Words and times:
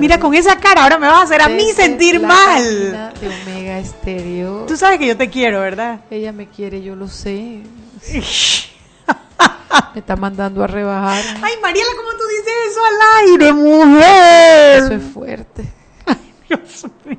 Mira, 0.00 0.18
con 0.20 0.34
esa 0.34 0.56
cara 0.56 0.82
ahora 0.84 0.98
me 0.98 1.06
vas 1.06 1.18
a 1.18 1.22
hacer 1.22 1.42
a 1.42 1.48
mí 1.48 1.72
sentir 1.72 2.20
mal. 2.20 3.12
De 3.20 3.28
Omega 3.28 3.78
Estéreo. 3.78 4.64
Tú 4.66 4.76
sabes 4.76 4.98
que 4.98 5.06
yo 5.06 5.16
te 5.16 5.28
quiero, 5.28 5.60
¿verdad? 5.60 6.00
Ella 6.10 6.32
me 6.32 6.48
quiere, 6.48 6.82
yo 6.82 6.94
lo 6.96 7.08
sé. 7.08 7.62
me 9.94 10.00
está 10.00 10.16
mandando 10.16 10.62
a 10.62 10.66
rebajar. 10.66 11.22
Ay, 11.42 11.54
Mariela, 11.60 11.90
¿cómo 11.96 12.10
tú 12.10 12.24
dices 12.28 12.54
eso 12.70 12.80
al 12.84 13.28
aire, 13.28 13.52
mujer? 13.52 14.82
Eso 14.84 14.94
es 14.94 15.02
fuerte. 15.02 15.64
Ay, 16.06 16.34
Dios 16.48 16.86
mío. 17.04 17.18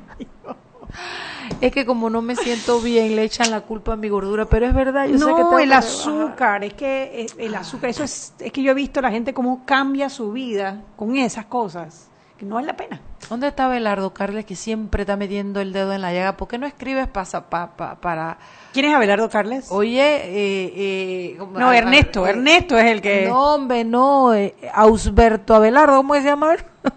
Es 1.60 1.72
que 1.72 1.84
como 1.84 2.08
no 2.08 2.22
me 2.22 2.36
siento 2.36 2.80
bien, 2.80 3.16
le 3.16 3.24
echan 3.24 3.50
la 3.50 3.60
culpa 3.60 3.92
a 3.92 3.96
mi 3.96 4.08
gordura, 4.08 4.46
pero 4.46 4.66
es 4.66 4.74
verdad, 4.74 5.06
yo 5.06 5.18
no, 5.18 5.26
sé 5.26 5.34
que 5.34 5.62
el 5.64 5.72
azúcar, 5.74 6.64
es 6.64 6.72
que 6.72 7.26
el 7.36 7.54
azúcar, 7.54 7.90
eso 7.90 8.02
es, 8.02 8.32
es 8.38 8.50
que 8.50 8.62
yo 8.62 8.70
he 8.70 8.74
visto 8.74 9.00
a 9.00 9.02
la 9.02 9.10
gente 9.10 9.34
cómo 9.34 9.66
cambia 9.66 10.08
su 10.08 10.32
vida 10.32 10.82
con 10.96 11.16
esas 11.16 11.44
cosas 11.44 12.09
no 12.44 12.56
vale 12.56 12.68
la 12.68 12.76
pena. 12.76 13.00
¿Dónde 13.28 13.48
está 13.48 13.68
Belardo 13.68 14.12
Carles 14.12 14.44
que 14.44 14.56
siempre 14.56 15.02
está 15.02 15.16
metiendo 15.16 15.60
el 15.60 15.72
dedo 15.72 15.92
en 15.92 16.02
la 16.02 16.12
llaga? 16.12 16.36
¿Por 16.36 16.48
qué 16.48 16.58
no 16.58 16.66
escribes 16.66 17.08
para... 17.08 18.38
¿Quién 18.72 18.86
es 18.86 18.94
Abelardo 18.94 19.28
Carles? 19.28 19.70
Oye, 19.70 20.02
eh, 20.02 20.72
eh, 20.76 21.38
no, 21.52 21.72
Ernesto, 21.72 22.26
Ernesto 22.26 22.78
es 22.78 22.86
el 22.86 23.00
que... 23.00 23.26
No, 23.28 23.54
hombre, 23.54 23.84
no, 23.84 24.34
eh, 24.34 24.54
Ausberto 24.74 25.54
Abelardo, 25.54 25.96
¿cómo 25.96 26.14
se 26.14 26.22
llama? 26.22 26.56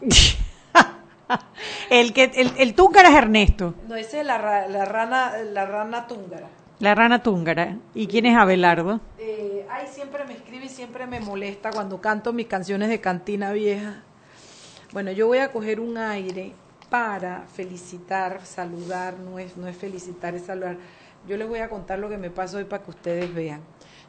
el 1.90 2.14
que 2.14 2.32
el, 2.36 2.52
el 2.58 2.74
túngara 2.74 3.10
es 3.10 3.16
Ernesto. 3.16 3.76
No, 3.88 3.96
ese 3.96 4.22
es 4.22 4.26
la, 4.26 4.68
la 4.68 4.86
rana 4.86 5.34
la 5.52 5.66
rana 5.66 6.08
túngara. 6.08 6.48
La 6.80 6.96
rana 6.96 7.24
túngara. 7.24 7.78
¿Y 7.94 8.08
quién 8.08 8.26
es 8.26 8.36
Abelardo? 8.36 9.00
Eh, 9.18 9.66
ay, 9.70 9.88
siempre 9.90 10.26
me 10.26 10.34
escribe 10.34 10.66
y 10.66 10.70
siempre 10.70 11.08
me 11.08 11.20
molesta 11.20 11.72
cuando 11.72 12.02
canto 12.02 12.34
mis 12.34 12.48
canciones 12.48 12.90
de 12.90 13.00
cantina 13.00 13.52
vieja. 13.52 14.04
Bueno, 14.94 15.12
yo 15.12 15.26
voy 15.26 15.40
a 15.40 15.52
coger 15.52 15.80
un 15.80 15.98
aire 15.98 16.54
para 16.92 17.48
felicitar, 17.52 18.46
saludar, 18.46 19.18
no 19.18 19.40
es, 19.40 19.58
no 19.58 19.68
es 19.68 19.76
felicitar, 19.76 20.36
es 20.36 20.44
saludar. 20.44 20.78
Yo 21.28 21.36
les 21.36 21.48
voy 21.48 21.60
a 21.62 21.70
contar 21.70 21.98
lo 21.98 22.10
que 22.10 22.18
me 22.20 22.30
pasó 22.30 22.58
hoy 22.58 22.66
para 22.66 22.84
que 22.84 22.92
ustedes 22.92 23.34
vean. 23.34 23.62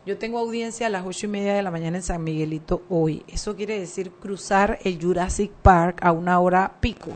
Yo 0.05 0.19
tengo 0.19 0.39
audiencia 0.39 0.89
a 0.89 0.91
las 0.91 1.07
ocho 1.07 1.25
y 1.25 1.31
media 1.31 1.55
de 1.55 1.63
la 1.63 1.71
mañana 1.71 1.97
en 1.97 2.03
San 2.03 2.23
Miguelito 2.23 2.83
hoy. 2.91 3.25
Eso 3.29 3.57
quiere 3.57 3.81
decir 3.81 4.11
cruzar 4.11 4.79
el 4.85 5.01
Jurassic 5.01 5.51
Park 5.53 6.01
a 6.03 6.13
una 6.13 6.39
hora 6.39 6.75
pico. 6.81 7.13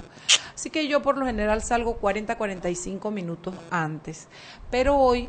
Así 0.54 0.70
que 0.70 0.88
yo 0.88 1.02
por 1.02 1.18
lo 1.18 1.26
general 1.26 1.60
salgo 1.60 1.96
40, 1.98 2.38
45 2.38 3.10
minutos 3.10 3.54
antes. 3.70 4.28
Pero 4.70 4.96
hoy 4.96 5.28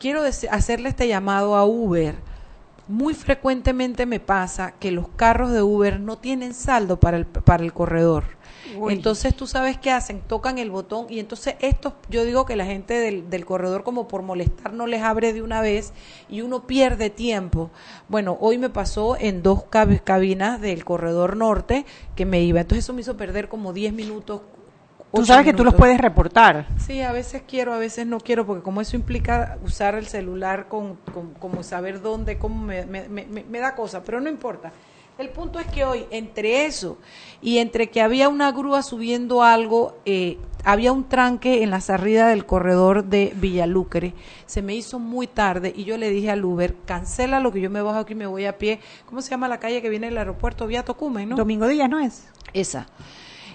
quiero 0.00 0.22
hacerle 0.50 0.88
este 0.88 1.06
llamado 1.06 1.54
a 1.54 1.64
Uber 1.64 2.16
muy 2.88 3.14
frecuentemente 3.14 4.06
me 4.06 4.20
pasa 4.20 4.72
que 4.72 4.90
los 4.90 5.08
carros 5.08 5.50
de 5.50 5.62
Uber 5.62 6.00
no 6.00 6.18
tienen 6.18 6.54
saldo 6.54 7.00
para 7.00 7.16
el, 7.16 7.26
para 7.26 7.64
el 7.64 7.72
corredor. 7.72 8.24
Entonces 8.88 9.34
tú 9.34 9.46
sabes 9.46 9.78
qué 9.78 9.90
hacen, 9.90 10.20
tocan 10.20 10.58
el 10.58 10.70
botón 10.70 11.06
y 11.08 11.20
entonces 11.20 11.54
estos, 11.60 11.94
yo 12.10 12.24
digo 12.24 12.46
que 12.46 12.56
la 12.56 12.66
gente 12.66 12.94
del, 12.94 13.30
del, 13.30 13.46
corredor 13.46 13.84
como 13.84 14.08
por 14.08 14.22
molestar 14.22 14.72
no 14.72 14.86
les 14.86 15.02
abre 15.02 15.32
de 15.32 15.40
una 15.40 15.60
vez 15.60 15.92
y 16.28 16.40
uno 16.40 16.66
pierde 16.66 17.08
tiempo. 17.08 17.70
Bueno, 18.08 18.36
hoy 18.40 18.58
me 18.58 18.68
pasó 18.68 19.16
en 19.18 19.42
dos 19.42 19.64
cabinas 19.64 20.60
del 20.60 20.84
corredor 20.84 21.36
norte 21.36 21.86
que 22.16 22.26
me 22.26 22.42
iba, 22.42 22.60
entonces 22.60 22.84
eso 22.84 22.92
me 22.92 23.02
hizo 23.02 23.16
perder 23.16 23.48
como 23.48 23.72
10 23.72 23.92
minutos, 23.92 24.42
Tú 25.12 25.24
sabes 25.24 25.44
que 25.44 25.52
tú 25.52 25.64
los 25.64 25.74
puedes 25.74 25.98
reportar. 25.98 26.66
Sí, 26.78 27.00
a 27.00 27.12
veces 27.12 27.42
quiero, 27.46 27.72
a 27.72 27.78
veces 27.78 28.06
no 28.06 28.20
quiero, 28.20 28.46
porque 28.46 28.62
como 28.62 28.80
eso 28.80 28.96
implica 28.96 29.58
usar 29.64 29.94
el 29.94 30.06
celular 30.06 30.68
con, 30.68 30.96
como 31.38 31.62
saber 31.62 32.02
dónde, 32.02 32.38
cómo 32.38 32.62
me, 32.64 32.84
me, 32.84 33.08
me, 33.08 33.58
da 33.58 33.74
cosa, 33.74 34.02
pero 34.02 34.20
no 34.20 34.28
importa. 34.28 34.72
El 35.18 35.30
punto 35.30 35.58
es 35.58 35.66
que 35.68 35.82
hoy, 35.84 36.04
entre 36.10 36.66
eso 36.66 36.98
y 37.40 37.56
entre 37.56 37.88
que 37.88 38.02
había 38.02 38.28
una 38.28 38.52
grúa 38.52 38.82
subiendo 38.82 39.42
algo, 39.42 39.96
eh, 40.04 40.36
había 40.62 40.92
un 40.92 41.08
tranque 41.08 41.62
en 41.62 41.70
la 41.70 41.80
salida 41.80 42.28
del 42.28 42.44
corredor 42.44 43.04
de 43.04 43.32
Villalucre. 43.34 44.12
Se 44.44 44.60
me 44.60 44.74
hizo 44.74 44.98
muy 44.98 45.26
tarde 45.26 45.72
y 45.74 45.84
yo 45.84 45.96
le 45.96 46.10
dije 46.10 46.30
al 46.30 46.44
Uber, 46.44 46.74
cancela 46.84 47.40
lo 47.40 47.50
que 47.50 47.62
yo 47.62 47.70
me 47.70 47.80
bajo 47.80 48.00
aquí 48.00 48.12
y 48.12 48.16
me 48.16 48.26
voy 48.26 48.44
a 48.44 48.58
pie. 48.58 48.80
¿Cómo 49.06 49.22
se 49.22 49.30
llama 49.30 49.48
la 49.48 49.58
calle 49.58 49.80
que 49.80 49.88
viene 49.88 50.08
del 50.08 50.18
aeropuerto? 50.18 50.66
Vía 50.66 50.84
Tocumen, 50.84 51.30
¿no? 51.30 51.36
Domingo 51.36 51.66
Díaz, 51.66 51.88
¿no 51.88 51.98
es? 51.98 52.28
Esa. 52.52 52.86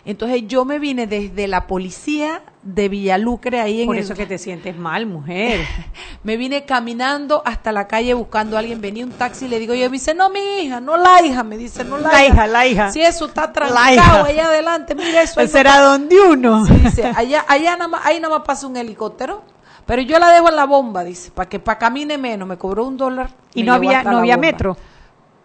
Entonces 0.04 0.44
yo 0.48 0.66
me 0.66 0.80
vine 0.80 1.06
desde 1.06 1.48
la 1.48 1.68
policía 1.68 2.42
de 2.64 2.90
Villalucre 2.90 3.60
ahí 3.60 3.82
en 3.82 3.88
Por 3.88 3.98
eso 3.98 4.16
que 4.16 4.26
te 4.26 4.38
sientes 4.38 4.76
mal, 4.76 5.06
mujer. 5.06 5.62
me 6.24 6.38
vine 6.38 6.66
caminando 6.66 7.44
hasta 7.46 7.72
la 7.72 7.88
calle 7.88 8.14
buscando 8.16 8.56
a 8.56 8.60
alguien. 8.60 8.82
Venía 8.82 9.06
un 9.06 9.12
taxi 9.12 9.46
y 9.46 9.48
le 9.48 9.60
digo, 9.60 9.76
yo 9.76 9.90
me 9.90 9.94
dice, 9.94 10.16
no 10.16 10.30
mi 10.30 10.40
hija, 10.40 10.80
no 10.80 10.98
la 10.98 11.24
hija. 11.24 11.44
Me 11.44 11.58
dice, 11.58 11.84
no 11.84 12.00
la, 12.00 12.12
la 12.12 12.26
hija. 12.26 12.48
La 12.48 12.68
hija, 12.68 12.92
Si 12.92 13.02
eso 13.02 13.26
está 13.28 13.54
trancado 13.54 14.26
allá 14.26 14.48
adelante, 14.48 14.96
mira 14.96 15.22
eso. 15.22 15.46
Será 15.48 15.80
donde 15.82 16.20
uno. 16.20 16.66
Sí, 16.66 16.74
dice, 16.74 17.06
allá, 17.16 17.46
allá 17.48 17.74
nada 17.78 17.88
más, 17.88 18.06
ahí 18.06 18.20
nada 18.20 18.38
más 18.38 18.46
pasa 18.46 18.66
un 18.66 18.78
helicóptero. 18.78 19.44
Pero 19.86 20.02
yo 20.02 20.20
la 20.20 20.32
dejo 20.32 20.50
en 20.50 20.56
la 20.56 20.66
bomba, 20.66 21.04
dice, 21.04 21.32
para 21.32 21.50
que 21.50 21.60
para 21.60 21.78
camine 21.78 22.18
menos. 22.18 22.48
Me 22.48 22.58
cobró 22.58 22.86
un 22.86 22.98
dólar. 22.98 23.30
Y 23.54 23.64
no 23.64 23.74
había, 23.74 24.04
no 24.04 24.20
había 24.20 24.38
metro. 24.38 24.78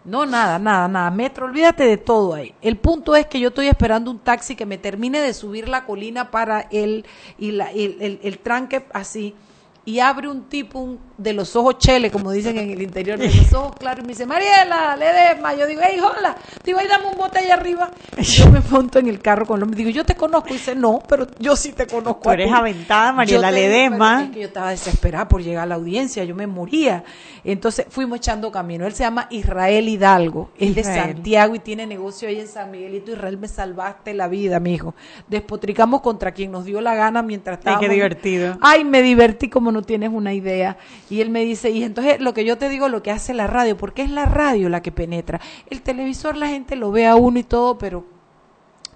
No, 0.07 0.25
nada, 0.25 0.57
nada, 0.57 0.87
nada. 0.87 1.11
Metro, 1.11 1.47
olvídate 1.47 1.83
de 1.83 1.97
todo 1.97 2.33
ahí. 2.33 2.55
El 2.61 2.77
punto 2.77 3.13
es 3.13 3.25
que 3.25 3.41
yo 3.41 3.49
estoy 3.49 3.67
esperando 3.67 4.09
un 4.09 4.19
taxi 4.19 4.55
que 4.55 4.65
me 4.65 4.77
termine 4.77 5.19
de 5.19 5.33
subir 5.33 5.67
la 5.67 5.83
colina 5.83 6.31
para 6.31 6.61
él 6.71 7.05
y 7.37 7.51
la, 7.51 7.69
el, 7.71 7.97
el, 7.99 8.19
el 8.23 8.39
tranque 8.39 8.85
así 8.93 9.35
y 9.83 9.99
abre 9.99 10.29
un 10.29 10.43
tipo 10.47 10.95
de 11.17 11.33
los 11.33 11.55
ojos 11.55 11.77
chele, 11.79 12.11
como 12.11 12.31
dicen 12.31 12.57
en 12.57 12.69
el 12.69 12.81
interior, 12.81 13.17
de 13.17 13.33
los 13.33 13.53
ojos 13.53 13.75
claros, 13.77 14.03
y 14.03 14.07
me 14.07 14.09
dice, 14.09 14.25
Mariela, 14.25 14.95
Ledesma. 14.95 15.55
Yo 15.55 15.65
digo, 15.65 15.81
hey, 15.83 15.99
hola, 15.99 16.35
digo, 16.63 16.79
ahí 16.79 16.87
dame 16.87 17.07
un 17.07 17.17
bote 17.17 17.39
allá 17.39 17.55
arriba. 17.55 17.91
Y 18.17 18.23
yo 18.23 18.49
me 18.51 18.59
monto 18.69 18.99
en 18.99 19.07
el 19.07 19.19
carro 19.19 19.45
con 19.45 19.59
los 19.59 19.71
digo, 19.71 19.89
yo 19.89 20.05
te 20.05 20.15
conozco. 20.15 20.49
Y 20.49 20.53
dice, 20.53 20.75
no, 20.75 21.01
pero 21.07 21.27
yo 21.39 21.55
sí 21.55 21.73
te 21.73 21.87
conozco. 21.87 22.21
Tú 22.21 22.31
eres 22.31 22.51
aventada, 22.51 23.11
Mariela 23.13 23.51
Ledesma. 23.51 24.23
Es 24.23 24.29
que 24.31 24.39
yo 24.41 24.47
estaba 24.47 24.71
desesperada 24.71 25.27
por 25.27 25.41
llegar 25.41 25.63
a 25.63 25.67
la 25.67 25.75
audiencia, 25.75 26.23
yo 26.23 26.35
me 26.35 26.47
moría. 26.47 27.03
Entonces 27.43 27.85
fuimos 27.89 28.17
echando 28.17 28.51
camino. 28.51 28.85
Él 28.85 28.93
se 28.93 29.03
llama 29.03 29.27
Israel 29.29 29.87
Hidalgo, 29.87 30.49
es 30.57 30.75
de 30.75 30.83
Santiago 30.83 31.55
y 31.55 31.59
tiene 31.59 31.87
negocio 31.87 32.27
ahí 32.27 32.39
en 32.39 32.47
San 32.47 32.71
Miguelito. 32.71 33.11
Israel, 33.11 33.37
me 33.37 33.47
salvaste 33.47 34.13
la 34.13 34.27
vida, 34.27 34.59
mijo. 34.59 34.95
Despotricamos 35.27 36.01
contra 36.01 36.31
quien 36.31 36.51
nos 36.51 36.65
dio 36.65 36.81
la 36.81 36.95
gana 36.95 37.21
mientras 37.21 37.59
estábamos. 37.59 37.83
Ay, 37.83 37.87
qué 37.87 37.93
divertido. 37.93 38.57
Ay, 38.61 38.83
me 38.83 39.01
divertí 39.01 39.49
como 39.49 39.71
no 39.71 39.81
tienes 39.81 40.11
una 40.11 40.33
idea. 40.33 40.77
Y 41.09 41.21
él 41.21 41.29
me 41.29 41.45
dice, 41.45 41.69
y 41.69 41.83
entonces 41.83 42.19
lo 42.19 42.33
que 42.33 42.43
yo 42.43 42.57
te 42.57 42.69
digo, 42.69 42.89
lo 42.89 43.01
que 43.01 43.11
hace 43.11 43.33
la 43.33 43.47
radio, 43.47 43.77
porque 43.77 44.01
es 44.01 44.11
la 44.11 44.25
radio 44.25 44.69
la 44.69 44.81
que 44.81 44.91
penetra. 44.91 45.39
El 45.69 45.81
televisor 45.81 46.35
la 46.35 46.47
gente 46.47 46.75
lo 46.75 46.91
ve 46.91 47.05
a 47.05 47.15
uno 47.15 47.39
y 47.39 47.43
todo, 47.43 47.77
pero 47.77 48.05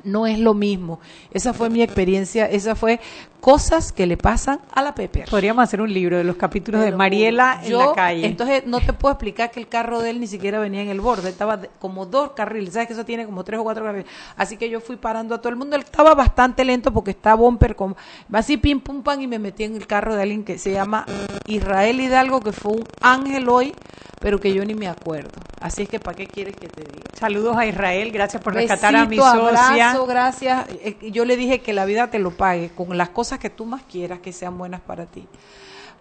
no 0.03 0.27
es 0.27 0.39
lo 0.39 0.53
mismo. 0.53 0.99
Esa 1.31 1.53
fue 1.53 1.69
mi 1.69 1.81
experiencia, 1.81 2.45
esa 2.45 2.75
fue 2.75 2.99
cosas 3.41 3.91
que 3.91 4.05
le 4.05 4.17
pasan 4.17 4.59
a 4.72 4.82
la 4.82 4.93
Pepe. 4.93 5.26
Podríamos 5.29 5.64
hacer 5.64 5.82
un 5.82 5.91
libro 5.91 6.16
de 6.16 6.23
los 6.23 6.35
capítulos 6.35 6.84
de 6.84 6.91
Mariela 6.91 7.59
en 7.64 7.78
la 7.78 7.91
calle. 7.93 8.26
Entonces 8.26 8.66
no 8.67 8.79
te 8.79 8.93
puedo 8.93 9.14
explicar 9.14 9.52
que 9.52 9.59
el 9.59 9.67
carro 9.67 9.99
de 9.99 10.11
él 10.11 10.20
ni 10.20 10.28
siquiera 10.28 10.59
venía 10.59 10.82
en 10.82 10.90
el 10.90 11.02
borde, 11.02 11.29
estaba 11.29 11.59
como 11.79 12.05
dos 12.05 12.32
carriles, 12.32 12.73
sabes 12.73 12.88
que 12.88 12.93
eso 12.93 13.03
tiene 13.03 13.26
como 13.26 13.43
tres 13.43 13.59
o 13.59 13.64
cuatro 13.64 13.84
carriles. 13.84 14.05
Así 14.38 14.58
que 14.58 14.70
yo 14.70 14.79
fui 14.79 14.96
parando 14.96 15.35
a 15.35 15.40
todo 15.40 15.49
el 15.49 15.55
mundo, 15.55 15.76
él 15.76 15.82
estaba 15.82 16.14
bastante 16.14 16.64
lento 16.64 16.93
porque 16.93 17.11
está 17.11 17.34
bumper 17.34 17.76
con 17.76 17.96
así 18.32 18.58
pim 18.58 18.79
pum 18.79 19.02
pam 19.02 19.20
y 19.20 19.28
me 19.28 19.40
metí 19.40 19.64
en 19.64 19.76
el 19.76 19.88
carro 19.88 20.16
de 20.16 20.22
alguien 20.22 20.43
que 20.43 20.59
se 20.59 20.72
llama 20.72 21.05
Israel 21.47 21.99
Hidalgo 21.99 22.41
que 22.41 22.52
fue 22.52 22.73
un 22.73 22.84
ángel 23.02 23.49
hoy, 23.49 23.73
pero 24.20 24.40
que 24.40 24.53
yo 24.53 24.64
ni 24.64 24.76
me 24.76 24.88
acuerdo. 24.88 25.32
Así 25.59 25.84
es 25.84 25.90
que 25.90 25.99
¿para 25.99 26.16
qué 26.16 26.28
quieres 26.28 26.55
que 26.55 26.67
te 26.67 26.82
diga? 26.82 27.05
Saludos 27.20 27.58
a 27.58 27.66
Israel, 27.66 28.11
gracias 28.11 28.41
por 28.41 28.53
rescatar 28.53 28.96
a 28.96 29.05
mi 29.05 29.17
socia. 29.17 29.91
Abrazo, 29.91 30.05
gracias. 30.05 30.66
Eh, 30.70 31.11
yo 31.11 31.26
le 31.26 31.38
dije 31.38 31.59
que 31.59 31.73
la 31.73 31.85
vida 31.85 32.09
te 32.09 32.20
lo 32.20 32.32
pague 32.32 32.70
con 32.70 32.97
las 32.97 33.09
cosas 33.09 33.30
que 33.39 33.49
tú 33.49 33.66
más 33.66 33.83
quieras 33.83 34.19
que 34.19 34.31
sean 34.33 34.57
buenas 34.57 34.81
para 34.81 35.05
ti. 35.05 35.28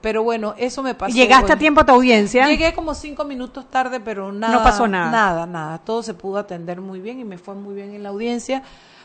Pero 0.00 0.22
bueno, 0.22 0.54
eso 0.56 0.82
me 0.82 0.94
pasó. 0.94 1.14
¿Llegaste 1.14 1.52
a 1.52 1.58
tiempo 1.58 1.82
a 1.82 1.84
tu 1.84 1.92
audiencia? 1.92 2.46
Llegué 2.46 2.72
como 2.72 2.94
cinco 2.94 3.24
minutos 3.24 3.70
tarde, 3.70 4.00
pero 4.00 4.32
nada. 4.32 4.54
No 4.54 4.62
pasó 4.62 4.88
nada. 4.88 5.10
Nada, 5.10 5.46
nada. 5.46 5.78
Todo 5.78 6.02
se 6.02 6.14
pudo 6.14 6.38
atender 6.38 6.80
muy 6.80 7.00
bien 7.00 7.20
y 7.20 7.24
me 7.24 7.36
fue 7.36 7.54
muy 7.54 7.74
bien 7.74 7.94
en 7.94 8.02
la 8.02 8.08
audiencia. 8.08 8.62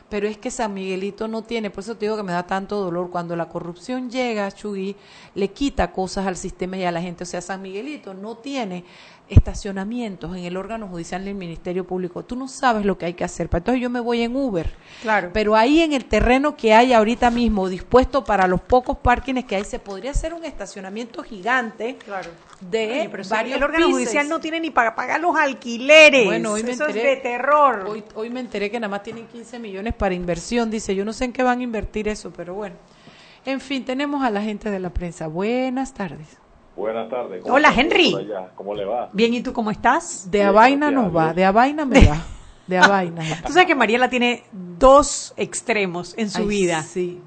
pero 0.09 0.27
es 0.27 0.37
que 0.37 0.51
San 0.51 0.73
Miguelito 0.73 1.27
no 1.27 1.41
tiene, 1.41 1.69
por 1.69 1.83
eso 1.83 1.95
te 1.95 2.05
digo 2.05 2.15
que 2.15 2.23
me 2.23 2.31
da 2.31 2.43
tanto 2.43 2.79
dolor, 2.79 3.09
cuando 3.09 3.35
la 3.35 3.49
corrupción 3.49 4.09
llega, 4.09 4.51
Chugui, 4.51 4.95
le 5.33 5.49
quita 5.49 5.91
cosas 5.91 6.27
al 6.27 6.37
sistema 6.37 6.77
y 6.77 6.83
a 6.83 6.91
la 6.91 7.01
gente, 7.01 7.23
o 7.23 7.27
sea, 7.27 7.41
San 7.41 7.61
Miguelito 7.61 8.13
no 8.13 8.35
tiene 8.37 8.85
estacionamientos 9.29 10.35
en 10.35 10.43
el 10.43 10.57
órgano 10.57 10.87
judicial 10.87 11.25
del 11.25 11.35
Ministerio 11.35 11.85
Público. 11.85 12.23
Tú 12.23 12.35
no 12.35 12.47
sabes 12.47 12.85
lo 12.85 12.97
que 12.97 13.05
hay 13.05 13.13
que 13.13 13.23
hacer. 13.23 13.49
Entonces 13.51 13.81
yo 13.81 13.89
me 13.89 13.99
voy 13.99 14.21
en 14.21 14.35
Uber. 14.35 14.71
Claro. 15.01 15.31
Pero 15.33 15.55
ahí 15.55 15.81
en 15.81 15.93
el 15.93 16.05
terreno 16.05 16.55
que 16.55 16.73
hay 16.73 16.93
ahorita 16.93 17.31
mismo, 17.31 17.67
dispuesto 17.69 18.23
para 18.23 18.47
los 18.47 18.61
pocos 18.61 18.97
parkings 18.97 19.45
que 19.45 19.55
hay, 19.55 19.63
se 19.65 19.79
podría 19.79 20.11
hacer 20.11 20.33
un 20.33 20.45
estacionamiento 20.45 21.23
gigante 21.23 21.97
Claro. 21.97 22.29
de 22.61 23.07
pero 23.11 23.23
varios 23.29 23.57
el 23.57 23.63
órgano 23.63 23.89
judicial 23.89 24.29
no 24.29 24.39
tiene 24.39 24.59
ni 24.59 24.69
para 24.69 24.95
pagar 24.95 25.19
los 25.19 25.35
alquileres. 25.35 26.25
Bueno, 26.25 26.53
hoy 26.53 26.63
me 26.63 26.71
Eso 26.71 26.87
enteré, 26.87 27.13
es 27.13 27.17
de 27.17 27.21
terror. 27.29 27.85
Hoy, 27.87 28.03
hoy 28.15 28.29
me 28.29 28.39
enteré 28.39 28.69
que 28.69 28.79
nada 28.79 28.89
más 28.89 29.03
tienen 29.03 29.27
15 29.27 29.59
millones 29.59 29.93
para 29.93 30.13
inversión. 30.13 30.69
Dice, 30.69 30.95
yo 30.95 31.03
no 31.05 31.13
sé 31.13 31.25
en 31.25 31.33
qué 31.33 31.43
van 31.43 31.59
a 31.59 31.63
invertir 31.63 32.07
eso, 32.07 32.31
pero 32.31 32.53
bueno. 32.53 32.75
En 33.45 33.61
fin, 33.61 33.85
tenemos 33.85 34.23
a 34.23 34.29
la 34.31 34.41
gente 34.41 34.71
de 34.71 34.79
la 34.79 34.89
prensa. 34.89 35.27
Buenas 35.27 35.93
tardes. 35.93 36.37
Buenas 36.75 37.09
tardes. 37.09 37.43
Hola, 37.45 37.73
Henry. 37.75 38.15
¿Cómo 38.55 38.75
le 38.75 38.85
va? 38.85 39.09
Bien, 39.13 39.33
¿y 39.33 39.41
tú 39.41 39.53
cómo 39.53 39.71
estás? 39.71 40.29
De 40.29 40.43
a 40.43 40.51
vaina 40.51 40.91
nos 40.91 41.15
va, 41.15 41.33
de 41.33 41.45
a 41.45 41.51
vaina 41.51 41.85
me 41.85 42.05
va. 42.05 42.17
De 42.67 42.77
a 42.79 42.87
vaina. 42.87 43.23
Tú 43.45 43.53
sabes 43.53 43.67
que 43.67 43.75
Mariela 43.75 44.09
tiene 44.09 44.43
dos 44.51 45.33
extremos 45.37 46.13
en 46.17 46.29
su 46.29 46.41
Ay, 46.41 46.47
vida. 46.47 46.83
Sí. 46.83 47.21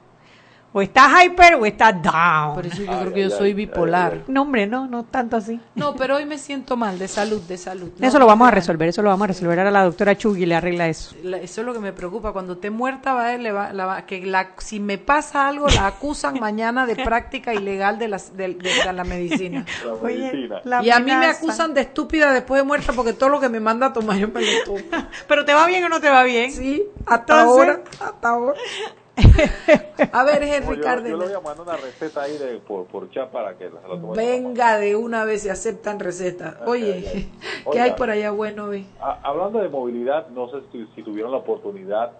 O 0.71 0.83
está 0.83 1.25
hyper 1.25 1.55
o 1.55 1.65
está 1.65 1.91
down. 1.93 2.55
Por 2.55 2.67
eso 2.67 2.83
yo 2.83 2.93
Ay, 2.93 2.99
creo 3.01 3.13
que 3.15 3.21
yo 3.23 3.27
ay, 3.33 3.39
soy 3.39 3.55
bipolar. 3.55 4.13
ay, 4.13 4.25
No, 4.29 4.43
hombre, 4.43 4.67
no, 4.67 4.87
no 4.87 5.03
tanto 5.03 5.39
así. 5.39 5.59
No, 5.75 5.97
pero 5.97 6.17
hoy 6.17 6.27
me 6.27 6.37
siento 6.37 6.77
mal, 6.77 6.99
de 6.99 7.09
salud, 7.09 7.41
de 7.41 7.57
salud. 7.57 7.91
No, 7.99 8.07
eso 8.07 8.19
lo 8.19 8.27
vamos 8.27 8.47
a 8.47 8.51
resolver, 8.51 8.87
eso 8.87 9.01
lo 9.01 9.09
vamos 9.09 9.25
a 9.25 9.29
resolver. 9.29 9.59
Ahora 9.59 9.71
la 9.71 9.85
doctora 9.85 10.15
Chugui 10.17 10.45
le 10.45 10.55
arregla 10.55 10.87
eso. 10.87 11.17
La- 11.23 11.39
Eso 11.39 11.63
es 11.63 11.67
lo 11.67 11.73
que 11.73 11.79
me 11.81 11.95
preocupa. 11.95 12.33
Cuando 12.35 12.53
esté 12.53 12.69
muerta, 12.69 13.15
va, 13.15 13.29
a- 13.29 13.37
le 13.39 13.51
va- 13.51 13.73
la 13.73 13.87
va- 13.87 14.03
que 14.05 14.21
la, 14.27 14.51
si 14.59 14.79
me 14.79 14.99
pasa 14.99 15.49
algo, 15.49 15.69
la 15.69 15.87
acusan 15.87 16.39
mañana 16.41 16.85
de 16.85 16.97
práctica 16.97 17.55
ilegal 17.55 17.99
de, 17.99 18.09
las, 18.09 18.37
de, 18.37 18.49
de 18.55 18.93
la 18.93 19.05
medicina. 19.05 19.65
La 19.85 19.95
medicina. 20.03 20.61
la 20.65 20.85
y 20.85 20.91
a 20.91 20.99
mí 21.01 21.13
me 21.15 21.27
acusan 21.27 21.73
de 21.73 21.81
estúpida 21.81 22.31
después 22.31 22.61
de 22.61 22.65
muerta 22.67 22.93
porque 22.93 23.15
todo 23.15 23.31
lo 23.31 23.41
que 23.41 23.49
me 23.49 23.59
manda 23.61 23.87
a 23.87 23.93
tomar 23.95 24.19
yo 24.19 24.29
me 24.29 24.43
lo 24.43 24.65
tomo. 24.67 24.79
¿Pero 25.29 25.45
te 25.47 25.55
va 25.55 25.67
bien 25.67 25.83
o 25.85 25.89
no 25.89 25.99
te 26.01 26.11
va 26.11 26.23
bien? 26.25 26.53
Sí, 26.53 26.83
hasta 27.07 27.41
Entonces- 27.41 27.47
ahora, 27.47 27.81
hasta 28.01 28.29
ahora. 28.29 28.59
A 30.13 30.25
ver, 30.25 30.43
Henry 30.43 30.53
yo, 30.61 30.73
yo 30.73 30.77
le 30.77 30.81
Cárdenas. 30.83 31.19
voy 31.19 31.33
a 31.33 31.41
mandar 31.41 31.67
una 31.67 31.77
receta 31.77 32.23
ahí 32.23 32.39
de, 32.39 32.59
por, 32.59 32.87
por 32.87 33.11
chat 33.11 33.31
para 33.31 33.57
que 33.57 33.69
la. 33.71 33.81
Venga 34.15 34.79
de 34.79 34.97
una 34.97 35.25
vez 35.25 35.43
se 35.43 35.51
aceptan 35.51 35.99
recetas. 35.99 36.57
Oye. 36.67 37.29
¿qué 37.73 37.81
hay 37.81 37.93
por 37.93 38.11
allá 38.11 38.31
bueno 38.31 38.67
hoy? 38.67 38.87
Hablando 39.01 39.59
de 39.61 39.69
movilidad, 39.69 40.29
no 40.29 40.49
sé 40.51 40.59
si, 40.73 40.87
si 40.95 41.03
tuvieron 41.03 41.33
la 41.33 41.39
oportunidad 41.39 42.13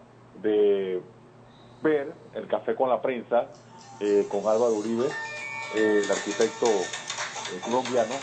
de 0.43 1.01
ver 1.83 2.13
el 2.35 2.47
café 2.49 2.75
con 2.75 2.89
la 2.89 3.01
prensa 3.01 3.47
eh, 4.01 4.27
con 4.29 4.41
Álvaro 4.41 4.75
Uribe, 4.75 5.07
eh, 5.77 6.03
el 6.05 6.11
arquitecto 6.11 6.67
eh, 6.67 7.61
colombiano. 7.65 8.15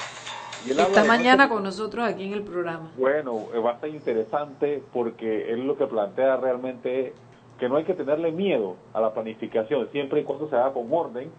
Y 0.66 0.72
él 0.72 0.80
Esta 0.80 1.04
mañana 1.04 1.48
con 1.48 1.64
nosotros 1.64 2.06
aquí 2.08 2.24
en 2.26 2.34
el 2.34 2.42
programa. 2.44 2.92
Bueno, 2.98 3.46
eh, 3.54 3.60
va 3.60 3.72
a 3.72 3.74
estar 3.76 3.90
interesante 3.90 4.82
porque 4.94 5.52
él 5.52 5.66
lo 5.68 5.78
que 5.78 5.86
plantea 5.86 6.38
realmente 6.38 7.08
es 7.08 7.14
que 7.60 7.70
no 7.70 7.78
hay 7.78 7.84
que 7.86 7.94
tenerle 7.94 8.32
miedo 8.32 8.76
a 8.94 9.02
la 9.02 9.14
planificación, 9.14 9.90
siempre 9.92 10.22
y 10.22 10.24
cuando 10.24 10.50
se 10.50 10.56
haga 10.56 10.74
con 10.74 10.88
orden. 10.92 11.32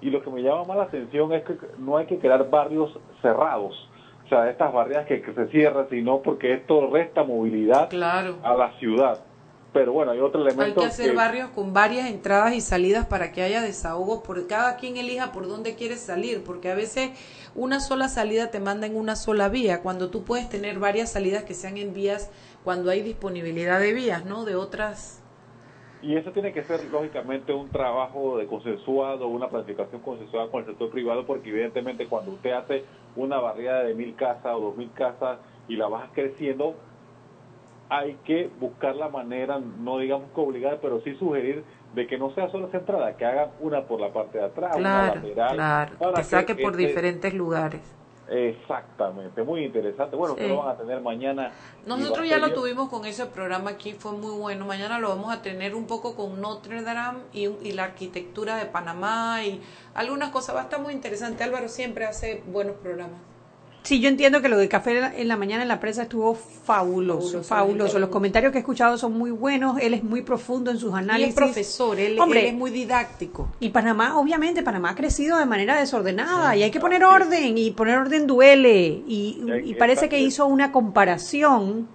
Y 0.00 0.10
lo 0.10 0.22
que 0.22 0.30
me 0.30 0.42
llama 0.42 0.64
más 0.64 0.76
la 0.76 0.82
atención 0.84 1.32
es 1.32 1.42
que 1.44 1.56
no 1.78 1.96
hay 1.96 2.06
que 2.06 2.18
crear 2.18 2.48
barrios 2.48 2.96
cerrados, 3.20 3.88
o 4.24 4.28
sea, 4.28 4.48
estas 4.50 4.72
barreras 4.72 5.06
que, 5.06 5.22
que 5.22 5.32
se 5.34 5.48
cierran, 5.48 5.88
sino 5.90 6.20
porque 6.20 6.54
esto 6.54 6.88
resta 6.90 7.24
movilidad 7.24 7.88
Claro. 7.88 8.36
a 8.42 8.54
la 8.54 8.78
ciudad. 8.78 9.24
Pero 9.72 9.92
bueno, 9.92 10.12
hay 10.12 10.20
otro 10.20 10.40
Hay 10.40 10.48
elemento 10.48 10.80
que 10.80 10.86
hacer 10.86 11.14
barrios 11.14 11.50
con 11.50 11.72
varias 11.74 12.08
entradas 12.08 12.54
y 12.54 12.60
salidas 12.60 13.06
para 13.06 13.32
que 13.32 13.42
haya 13.42 13.60
desahogos, 13.60 14.22
porque 14.26 14.46
cada 14.46 14.76
quien 14.76 14.96
elija 14.96 15.32
por 15.32 15.46
dónde 15.46 15.74
quiere 15.74 15.96
salir, 15.96 16.42
porque 16.44 16.70
a 16.70 16.74
veces 16.74 17.10
una 17.54 17.80
sola 17.80 18.08
salida 18.08 18.50
te 18.50 18.60
manda 18.60 18.86
en 18.86 18.96
una 18.96 19.14
sola 19.16 19.48
vía, 19.48 19.82
cuando 19.82 20.10
tú 20.10 20.24
puedes 20.24 20.48
tener 20.48 20.78
varias 20.78 21.10
salidas 21.12 21.44
que 21.44 21.54
sean 21.54 21.76
en 21.76 21.92
vías, 21.92 22.30
cuando 22.64 22.90
hay 22.90 23.02
disponibilidad 23.02 23.78
de 23.78 23.92
vías, 23.92 24.24
¿no? 24.24 24.44
De 24.44 24.56
otras. 24.56 25.22
Y 26.00 26.16
eso 26.16 26.30
tiene 26.30 26.52
que 26.52 26.62
ser, 26.62 26.84
lógicamente, 26.92 27.52
un 27.52 27.68
trabajo 27.70 28.38
de 28.38 28.46
consensuado, 28.46 29.26
una 29.26 29.48
planificación 29.48 30.00
consensuada 30.00 30.48
con 30.50 30.60
el 30.60 30.66
sector 30.66 30.90
privado, 30.90 31.26
porque 31.26 31.50
evidentemente 31.50 32.06
cuando 32.06 32.32
usted 32.32 32.52
hace 32.52 32.84
una 33.16 33.38
barriada 33.40 33.82
de 33.82 33.94
mil 33.94 34.14
casas 34.14 34.54
o 34.54 34.60
dos 34.60 34.76
mil 34.76 34.92
casas 34.92 35.38
y 35.66 35.76
la 35.76 35.88
vas 35.88 36.08
creciendo, 36.14 36.74
hay 37.88 38.16
que 38.24 38.48
buscar 38.60 38.94
la 38.96 39.08
manera, 39.08 39.58
no 39.58 39.98
digamos 39.98 40.30
que 40.34 40.40
obligar, 40.40 40.78
pero 40.80 41.00
sí 41.00 41.14
sugerir 41.14 41.64
de 41.94 42.06
que 42.06 42.18
no 42.18 42.30
sea 42.34 42.48
solo 42.50 42.68
esa 42.68 42.78
entrada, 42.78 43.16
que 43.16 43.24
hagan 43.24 43.48
una 43.60 43.82
por 43.82 43.98
la 43.98 44.12
parte 44.12 44.38
de 44.38 44.44
atrás, 44.44 44.76
una 44.76 44.80
Claro, 45.10 45.14
lateral. 45.22 45.54
claro. 45.56 45.92
para 45.98 46.12
Que 46.12 46.22
saque 46.24 46.54
por 46.54 46.72
este- 46.72 46.86
diferentes 46.86 47.34
lugares. 47.34 47.97
Exactamente, 48.30 49.42
muy 49.42 49.64
interesante. 49.64 50.14
Bueno, 50.16 50.34
Sí. 50.34 50.42
que 50.42 50.48
lo 50.48 50.58
van 50.58 50.68
a 50.74 50.76
tener 50.76 51.00
mañana. 51.00 51.52
Nosotros 51.86 52.28
ya 52.28 52.38
lo 52.38 52.52
tuvimos 52.52 52.88
con 52.88 53.04
ese 53.06 53.26
programa 53.26 53.70
aquí, 53.70 53.94
fue 53.94 54.12
muy 54.12 54.36
bueno. 54.38 54.66
Mañana 54.66 54.98
lo 54.98 55.08
vamos 55.08 55.32
a 55.34 55.42
tener 55.42 55.74
un 55.74 55.86
poco 55.86 56.14
con 56.14 56.40
Notre 56.40 56.82
Dame 56.82 57.20
y, 57.32 57.46
y 57.46 57.72
la 57.72 57.84
arquitectura 57.84 58.56
de 58.56 58.66
Panamá 58.66 59.42
y 59.44 59.62
algunas 59.94 60.30
cosas. 60.30 60.54
Va 60.54 60.60
a 60.60 60.64
estar 60.64 60.80
muy 60.80 60.92
interesante. 60.92 61.42
Álvaro 61.44 61.68
siempre 61.68 62.04
hace 62.04 62.42
buenos 62.46 62.76
programas. 62.76 63.20
Sí, 63.88 64.00
yo 64.00 64.10
entiendo 64.10 64.42
que 64.42 64.50
lo 64.50 64.58
del 64.58 64.68
café 64.68 65.12
en 65.16 65.28
la- 65.28 65.36
mañana 65.38 65.62
en 65.62 65.68
la 65.68 65.80
prensa 65.80 66.02
estuvo 66.02 66.34
fabuloso, 66.34 67.42
Fabuloso. 67.42 67.98
Los 67.98 68.10
comentarios 68.10 68.52
que 68.52 68.58
he 68.58 68.60
escuchado 68.60 68.98
son 68.98 69.14
muy 69.16 69.30
buenos, 69.30 69.78
él 69.80 69.94
es 69.94 70.04
muy 70.04 70.20
profundo 70.20 70.70
en 70.70 70.76
sus 70.76 70.92
Y 70.92 70.96
análisis. 70.98 71.30
es 71.30 71.34
profesor, 71.34 71.98
él, 71.98 72.20
Hombre, 72.20 72.40
él 72.40 72.46
es 72.48 72.54
muy 72.54 72.70
didáctico. 72.70 73.48
Y 73.60 73.70
Panamá, 73.70 74.18
obviamente, 74.18 74.62
Panamá 74.62 74.90
ha 74.90 74.94
crecido 74.94 75.38
de 75.38 75.46
manera 75.46 75.80
desordenada 75.80 76.54
y 76.54 76.64
hay 76.64 76.70
que 76.70 76.80
poner 76.80 77.02
orden 77.02 77.56
y 77.56 77.70
poner 77.70 77.96
orden 77.96 78.26
duele. 78.26 79.02
Y, 79.08 79.40
Y 79.64 79.70
y 79.70 79.74
parece 79.74 80.10
que 80.10 80.20
hizo 80.20 80.44
una 80.44 80.70
comparación 80.70 81.88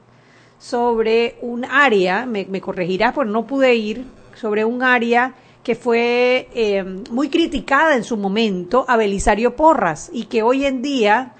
sobre 0.57 1.35
un 1.41 1.63
área, 1.63 2.25
me, 2.25 2.47
me 2.49 2.59
corregirás 2.59 3.13
porque 3.13 3.29
no 3.31 3.45
pude 3.45 3.75
ir, 3.75 4.03
sobre 4.33 4.65
un 4.65 4.81
área 4.81 5.35
que 5.63 5.75
fue 5.75 6.49
eh, 6.55 6.83
muy 7.11 7.29
criticada 7.29 7.95
en 7.95 8.03
su 8.03 8.17
momento 8.17 8.83
a 8.87 8.97
Belisario 8.97 9.55
Porras 9.55 10.09
y 10.11 10.23
que 10.25 10.41
hoy 10.41 10.65
en 10.65 10.81
día 10.81 11.33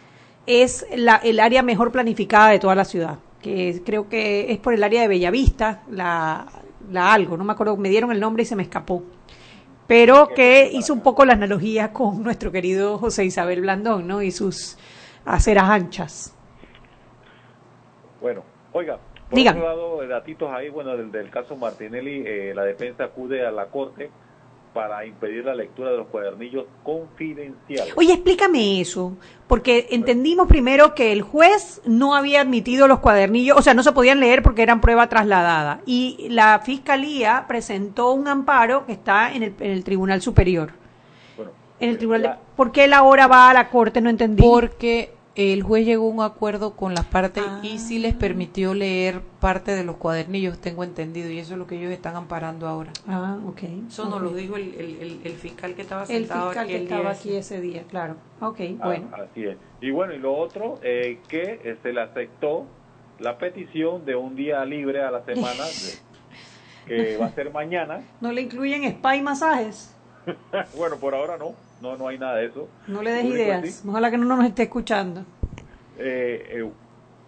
es 0.45 0.86
la, 0.95 1.18
el 1.18 1.40
área 1.40 1.63
mejor 1.63 1.92
planificada 1.92 2.50
de 2.50 2.60
toda 2.60 2.75
la 2.75 2.86
ciudad, 2.86 3.19
que 3.42 3.69
es- 3.69 3.81
creo 3.86 4.10
que 4.10 4.51
es 4.51 4.57
por 4.60 4.74
el 4.74 4.84
área 4.84 5.01
de 5.01 5.07
Bellavista, 5.07 5.84
la, 5.90 6.45
la 6.92 7.13
algo, 7.13 7.38
no 7.38 7.44
me 7.44 7.54
acuerdo, 7.54 7.78
me 7.78 7.90
dieron 7.90 8.12
el 8.12 8.19
nombre 8.19 8.44
y 8.44 8.45
se 8.45 8.56
me 8.56 8.63
escapó 8.63 9.04
pero 9.86 10.30
que 10.30 10.69
hizo 10.72 10.94
un 10.94 11.02
poco 11.02 11.26
la 11.26 11.33
analogía 11.33 11.92
con 11.92 12.23
nuestro 12.23 12.52
querido 12.54 12.97
José 12.97 13.26
Isabel 13.26 13.62
Blandón, 13.62 14.07
¿no? 14.07 14.21
Y 14.21 14.31
sus 14.31 14.78
aceras 15.26 15.69
anchas. 15.69 16.33
Bueno, 18.21 18.44
oiga, 18.71 18.97
por 19.30 19.38
Dígame. 19.38 19.59
otro 19.59 19.69
lado, 19.69 20.07
datitos 20.07 20.52
ahí, 20.52 20.69
bueno, 20.69 20.95
del, 20.95 21.12
del 21.12 21.30
caso 21.30 21.56
Martinelli, 21.57 22.23
eh, 22.26 22.54
la 22.56 22.64
defensa 22.64 23.04
acude 23.04 23.45
a 23.45 23.52
la 23.52 23.66
corte 23.66 24.09
para 24.73 25.06
impedir 25.06 25.45
la 25.45 25.53
lectura 25.53 25.92
de 25.92 25.97
los 25.97 26.07
cuadernillos 26.07 26.65
confidenciales. 26.83 27.94
Oye, 27.95 28.13
explícame 28.13 28.81
eso, 28.81 29.13
porque 29.47 29.87
entendimos 29.92 30.47
primero 30.47 30.95
que 30.95 31.11
el 31.11 31.21
juez 31.21 31.81
no 31.85 32.15
había 32.15 32.42
admitido 32.42 32.87
los 32.87 32.99
cuadernillos, 32.99 33.57
o 33.57 33.61
sea, 33.61 33.73
no 33.73 33.83
se 33.83 33.92
podían 33.92 34.19
leer 34.19 34.42
porque 34.42 34.63
eran 34.63 34.81
prueba 34.81 35.07
trasladada, 35.09 35.81
y 35.85 36.27
la 36.30 36.59
fiscalía 36.59 37.45
presentó 37.47 38.13
un 38.13 38.27
amparo 38.27 38.85
que 38.85 38.94
está 38.94 39.33
en 39.33 39.44
el, 39.44 39.53
en 39.59 39.71
el 39.71 39.83
Tribunal 39.83 40.21
Superior. 40.21 40.71
Bueno, 41.37 41.51
En 41.80 41.89
el 41.89 41.95
eh, 41.95 41.97
tribunal 41.99 42.21
de- 42.23 42.27
la- 42.30 42.39
¿Por 42.56 42.71
qué 42.71 42.85
él 42.85 42.94
ahora 42.94 43.27
va 43.27 43.49
a 43.49 43.53
la 43.53 43.69
corte? 43.69 44.01
No 44.01 44.09
entendí. 44.09 44.42
Porque 44.44 45.11
el 45.35 45.63
juez 45.63 45.85
llegó 45.85 46.06
a 46.07 46.13
un 46.13 46.21
acuerdo 46.21 46.75
con 46.75 46.94
las 46.94 47.06
partes 47.06 47.44
Ah. 47.45 47.59
y 47.63 47.80
sí 47.80 47.97
les 47.97 48.13
permitió 48.13 48.73
leer 48.75 49.21
parte 49.40 49.75
de 49.75 49.83
los 49.83 49.95
cuadernillos, 49.95 50.59
tengo 50.59 50.83
entendido, 50.83 51.30
y 51.31 51.40
eso 51.40 51.54
es 51.54 51.59
lo 51.59 51.66
que 51.66 51.78
ellos 51.80 51.92
están 51.92 52.16
amparando 52.16 52.68
ahora. 52.68 52.92
Ah, 53.07 53.40
ok. 53.47 53.63
Eso 53.87 54.06
nos 54.06 54.16
ok. 54.16 54.21
lo 54.21 54.33
dijo 54.33 54.56
el, 54.57 54.73
el, 54.75 54.97
el- 55.02 55.19
el 55.23 55.31
fiscal 55.33 55.73
que 55.73 55.81
estaba 55.81 56.02
El 56.04 56.07
sentado 56.07 56.49
fiscal 56.49 56.63
aquí 56.66 56.71
que 56.73 56.78
el 56.78 56.83
estaba 56.83 57.11
ese. 57.13 57.19
aquí 57.30 57.35
ese 57.37 57.61
día, 57.61 57.83
claro. 57.90 58.16
Ok, 58.42 58.59
ah, 58.80 58.85
bueno. 58.85 59.09
así 59.13 59.44
es. 59.45 59.57
Y 59.81 59.90
bueno, 59.92 60.13
y 60.13 60.19
lo 60.19 60.35
otro, 60.37 60.80
eh, 60.83 61.19
que 61.28 61.59
eh, 61.63 61.78
se 61.81 61.94
le 61.94 62.02
aceptó 62.02 62.66
la 63.19 63.37
petición 63.40 64.06
de 64.06 64.16
un 64.16 64.35
día 64.35 64.63
libre 64.66 65.02
a 65.04 65.09
la 65.09 65.25
semana, 65.25 65.63
de- 65.66 65.97
que 66.87 67.18
va 67.18 67.25
a 67.25 67.31
ser 67.33 67.52
mañana. 67.52 68.02
¿No 68.21 68.31
le 68.31 68.42
incluyen 68.42 68.83
spa 68.83 69.16
y 69.16 69.21
masajes? 69.23 69.95
bueno, 70.78 70.97
por 70.97 71.16
ahora 71.16 71.37
no, 71.37 71.54
no, 71.83 71.97
no 71.97 72.07
hay 72.07 72.18
nada 72.18 72.37
de 72.37 72.45
eso. 72.45 72.69
No 72.87 73.02
le 73.04 73.11
des 73.11 73.25
ideas. 73.25 73.83
Ojalá 73.85 74.09
que 74.09 74.18
no 74.18 74.25
nos 74.25 74.45
esté 74.45 74.63
escuchando. 74.63 75.25
eh, 75.99 76.47
eh, 76.49 76.71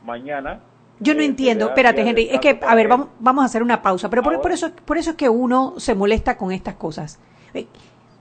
mañana. 0.04 0.62
Yo 1.00 1.14
no 1.14 1.22
eh, 1.22 1.26
entiendo, 1.26 1.68
espérate 1.68 2.02
Henry, 2.08 2.30
es 2.32 2.40
que, 2.40 2.58
a 2.66 2.74
ver, 2.74 2.88
vamos, 2.88 3.10
vamos 3.20 3.42
a 3.44 3.46
hacer 3.46 3.62
una 3.62 3.82
pausa, 3.82 4.10
pero 4.10 4.24
por, 4.24 4.40
por 4.42 4.54
eso, 4.54 4.72
por 4.86 4.98
eso 4.98 5.12
es 5.12 5.16
que 5.18 5.28
uno 5.28 5.74
se 5.78 5.94
molesta 5.94 6.38
con 6.38 6.54
estas 6.54 6.76
cosas. 6.76 7.20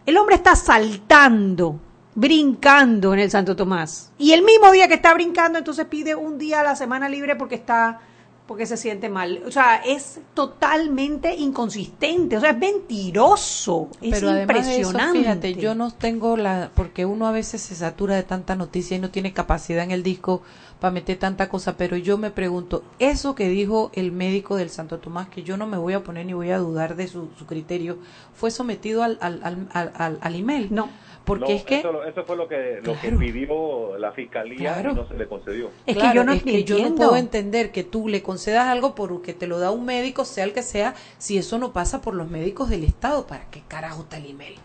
El 0.04 0.16
hombre 0.16 0.34
está 0.34 0.56
saltando, 0.56 1.78
brincando 2.16 3.14
en 3.14 3.20
el 3.20 3.30
Santo 3.30 3.54
Tomás, 3.54 4.12
y 4.18 4.32
el 4.32 4.42
mismo 4.42 4.72
día 4.72 4.88
que 4.88 4.94
está 4.94 5.14
brincando, 5.14 5.58
entonces 5.58 5.86
pide 5.86 6.16
un 6.16 6.36
día 6.36 6.60
a 6.60 6.64
la 6.64 6.74
semana 6.74 7.08
libre 7.08 7.36
porque 7.36 7.54
está 7.54 8.00
porque 8.46 8.66
se 8.66 8.76
siente 8.76 9.08
mal. 9.08 9.42
O 9.46 9.50
sea, 9.50 9.76
es 9.76 10.20
totalmente 10.34 11.34
inconsistente, 11.34 12.36
o 12.36 12.40
sea, 12.40 12.50
es 12.50 12.58
mentiroso, 12.58 13.88
es 14.00 14.10
Pero 14.20 14.30
eso, 14.30 14.40
impresionante. 14.40 15.18
fíjate, 15.18 15.54
yo 15.54 15.74
no 15.74 15.90
tengo 15.90 16.36
la, 16.36 16.70
porque 16.74 17.06
uno 17.06 17.26
a 17.26 17.32
veces 17.32 17.62
se 17.62 17.74
satura 17.74 18.14
de 18.16 18.22
tanta 18.22 18.54
noticia 18.54 18.96
y 18.96 19.00
no 19.00 19.10
tiene 19.10 19.32
capacidad 19.32 19.82
en 19.84 19.90
el 19.92 20.02
disco 20.02 20.42
para 20.80 20.90
meter 20.92 21.18
tanta 21.18 21.48
cosa, 21.48 21.76
pero 21.78 21.96
yo 21.96 22.18
me 22.18 22.30
pregunto, 22.30 22.82
eso 22.98 23.34
que 23.34 23.48
dijo 23.48 23.90
el 23.94 24.12
médico 24.12 24.56
del 24.56 24.68
Santo 24.68 24.98
Tomás, 24.98 25.28
que 25.28 25.42
yo 25.42 25.56
no 25.56 25.66
me 25.66 25.78
voy 25.78 25.94
a 25.94 26.02
poner 26.04 26.26
ni 26.26 26.34
voy 26.34 26.50
a 26.50 26.58
dudar 26.58 26.96
de 26.96 27.08
su, 27.08 27.28
su 27.38 27.46
criterio, 27.46 27.98
fue 28.34 28.50
sometido 28.50 29.02
al, 29.02 29.16
al, 29.22 29.40
al, 29.72 29.92
al- 29.94 30.18
al 30.20 30.34
email. 30.34 30.68
No. 30.70 30.88
Porque 31.24 31.44
No, 31.44 31.50
es 31.50 31.64
que... 31.64 31.78
eso, 31.78 32.04
eso 32.04 32.24
fue 32.24 32.36
lo 32.36 32.46
que 32.48 32.80
lo 32.82 32.92
que 33.00 33.08
Claro. 33.08 33.18
pidió 33.18 33.98
la 33.98 34.12
fiscalía 34.12 34.74
Claro. 34.74 34.92
y 34.92 34.94
no 34.94 35.08
se 35.08 35.14
le 35.14 35.26
concedió. 35.26 35.70
Es 35.86 35.96
Claro, 35.96 36.10
que 36.12 36.16
yo 36.16 36.24
no 36.24 36.32
es 36.32 36.42
que 36.42 36.64
yo 36.64 36.74
no 36.76 36.80
entiendo. 36.82 36.96
puedo 37.08 37.16
entender 37.16 37.72
que 37.72 37.82
tú 37.82 38.08
le 38.08 38.22
concedas 38.22 38.66
algo 38.68 38.94
porque 38.94 39.32
te 39.32 39.46
lo 39.46 39.58
da 39.58 39.70
un 39.70 39.84
médico, 39.86 40.24
sea 40.26 40.44
el 40.44 40.52
que 40.52 40.62
sea, 40.62 40.94
si 41.18 41.38
eso 41.38 41.58
no 41.58 41.72
pasa 41.72 42.02
por 42.02 42.14
los 42.14 42.28
médicos 42.30 42.68
del 42.68 42.84
Estado. 42.84 43.26
¿Para 43.26 43.48
qué 43.50 43.62
carajo 43.66 44.02
está 44.02 44.18
el 44.18 44.26
email? 44.30 44.56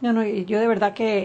No, 0.00 0.14
no, 0.14 0.24
yo 0.24 0.58
de 0.58 0.66
verdad 0.66 0.94
que 0.94 1.18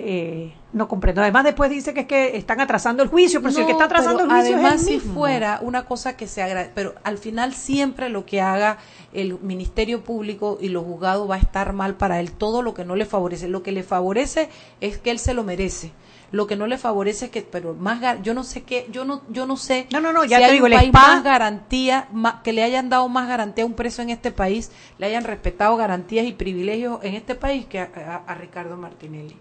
eh, 0.46 0.54
no 0.74 0.88
comprendo. 0.90 1.22
Además, 1.22 1.46
después 1.46 1.70
dice 1.70 1.94
que 1.94 2.02
es 2.02 2.06
que 2.08 2.36
están 2.38 2.60
atrasando 2.60 3.02
el 3.02 3.10
juicio, 3.10 3.42
pero 3.42 3.54
si 3.54 3.62
el 3.62 3.66
que 3.66 3.72
está 3.72 3.86
atrasando 3.86 4.24
el 4.24 4.30
juicio 4.30 4.56
además 4.56 4.76
es 4.76 4.82
el 4.82 4.88
si 4.88 5.00
fuera 5.14 5.60
una 5.62 5.86
cosa 5.86 6.18
que 6.18 6.28
se 6.28 6.42
agrade, 6.44 6.72
pero 6.76 6.96
al 7.04 7.18
final 7.18 7.54
siempre 7.54 8.10
lo 8.10 8.26
que 8.26 8.42
haga 8.42 8.78
el 9.14 9.40
Ministerio 9.40 10.04
Público 10.04 10.58
y 10.60 10.68
los 10.70 10.84
juzgados 10.84 11.30
va 11.30 11.36
a 11.36 11.40
estar 11.40 11.72
mal 11.72 11.96
para 11.96 12.20
él, 12.20 12.32
todo 12.34 12.62
lo 12.62 12.74
que 12.74 12.84
no 12.84 12.96
le 12.98 13.06
favorece, 13.06 13.48
lo 13.48 13.64
que 13.64 13.72
le 13.72 13.84
favorece 13.84 14.50
es 14.82 14.98
que 14.98 15.12
él 15.12 15.20
se 15.20 15.34
lo 15.34 15.44
merece. 15.44 15.92
Lo 16.32 16.48
que 16.48 16.58
no 16.58 16.68
le 16.68 16.78
favorece 16.78 17.26
es 17.26 17.32
que, 17.32 17.44
pero 17.44 17.74
más, 17.76 18.02
yo 18.24 18.34
no 18.34 18.44
sé 18.44 18.64
qué, 18.64 18.88
yo 18.92 19.06
no, 19.06 19.22
yo 19.30 19.46
no 19.46 19.56
sé. 19.56 19.88
No, 19.92 20.02
no, 20.02 20.12
no, 20.12 20.26
ya 20.26 20.38
si 20.38 20.44
te 20.44 20.46
hay 20.50 20.54
digo, 20.54 20.66
un 20.66 20.72
país 20.74 20.90
spa- 20.90 21.08
más 21.08 21.24
garantía, 21.24 22.08
que 22.44 22.52
le 22.52 22.64
hayan 22.64 22.90
dado 22.90 23.08
más 23.08 23.30
garantía 23.30 23.64
a 23.64 23.68
un 23.68 23.74
preso 23.76 24.02
en 24.02 24.10
este 24.10 24.32
país, 24.32 24.72
le 24.98 25.06
hayan 25.06 25.24
respetado 25.24 25.78
garantías 25.78 26.26
y 26.26 26.34
privilegios 26.34 27.00
en 27.04 27.14
este 27.14 27.36
país 27.36 27.66
que 27.68 27.80
a, 27.80 27.90
a- 27.96 28.30
a 28.30 28.36
Ricardo 28.36 28.76
Martinelli. 28.76 29.38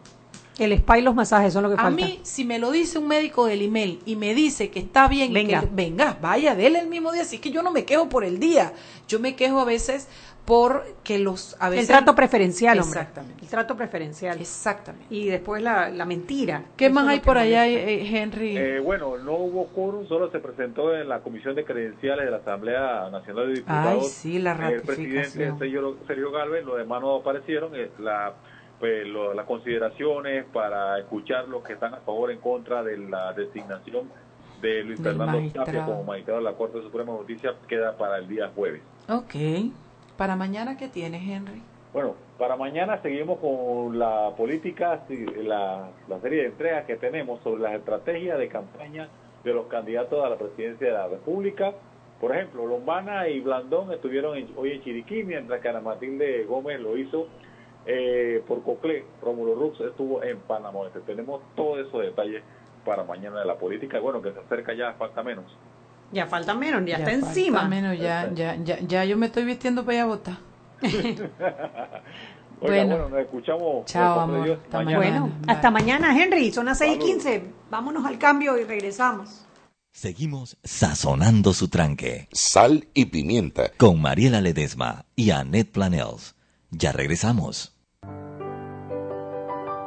El 0.59 0.73
spa 0.73 0.99
y 0.99 1.03
los 1.03 1.15
masajes 1.15 1.53
son 1.53 1.65
lo 1.65 1.69
que 1.71 1.75
A 1.75 1.79
falta. 1.85 2.05
mí, 2.07 2.21
si 2.23 2.45
me 2.45 2.59
lo 2.59 2.71
dice 2.71 2.99
un 2.99 3.09
médico 3.09 3.47
del 3.47 3.63
email 3.63 4.01
y 4.07 4.15
me 4.17 4.35
dice 4.35 4.71
que 4.71 4.79
está 4.81 5.09
bien, 5.09 5.31
y 5.33 5.35
Venga. 5.35 5.61
que- 5.61 5.69
venga, 5.73 6.17
vaya, 6.21 6.55
dele 6.55 6.79
el 6.81 6.87
mismo 6.89 7.11
día. 7.13 7.23
Así 7.23 7.39
que 7.39 7.51
yo 7.51 7.63
no 7.63 7.73
me 7.73 7.85
quejo 7.85 8.09
por 8.09 8.25
el 8.25 8.39
día. 8.39 8.73
Yo 9.09 9.19
me 9.19 9.35
quejo 9.35 9.61
a 9.61 9.65
veces 9.65 10.09
por 10.45 10.85
que 11.03 11.19
los. 11.19 11.57
A 11.59 11.71
veces, 11.71 11.89
el 11.89 11.97
trato 11.97 12.15
preferencial, 12.15 12.79
hombre. 12.79 13.01
Exactamente. 13.01 13.43
El 13.43 13.49
trato 13.49 13.77
preferencial. 13.77 14.39
Exactamente. 14.41 15.07
Y 15.13 15.27
después 15.27 15.63
la, 15.63 15.89
la 15.89 16.05
mentira. 16.05 16.65
¿Qué 16.77 16.87
Eso 16.87 16.95
más 16.95 17.09
hay 17.09 17.21
por 17.21 17.39
allá, 17.39 17.63
molesta. 17.65 17.91
eh, 17.91 18.17
Henry? 18.23 18.57
Eh, 18.57 18.79
bueno, 18.81 19.17
no 19.19 19.33
hubo 19.37 19.67
quórum, 19.69 20.07
solo 20.07 20.31
se 20.31 20.39
presentó 20.41 20.95
en 20.95 21.09
la 21.09 21.21
Comisión 21.21 21.55
de 21.57 21.65
Credenciales 21.65 22.27
de 22.27 22.31
la 22.31 22.37
Asamblea 22.37 23.09
Nacional 23.11 23.49
de 23.49 23.55
Diputados. 23.55 24.05
Ay, 24.05 24.11
sí, 24.11 24.39
la 24.39 24.53
el 24.53 24.83
presidente 24.83 25.17
ratificación. 25.23 25.59
Sergio, 25.59 25.97
Sergio 26.07 26.31
Galvez, 26.31 26.65
los 26.65 26.77
demás 26.77 27.01
no 27.01 27.17
aparecieron. 27.17 27.75
eh, 27.75 27.91
La, 27.99 28.35
pues, 28.81 29.07
lo- 29.07 29.35
las 29.35 29.47
consideraciones 29.47 30.45
para 30.53 30.99
escuchar 30.99 31.49
los 31.49 31.63
que 31.63 31.75
están 31.75 31.95
a 31.95 31.99
favor 31.99 32.31
en 32.31 32.39
contra 32.39 32.83
de 32.83 32.99
la 32.99 33.33
designación 33.33 34.09
de 34.61 34.83
Luis 34.85 35.03
Del 35.03 35.13
Fernando 35.17 35.39
magistrado. 35.39 35.67
Tapia 35.67 35.85
como 35.85 36.05
magistrado 36.05 36.39
de 36.41 36.45
la 36.45 36.53
Corte 36.57 36.83
Suprema 36.83 37.13
de 37.13 37.19
Justicia 37.19 37.55
queda 37.69 37.97
para 37.97 38.19
el 38.19 38.29
día 38.29 38.51
jueves. 38.55 38.83
Ok. 39.09 39.35
¿Para 40.17 40.37
mañana 40.37 40.77
qué 40.77 40.89
tienes, 40.89 41.23
Henry? 41.23 41.61
Bueno, 41.93 42.15
para 42.39 42.57
mañana 42.57 43.01
seguimos 43.03 43.39
con 43.39 43.99
la 43.99 44.31
política, 44.37 45.03
la, 45.45 45.91
la 46.09 46.21
serie 46.21 46.43
de 46.43 46.47
entregas 46.49 46.85
que 46.87 46.97
tenemos 46.97 47.41
sobre 47.43 47.63
las 47.63 47.75
estrategias 47.75 48.39
de 48.39 48.49
campaña 48.49 49.09
de 49.45 49.53
los 49.55 49.67
candidatos 49.67 50.25
a 50.25 50.29
la 50.31 50.37
presidencia 50.37 50.87
de 50.89 50.93
la 50.93 51.07
República. 51.09 51.73
Por 52.21 52.35
ejemplo, 52.35 52.67
Lombana 52.67 53.29
y 53.29 53.41
Blandón 53.41 53.93
estuvieron 53.93 54.37
en- 54.37 54.49
hoy 54.57 54.73
en 54.73 54.83
Chiriquí, 54.83 55.23
mientras 55.25 55.61
que 55.61 55.69
Ana 55.69 55.81
Matilde 55.81 56.45
Gómez 56.45 56.81
lo 56.81 56.97
hizo 56.97 57.29
eh, 57.87 58.43
por 58.47 58.63
Coclé. 58.63 59.05
Rómulo 59.23 59.55
Rux 59.55 59.81
estuvo 59.81 60.23
en 60.23 60.39
Panamá. 60.41 60.81
Este, 60.87 61.01
tenemos 61.01 61.43
todos 61.57 61.87
esos 61.87 62.01
detalles 62.03 62.43
para 62.85 63.05
mañana 63.05 63.41
de 63.41 63.47
la 63.47 63.57
política. 63.57 63.99
Bueno, 64.01 64.21
que 64.23 64.33
se 64.33 64.39
acerca 64.41 64.75
ya, 64.75 64.93
falta 64.95 65.23
menos. 65.23 65.45
Ya 66.13 66.27
falta 66.27 66.55
menos, 66.55 66.85
ya, 66.85 66.97
está 66.99 67.11
falta 67.11 67.27
encima. 67.29 67.69
menos, 67.69 67.99
ya, 67.99 68.31
ya, 68.35 68.57
ya, 68.63 68.79
ya 68.81 69.05
yo 69.05 69.17
me 69.17 69.27
estoy 69.27 69.45
vistiendo 69.45 69.85
para 69.85 69.97
ir 69.97 70.01
a 70.03 70.07
votar. 70.07 70.37
Oiga, 70.83 71.31
Bueno. 72.61 72.97
bueno, 72.97 73.09
nos 73.09 73.21
escuchamos. 73.21 73.85
Chao, 73.87 74.21
amor. 74.21 74.45
Dios, 74.45 74.59
Hasta 74.65 74.79
mañana. 74.79 74.97
Bueno, 74.99 75.27
bye. 75.41 75.53
hasta 75.53 75.71
mañana, 75.71 76.23
Henry. 76.23 76.53
Son 76.53 76.67
las 76.67 76.79
6 76.79 76.91
y 76.91 76.95
Saludos. 77.01 77.11
15. 77.25 77.45
Vámonos 77.71 78.07
al 78.07 78.19
cambio 78.19 78.57
y 78.59 78.65
regresamos. 78.65 79.45
Seguimos 79.91 80.57
sazonando 80.65 81.53
su 81.53 81.69
tranque 81.69 82.29
Sal 82.33 82.89
y 82.95 83.07
pimienta. 83.07 83.71
con 83.77 84.01
Mariela 84.01 84.41
Ledesma 84.41 85.05
y 85.17 85.31
Annette 85.31 85.71
Planels. 85.73 86.35
Ya 86.71 86.93
regresamos. 86.93 87.74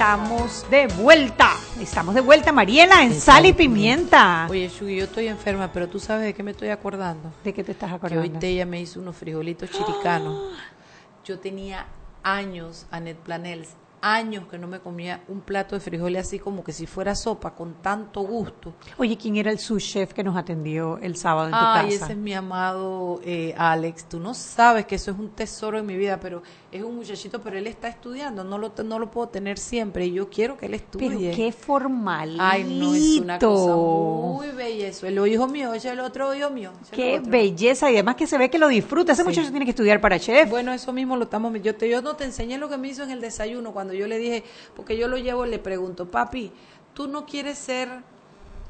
Estamos 0.00 0.64
de 0.70 0.86
vuelta. 0.86 1.50
Estamos 1.78 2.14
de 2.14 2.22
vuelta, 2.22 2.52
Mariela, 2.52 3.02
en 3.02 3.12
Sal 3.12 3.44
y 3.44 3.52
Pimienta. 3.52 4.46
Oye, 4.48 4.66
Shugi, 4.66 4.96
yo 4.96 5.04
estoy 5.04 5.28
enferma, 5.28 5.70
pero 5.70 5.90
tú 5.90 6.00
sabes 6.00 6.24
de 6.24 6.32
qué 6.32 6.42
me 6.42 6.52
estoy 6.52 6.70
acordando. 6.70 7.30
¿De 7.44 7.52
qué 7.52 7.62
te 7.62 7.72
estás 7.72 7.90
Que 7.90 7.96
acordando? 7.96 8.22
hoy 8.22 8.30
Tella 8.30 8.64
me 8.64 8.80
hizo 8.80 8.98
unos 8.98 9.14
frijolitos 9.14 9.68
chiricanos. 9.70 10.54
Yo 11.26 11.38
tenía 11.38 11.86
años, 12.22 12.86
Anet 12.90 13.18
Planels, 13.18 13.76
años 14.00 14.46
que 14.50 14.56
no 14.56 14.66
me 14.66 14.80
comía 14.80 15.22
un 15.28 15.42
plato 15.42 15.74
de 15.74 15.80
frijoles 15.80 16.26
así 16.26 16.38
como 16.38 16.64
que 16.64 16.72
si 16.72 16.86
fuera 16.86 17.14
sopa, 17.14 17.54
con 17.54 17.74
tanto 17.82 18.22
gusto. 18.22 18.72
Oye, 18.96 19.18
¿quién 19.18 19.36
era 19.36 19.50
el 19.50 19.58
sous 19.58 19.84
chef 19.84 20.14
que 20.14 20.24
nos 20.24 20.34
atendió 20.34 20.96
el 21.02 21.14
sábado 21.16 21.48
en 21.48 21.52
tu 21.52 21.58
Ay, 21.60 21.90
casa? 21.90 22.04
ese 22.06 22.12
es 22.14 22.18
mi 22.18 22.32
amado 22.32 23.20
eh, 23.22 23.54
Alex. 23.58 24.06
Tú 24.08 24.18
no 24.18 24.32
sabes 24.32 24.86
que 24.86 24.94
eso 24.94 25.10
es 25.10 25.18
un 25.18 25.28
tesoro 25.28 25.78
en 25.78 25.84
mi 25.84 25.96
vida, 25.96 26.18
pero 26.18 26.42
es 26.72 26.82
un 26.84 26.94
muchachito, 26.96 27.40
pero 27.42 27.58
él 27.58 27.66
está 27.66 27.88
estudiando. 27.88 28.44
No 28.44 28.56
lo, 28.58 28.72
no 28.84 28.98
lo 28.98 29.10
puedo 29.10 29.28
tener 29.28 29.58
siempre 29.58 30.06
y 30.06 30.12
yo 30.12 30.28
quiero 30.30 30.56
que 30.56 30.66
él 30.66 30.74
estudie. 30.74 31.08
Pero 31.30 31.36
qué 31.36 31.52
formalito. 31.52 32.42
Ay, 32.42 32.64
no, 32.64 32.94
es 32.94 33.20
una 33.20 33.38
cosa 33.38 33.74
muy 33.76 34.48
bella 34.48 34.88
eso. 34.88 35.06
El 35.06 35.18
hijo 35.26 35.46
mío, 35.48 35.74
es 35.74 35.84
el 35.84 36.00
otro 36.00 36.34
hijo 36.34 36.50
mío. 36.50 36.72
Qué 36.92 37.18
otro. 37.18 37.30
belleza 37.30 37.90
y 37.90 37.94
además 37.94 38.16
que 38.16 38.26
se 38.26 38.38
ve 38.38 38.50
que 38.50 38.58
lo 38.58 38.68
disfruta. 38.68 39.12
Ese 39.12 39.22
Sí. 39.22 39.28
muchacho 39.28 39.50
tiene 39.50 39.64
que 39.64 39.70
estudiar 39.72 40.00
para 40.00 40.18
chef. 40.20 40.48
Bueno, 40.48 40.72
eso 40.72 40.92
mismo 40.92 41.16
lo 41.16 41.24
estamos. 41.24 41.52
Yo, 41.62 41.74
te, 41.74 41.88
yo 41.88 42.02
no 42.02 42.14
te 42.16 42.24
enseñé 42.24 42.58
lo 42.58 42.68
que 42.68 42.76
me 42.76 42.88
hizo 42.88 43.02
en 43.02 43.10
el 43.10 43.20
desayuno 43.20 43.72
cuando 43.72 43.92
yo 43.92 44.06
le 44.06 44.18
dije, 44.18 44.44
porque 44.76 44.96
yo 44.96 45.08
lo 45.08 45.16
llevo 45.18 45.46
y 45.46 45.50
le 45.50 45.58
pregunto, 45.58 46.10
papi, 46.10 46.52
tú 46.94 47.08
no 47.08 47.26
quieres 47.26 47.58
ser. 47.58 47.88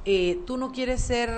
Eh, 0.05 0.39
tú 0.47 0.57
no 0.57 0.73
quieres 0.73 1.01
ser 1.01 1.29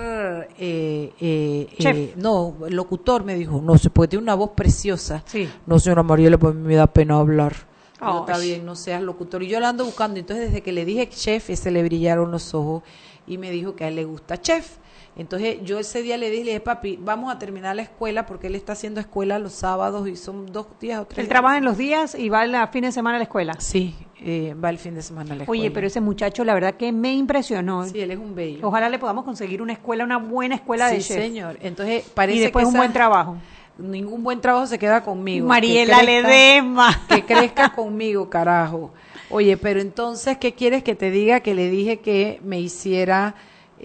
eh, 0.57 1.11
eh, 1.19 1.67
Chef. 1.79 1.95
eh, 1.95 2.13
no 2.15 2.55
locutor 2.69 3.23
me 3.23 3.35
dijo 3.35 3.61
no 3.61 3.77
se 3.77 3.89
puede 3.89 4.07
tiene 4.09 4.23
una 4.23 4.35
voz 4.35 4.51
preciosa 4.55 5.23
Sí. 5.25 5.49
no 5.65 5.79
señora 5.79 6.03
Mariela 6.03 6.37
pues 6.37 6.55
me 6.55 6.75
da 6.75 6.87
pena 6.87 7.17
hablar 7.17 7.55
Ay. 7.99 8.19
está 8.19 8.37
bien 8.37 8.65
no 8.65 8.75
seas 8.75 9.01
locutor 9.01 9.43
y 9.43 9.47
yo 9.47 9.59
la 9.59 9.69
ando 9.69 9.85
buscando 9.85 10.19
entonces 10.19 10.47
desde 10.47 10.61
que 10.61 10.71
le 10.71 10.85
dije 10.85 11.09
chef 11.09 11.49
se 11.53 11.71
le 11.71 11.83
brillaron 11.83 12.31
los 12.31 12.53
ojos 12.53 12.83
y 13.27 13.37
me 13.37 13.51
dijo 13.51 13.75
que 13.75 13.83
a 13.85 13.87
él 13.89 13.95
le 13.95 14.05
gusta 14.05 14.39
chef 14.41 14.77
entonces 15.15 15.57
yo 15.63 15.77
ese 15.79 16.01
día 16.01 16.17
le 16.17 16.29
dije, 16.29 16.43
le 16.43 16.49
dije, 16.51 16.59
papi, 16.59 16.97
vamos 17.01 17.33
a 17.33 17.37
terminar 17.39 17.75
la 17.75 17.83
escuela 17.83 18.25
porque 18.25 18.47
él 18.47 18.55
está 18.55 18.73
haciendo 18.73 18.99
escuela 18.99 19.37
los 19.39 19.53
sábados 19.53 20.07
y 20.07 20.15
son 20.15 20.51
dos 20.51 20.67
días 20.79 20.99
o 21.01 21.05
tres. 21.05 21.19
Él 21.19 21.25
días. 21.25 21.29
trabaja 21.29 21.57
en 21.57 21.65
los 21.65 21.77
días 21.77 22.15
y 22.15 22.29
va 22.29 22.41
a 22.41 22.67
fin 22.67 22.81
de 22.83 22.91
semana 22.91 23.17
a 23.17 23.19
la 23.19 23.23
escuela. 23.25 23.53
Sí, 23.59 23.95
eh, 24.21 24.55
va 24.61 24.69
el 24.69 24.77
fin 24.79 24.95
de 24.95 25.01
semana 25.01 25.33
a 25.33 25.37
la 25.37 25.43
escuela. 25.43 25.61
Oye, 25.61 25.71
pero 25.71 25.85
ese 25.87 26.01
muchacho 26.01 26.43
la 26.43 26.53
verdad 26.53 26.73
que 26.75 26.91
me 26.91 27.13
impresionó. 27.13 27.85
Sí, 27.85 27.99
él 27.99 28.11
es 28.11 28.17
un 28.17 28.33
bello. 28.33 28.67
Ojalá 28.67 28.89
le 28.89 28.97
podamos 28.99 29.23
conseguir 29.23 29.61
una 29.61 29.73
escuela, 29.73 30.03
una 30.03 30.17
buena 30.17 30.55
escuela 30.55 30.87
de 30.89 31.01
sí, 31.01 31.09
chef. 31.13 31.21
señor. 31.21 31.57
Entonces 31.61 32.03
parece 32.13 32.37
Y 32.39 32.41
después 32.41 32.63
que 32.63 32.67
un 32.69 32.73
esa- 32.73 32.79
buen 32.79 32.93
trabajo. 32.93 33.37
Ningún 33.77 34.23
buen 34.23 34.39
trabajo 34.39 34.67
se 34.67 34.77
queda 34.77 35.03
conmigo. 35.03 35.47
Mariela 35.47 35.97
Que 35.99 36.05
crezca- 36.05 36.27
Ledesma. 36.27 37.01
Que 37.09 37.23
crezca 37.25 37.69
conmigo, 37.75 38.29
carajo. 38.29 38.91
Oye, 39.29 39.57
pero 39.57 39.79
entonces, 39.81 40.37
¿qué 40.37 40.53
quieres 40.53 40.83
que 40.83 40.93
te 40.95 41.09
diga? 41.09 41.39
Que 41.39 41.55
le 41.55 41.69
dije 41.69 41.99
que 41.99 42.39
me 42.43 42.59
hiciera 42.59 43.33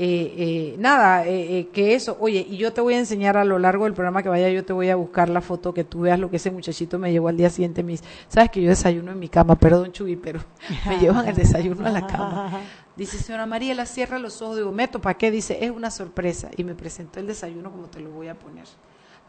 eh, 0.01 0.35
eh, 0.37 0.77
nada, 0.79 1.27
eh, 1.27 1.59
eh, 1.59 1.69
que 1.73 1.95
eso. 1.95 2.17
Oye, 2.21 2.47
y 2.49 2.57
yo 2.57 2.73
te 2.73 2.81
voy 2.81 2.95
a 2.95 2.99
enseñar 2.99 3.37
a 3.37 3.45
lo 3.45 3.59
largo 3.59 3.83
del 3.85 3.95
programa 3.95 4.23
que 4.23 4.29
vaya, 4.29 4.49
yo 4.49 4.65
te 4.65 4.73
voy 4.73 4.89
a 4.91 4.97
buscar 4.97 5.29
la 5.29 5.41
foto, 5.41 5.75
que 5.75 5.83
tú 5.83 6.03
veas 6.03 6.21
lo 6.21 6.31
que 6.31 6.37
ese 6.37 6.53
muchachito 6.53 7.01
me 7.01 7.11
llevó 7.11 7.27
al 7.27 7.37
día 7.37 7.51
siguiente. 7.51 7.83
Dice, 7.83 8.05
sabes 8.29 8.51
que 8.51 8.63
yo 8.63 8.69
desayuno 8.69 9.11
en 9.11 9.19
mi 9.19 9.29
cama, 9.29 9.57
perdón, 9.57 9.91
Chuy, 9.91 10.15
pero 10.15 10.41
me 10.87 10.99
llevan 11.01 11.27
el 11.27 11.35
desayuno 11.35 11.85
a 11.85 11.91
la 11.91 12.07
cama. 12.07 12.61
Dice, 12.97 13.19
señora 13.19 13.47
Mariela, 13.47 13.87
cierra 13.87 14.21
los 14.21 14.41
ojos. 14.41 14.57
Digo, 14.59 14.71
meto, 14.71 15.01
¿para 15.01 15.19
qué? 15.19 15.33
Dice, 15.33 15.59
es 15.65 15.73
una 15.73 15.91
sorpresa. 15.91 16.49
Y 16.57 16.63
me 16.63 16.77
presentó 16.77 17.19
el 17.19 17.27
desayuno 17.27 17.73
como 17.73 17.89
te 17.89 17.99
lo 17.99 18.11
voy 18.11 18.29
a 18.29 18.35
poner. 18.35 18.67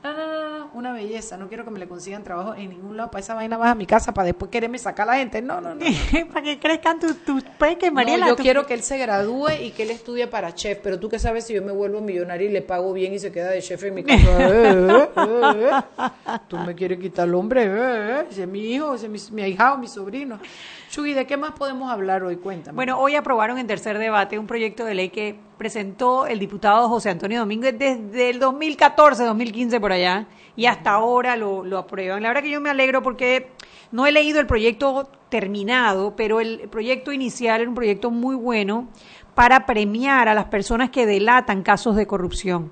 No, 0.01 0.13
no, 0.13 0.25
no, 0.27 0.59
no, 0.59 0.69
una 0.75 0.93
belleza. 0.93 1.35
No 1.35 1.49
quiero 1.49 1.65
que 1.65 1.71
me 1.71 1.79
le 1.79 1.85
consigan 1.87 2.23
trabajo 2.23 2.55
en 2.55 2.69
ningún 2.69 2.95
lado. 2.95 3.11
Para 3.11 3.19
esa 3.21 3.33
vaina 3.33 3.57
vas 3.57 3.71
a 3.71 3.75
mi 3.75 3.85
casa 3.85 4.13
para 4.13 4.27
después 4.27 4.49
quererme 4.49 4.77
sacar 4.77 5.09
a 5.09 5.11
la 5.11 5.17
gente. 5.17 5.41
No, 5.41 5.59
no, 5.59 5.75
no. 5.75 5.81
para 6.29 6.41
que 6.41 6.57
crezcan 6.57 6.99
tus 7.01 7.17
tus 7.25 7.43
peques, 7.43 7.89
No, 7.89 7.95
Mariela. 7.95 8.27
yo 8.27 8.35
tú- 8.37 8.43
quiero 8.43 8.65
que 8.65 8.75
él 8.75 8.81
se 8.81 8.97
gradúe 8.97 9.49
y 9.61 9.71
que 9.71 9.83
él 9.83 9.91
estudie 9.91 10.27
para 10.27 10.55
chef, 10.55 10.79
pero 10.81 10.97
tú 10.99 11.09
qué 11.09 11.19
sabes 11.19 11.45
si 11.45 11.53
yo 11.53 11.61
me 11.61 11.73
vuelvo 11.73 11.99
millonario 11.99 12.47
y 12.49 12.51
le 12.53 12.61
pago 12.61 12.93
bien 12.93 13.13
y 13.13 13.19
se 13.19 13.29
queda 13.31 13.49
de 13.49 13.61
chef 13.61 13.83
en 13.83 13.93
mi 13.95 14.03
casa. 14.05 14.23
Eh, 14.39 14.73
eh, 14.73 15.09
eh, 15.17 15.71
eh. 15.97 16.39
Tú 16.47 16.55
me 16.57 16.73
quieres 16.75 16.97
quitar 16.99 17.27
el 17.27 17.35
hombre, 17.35 17.63
eh, 17.65 17.69
eh. 18.21 18.25
ese 18.31 18.43
es 18.43 18.47
mi 18.47 18.61
hijo, 18.61 18.93
ese 18.93 19.07
es 19.13 19.31
mi, 19.31 19.35
mi 19.35 19.41
ahijado, 19.41 19.77
mi 19.77 19.87
sobrino. 19.89 20.39
Chugui, 20.89 21.13
¿de 21.13 21.27
qué 21.27 21.37
más 21.37 21.51
podemos 21.51 21.91
hablar 21.91 22.23
hoy? 22.23 22.37
Cuéntame. 22.37 22.75
Bueno, 22.75 22.99
hoy 22.99 23.15
aprobaron 23.15 23.59
en 23.59 23.67
tercer 23.67 23.99
debate 23.99 24.39
un 24.39 24.47
proyecto 24.47 24.85
de 24.85 24.95
ley 24.95 25.09
que 25.09 25.35
presentó 25.55 26.25
el 26.25 26.39
diputado 26.39 26.89
José 26.89 27.11
Antonio 27.11 27.41
Domínguez 27.41 27.77
desde 27.77 28.31
el 28.31 28.39
2014, 28.39 29.23
2015 29.23 29.79
por 29.79 29.91
allá, 29.91 30.25
y 30.55 30.65
hasta 30.65 30.93
ahora 30.93 31.35
lo, 31.35 31.63
lo 31.63 31.77
aprueban. 31.77 32.23
La 32.23 32.29
verdad 32.29 32.41
que 32.41 32.49
yo 32.49 32.59
me 32.59 32.71
alegro 32.71 33.03
porque 33.03 33.51
no 33.91 34.07
he 34.07 34.11
leído 34.11 34.39
el 34.39 34.47
proyecto 34.47 35.11
terminado, 35.29 36.15
pero 36.15 36.39
el 36.39 36.67
proyecto 36.69 37.11
inicial 37.11 37.61
era 37.61 37.69
un 37.69 37.75
proyecto 37.75 38.09
muy 38.09 38.35
bueno 38.35 38.87
para 39.35 39.67
premiar 39.67 40.27
a 40.27 40.33
las 40.33 40.45
personas 40.45 40.89
que 40.89 41.05
delatan 41.05 41.61
casos 41.61 41.95
de 41.97 42.07
corrupción. 42.07 42.71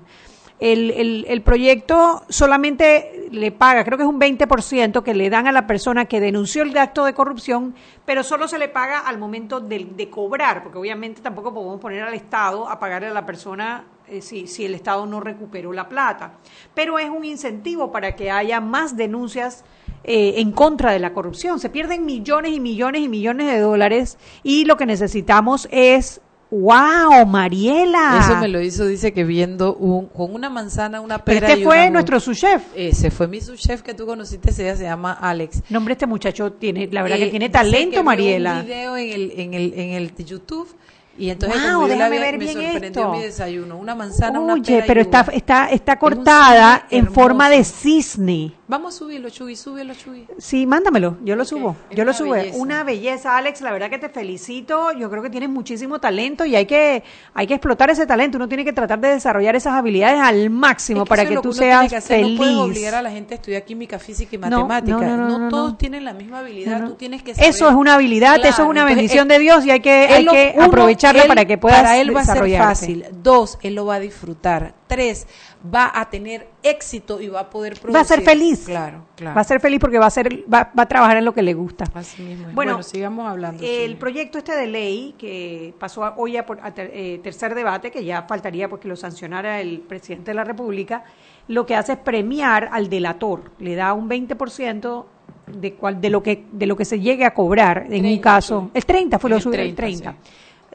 El, 0.58 0.90
el, 0.90 1.24
el 1.28 1.42
proyecto 1.42 2.24
solamente 2.28 3.17
le 3.30 3.52
paga, 3.52 3.84
creo 3.84 3.96
que 3.96 4.04
es 4.04 4.08
un 4.08 4.20
20% 4.20 5.02
que 5.02 5.14
le 5.14 5.30
dan 5.30 5.46
a 5.46 5.52
la 5.52 5.66
persona 5.66 6.06
que 6.06 6.20
denunció 6.20 6.62
el 6.62 6.76
acto 6.76 7.04
de 7.04 7.14
corrupción, 7.14 7.74
pero 8.04 8.22
solo 8.22 8.48
se 8.48 8.58
le 8.58 8.68
paga 8.68 9.00
al 9.00 9.18
momento 9.18 9.60
de, 9.60 9.88
de 9.96 10.10
cobrar, 10.10 10.62
porque 10.62 10.78
obviamente 10.78 11.20
tampoco 11.20 11.52
podemos 11.52 11.80
poner 11.80 12.02
al 12.02 12.14
Estado 12.14 12.68
a 12.68 12.78
pagarle 12.78 13.08
a 13.08 13.12
la 13.12 13.26
persona 13.26 13.84
eh, 14.10 14.22
si, 14.22 14.46
si 14.46 14.64
el 14.64 14.74
Estado 14.74 15.04
no 15.06 15.20
recuperó 15.20 15.72
la 15.72 15.88
plata. 15.88 16.38
Pero 16.74 16.98
es 16.98 17.10
un 17.10 17.24
incentivo 17.24 17.92
para 17.92 18.16
que 18.16 18.30
haya 18.30 18.60
más 18.60 18.96
denuncias 18.96 19.64
eh, 20.04 20.34
en 20.36 20.52
contra 20.52 20.92
de 20.92 20.98
la 20.98 21.12
corrupción. 21.12 21.60
Se 21.60 21.68
pierden 21.68 22.06
millones 22.06 22.52
y 22.52 22.60
millones 22.60 23.02
y 23.02 23.08
millones 23.08 23.48
de 23.48 23.58
dólares 23.58 24.18
y 24.42 24.64
lo 24.64 24.76
que 24.76 24.86
necesitamos 24.86 25.68
es 25.70 26.22
¡Wow, 26.50 27.26
Mariela! 27.26 28.20
Eso 28.22 28.36
me 28.40 28.48
lo 28.48 28.60
hizo, 28.62 28.86
dice 28.86 29.12
que 29.12 29.22
viendo 29.24 29.74
un, 29.74 30.06
con 30.06 30.34
una 30.34 30.48
manzana, 30.48 31.00
una 31.02 31.18
Pero 31.18 31.40
pera 31.40 31.48
este 31.48 31.60
y 31.60 31.64
fue 31.64 31.82
una 31.82 31.90
nuestro 31.90 32.20
subchef. 32.20 32.62
Ese 32.74 33.10
fue 33.10 33.28
mi 33.28 33.40
subchef 33.40 33.82
que 33.82 33.92
tú 33.92 34.06
conociste, 34.06 34.50
ella 34.62 34.74
se 34.76 34.84
llama 34.84 35.12
Alex. 35.12 35.62
Nombre 35.68 35.92
este 35.92 36.06
muchacho 36.06 36.52
tiene, 36.52 36.88
la 36.90 37.02
verdad 37.02 37.18
Eh, 37.18 37.24
que 37.24 37.30
tiene 37.30 37.48
dice 37.48 37.58
talento, 37.58 37.96
que 37.98 38.02
Mariela. 38.02 38.60
un 38.60 38.66
video 38.66 38.96
en 38.96 39.12
el, 39.12 39.32
en 39.36 39.54
el, 39.54 39.74
en 39.74 39.90
el 39.90 40.14
YouTube 40.16 40.68
y 41.18 41.30
entonces 41.30 41.60
Wow, 41.60 41.72
como 41.74 41.88
yo 41.88 41.96
la 41.96 42.08
déjame 42.10 42.16
vi, 42.16 42.22
ver 42.22 42.38
me 42.38 42.44
bien 42.44 42.52
sorprendió 42.72 43.02
esto. 43.02 43.12
mi 43.12 43.22
desayuno. 43.22 43.76
Una 43.76 43.94
manzana, 43.94 44.40
una 44.40 44.54
Oye, 44.54 44.62
pera 44.64 44.84
y 44.84 44.88
pero 44.88 45.00
está, 45.00 45.22
uva. 45.22 45.32
está, 45.32 45.66
está 45.70 45.98
cortada 45.98 46.86
en 46.90 47.12
forma 47.12 47.50
de 47.50 47.64
cisne. 47.64 48.52
Vamos 48.68 48.94
a 48.94 48.98
subirlo, 48.98 49.30
Chuy, 49.30 49.56
súbelo, 49.56 49.94
Chuy. 49.94 50.26
Sí, 50.36 50.66
mándamelo, 50.66 51.16
yo 51.24 51.36
lo 51.36 51.44
subo, 51.46 51.74
es 51.88 51.96
yo 51.96 52.04
lo 52.04 52.10
una 52.10 52.18
subo. 52.18 52.30
belleza. 52.32 52.58
Una 52.58 52.84
belleza, 52.84 53.36
Alex, 53.38 53.62
la 53.62 53.72
verdad 53.72 53.88
que 53.88 53.98
te 53.98 54.10
felicito, 54.10 54.92
yo 54.92 55.08
creo 55.10 55.22
que 55.22 55.30
tienes 55.30 55.48
muchísimo 55.48 55.98
talento 56.00 56.44
y 56.44 56.54
hay 56.54 56.66
que, 56.66 57.02
hay 57.32 57.46
que 57.46 57.54
explotar 57.54 57.88
ese 57.88 58.06
talento, 58.06 58.36
uno 58.36 58.46
tiene 58.46 58.66
que 58.66 58.74
tratar 58.74 59.00
de 59.00 59.08
desarrollar 59.08 59.56
esas 59.56 59.72
habilidades 59.72 60.20
al 60.20 60.50
máximo 60.50 61.04
Es 61.04 61.08
para 61.08 61.22
que 61.22 61.30
es 61.30 61.34
lo 61.36 61.40
tú 61.40 61.54
seas 61.54 61.88
que 61.88 61.96
hacer. 61.96 62.18
feliz. 62.20 62.32
No 62.38 62.44
puedes 62.44 62.56
obligar 62.58 62.94
a 62.96 63.00
la 63.00 63.10
gente 63.10 63.32
a 63.32 63.36
estudiar 63.36 63.64
química, 63.64 63.98
física 63.98 64.36
y 64.36 64.38
matemática. 64.38 64.98
no, 64.98 65.16
no, 65.16 65.28
no, 65.28 65.38
no, 65.38 65.48
todos 65.48 65.78
tienen 65.78 66.04
la 66.04 66.12
misma 66.12 66.40
habilidad, 66.40 66.84
tú 66.88 66.94
tienes 66.94 67.22
que 67.22 67.34
saber. 67.34 67.48
Eso 67.48 67.70
es 67.70 67.74
una 67.74 67.94
habilidad, 67.94 68.36
eso 68.36 68.48
es 68.48 68.54
Claro, 68.56 68.70
una 68.70 68.80
entonces, 68.82 68.96
bendición 68.96 69.30
eh, 69.30 69.34
de 69.34 69.40
Dios 69.40 69.64
y 69.64 69.70
hay 69.70 69.80
que, 69.80 69.90
hay 69.92 70.26
que 70.26 70.52
uno, 70.58 70.66
aprovecharla 71.10 71.22
él- 71.22 71.28
para 71.28 71.44
que 71.46 71.58
puedas 71.58 71.78
para 71.82 71.98
él 71.98 72.14
va 72.16 72.20
a 72.20 72.24
ser 72.24 72.58
fácil. 72.58 73.04
Dos, 73.22 73.58
él 73.62 73.74
lo 73.74 73.86
va 73.86 73.96
a 73.96 74.00
disfrutar. 74.00 74.74
Tres, 74.86 75.26
va 75.74 75.90
a 75.94 76.08
tener 76.08 76.48
éxito 76.62 77.20
y 77.20 77.28
va 77.28 77.40
a 77.40 77.50
poder 77.50 77.74
producir. 77.74 77.96
Va 77.96 78.00
a 78.00 78.04
ser 78.04 78.22
feliz. 78.22 78.64
Claro, 78.66 79.04
claro. 79.16 79.34
Va 79.36 79.40
a 79.40 79.44
ser 79.44 79.60
feliz 79.60 79.78
porque 79.80 79.98
va 79.98 80.06
a 80.06 80.10
ser, 80.10 80.44
va, 80.52 80.70
va 80.78 80.82
a 80.84 80.86
trabajar 80.86 81.16
en 81.18 81.24
lo 81.24 81.34
que 81.34 81.42
le 81.42 81.52
gusta. 81.54 81.84
Así 81.94 82.22
mismo. 82.22 82.44
Bueno, 82.52 82.72
Bueno, 82.72 82.82
sigamos 82.82 83.28
hablando. 83.28 83.62
El 83.64 83.96
proyecto 83.96 84.38
este 84.38 84.56
de 84.56 84.66
ley 84.66 85.14
que 85.18 85.74
pasó 85.78 86.04
a- 86.04 86.14
hoy 86.16 86.36
a, 86.36 86.46
por- 86.46 86.60
a 86.62 86.72
ter- 86.72 86.90
eh, 86.94 87.20
tercer 87.22 87.54
debate, 87.54 87.90
que 87.90 88.04
ya 88.04 88.22
faltaría 88.22 88.68
porque 88.68 88.88
lo 88.88 88.96
sancionara 88.96 89.60
el 89.60 89.80
presidente 89.80 90.30
de 90.30 90.34
la 90.36 90.44
República, 90.44 91.04
lo 91.48 91.66
que 91.66 91.74
hace 91.76 91.92
es 91.92 91.98
premiar 91.98 92.68
al 92.72 92.88
delator. 92.88 93.50
Le 93.58 93.74
da 93.74 93.92
un 93.92 94.08
20% 94.08 95.06
de, 95.46 95.74
cuál, 95.74 96.00
de, 96.00 96.10
lo, 96.10 96.22
que, 96.22 96.44
de 96.52 96.66
lo 96.66 96.76
que 96.76 96.84
se 96.84 97.00
llegue 97.00 97.24
a 97.24 97.32
cobrar 97.34 97.86
en 97.90 98.04
un 98.06 98.18
caso. 98.18 98.70
El 98.74 98.84
30 98.84 99.18
fue 99.18 99.30
lo 99.30 99.40
subido, 99.40 99.62
el 99.62 99.74
30. 99.74 100.14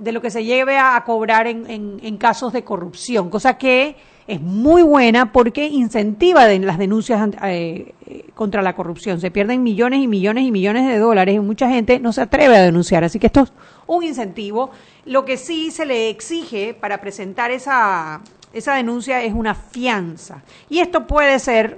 De 0.04 0.12
lo 0.12 0.22
que 0.22 0.30
se 0.30 0.44
lleve 0.44 0.78
a, 0.78 1.02
cobrar 1.06 1.48
en, 1.48 1.70
en, 1.70 2.00
en 2.04 2.18
casos 2.18 2.52
de 2.54 2.64
corrupción, 2.64 3.30
cosa 3.30 3.58
que 3.58 3.96
es 4.28 4.42
muy 4.42 4.82
buena 4.82 5.32
porque 5.32 5.68
incentiva 5.68 6.48
las 6.48 6.78
denuncias 6.78 7.30
eh, 7.44 7.94
eh, 8.06 8.26
contra 8.34 8.62
la 8.62 8.76
corrupción. 8.76 9.20
Se 9.20 9.32
pierden 9.32 9.64
millones 9.64 10.00
y 10.00 10.08
millones 10.08 10.46
y 10.46 10.52
millones 10.52 10.88
de 10.88 10.98
dólares 10.98 11.36
y 11.36 11.40
mucha 11.40 11.70
gente 11.70 12.00
no 12.00 12.14
se 12.14 12.22
atreve 12.22 12.56
a 12.56 12.62
denunciar. 12.62 13.04
Así 13.04 13.20
que 13.20 13.28
esto 13.28 13.42
es 13.42 13.54
un 13.88 14.04
incentivo. 14.04 14.72
Lo 15.06 15.26
que 15.26 15.38
sí 15.38 15.72
se 15.72 15.86
le 15.86 16.10
exige 16.10 16.74
para 16.74 17.02
presentar 17.02 17.52
esa, 17.52 18.22
esa 18.54 18.76
denuncia 18.76 19.22
es 19.24 19.34
una 19.34 19.56
fianza. 19.56 20.44
Y 20.70 20.80
esto 20.80 21.06
puede 21.06 21.40
ser 21.40 21.78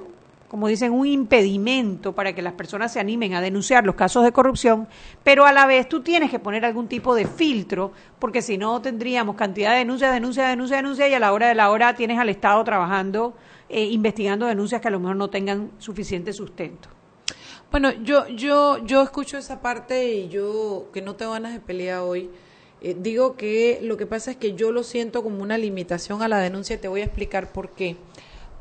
como 0.56 0.70
dicen, 0.70 0.94
un 0.94 1.06
impedimento 1.06 2.16
para 2.16 2.34
que 2.34 2.42
las 2.42 2.54
personas 2.54 2.94
se 2.94 3.02
animen 3.02 3.34
a 3.34 3.42
denunciar 3.42 3.86
los 3.86 3.96
casos 3.96 4.24
de 4.24 4.32
corrupción, 4.32 4.88
pero 5.22 5.46
a 5.46 5.52
la 5.52 5.66
vez 5.66 5.90
tú 5.90 6.00
tienes 6.00 6.32
que 6.32 6.40
poner 6.40 6.64
algún 6.64 6.88
tipo 6.88 7.14
de 7.14 7.26
filtro, 7.26 7.92
porque 8.20 8.42
si 8.42 8.58
no 8.58 8.82
tendríamos 8.82 9.36
cantidad 9.36 9.74
de 9.74 9.80
denuncias, 9.80 10.14
denuncias, 10.14 10.48
denuncias, 10.48 10.78
denuncias, 10.80 11.10
y 11.10 11.14
a 11.14 11.20
la 11.20 11.34
hora 11.34 11.50
de 11.50 11.56
la 11.56 11.70
hora 11.72 11.94
tienes 11.94 12.18
al 12.20 12.30
Estado 12.30 12.64
trabajando, 12.64 13.36
eh, 13.68 13.84
investigando 13.84 14.46
denuncias 14.46 14.80
que 14.80 14.88
a 14.88 14.92
lo 14.92 15.02
mejor 15.02 15.18
no 15.18 15.30
tengan 15.30 15.72
suficiente 15.78 16.32
sustento. 16.32 16.88
Bueno, 17.70 17.92
yo, 17.92 18.26
yo, 18.30 18.78
yo 18.86 19.02
escucho 19.02 19.38
esa 19.38 19.62
parte 19.62 20.10
y 20.10 20.30
yo, 20.30 20.86
que 20.94 21.02
no 21.02 21.16
tengo 21.16 21.34
ganas 21.34 21.52
de 21.52 21.60
pelear 21.60 22.00
hoy, 22.00 22.30
eh, 22.80 22.96
digo 22.98 23.36
que 23.36 23.80
lo 23.82 23.98
que 23.98 24.06
pasa 24.06 24.32
es 24.32 24.38
que 24.38 24.54
yo 24.54 24.72
lo 24.72 24.84
siento 24.84 25.22
como 25.22 25.44
una 25.44 25.58
limitación 25.58 26.22
a 26.22 26.30
la 26.30 26.38
denuncia 26.38 26.78
y 26.78 26.80
te 26.80 26.88
voy 26.88 27.02
a 27.02 27.04
explicar 27.04 27.52
por 27.52 27.72
qué 27.72 27.98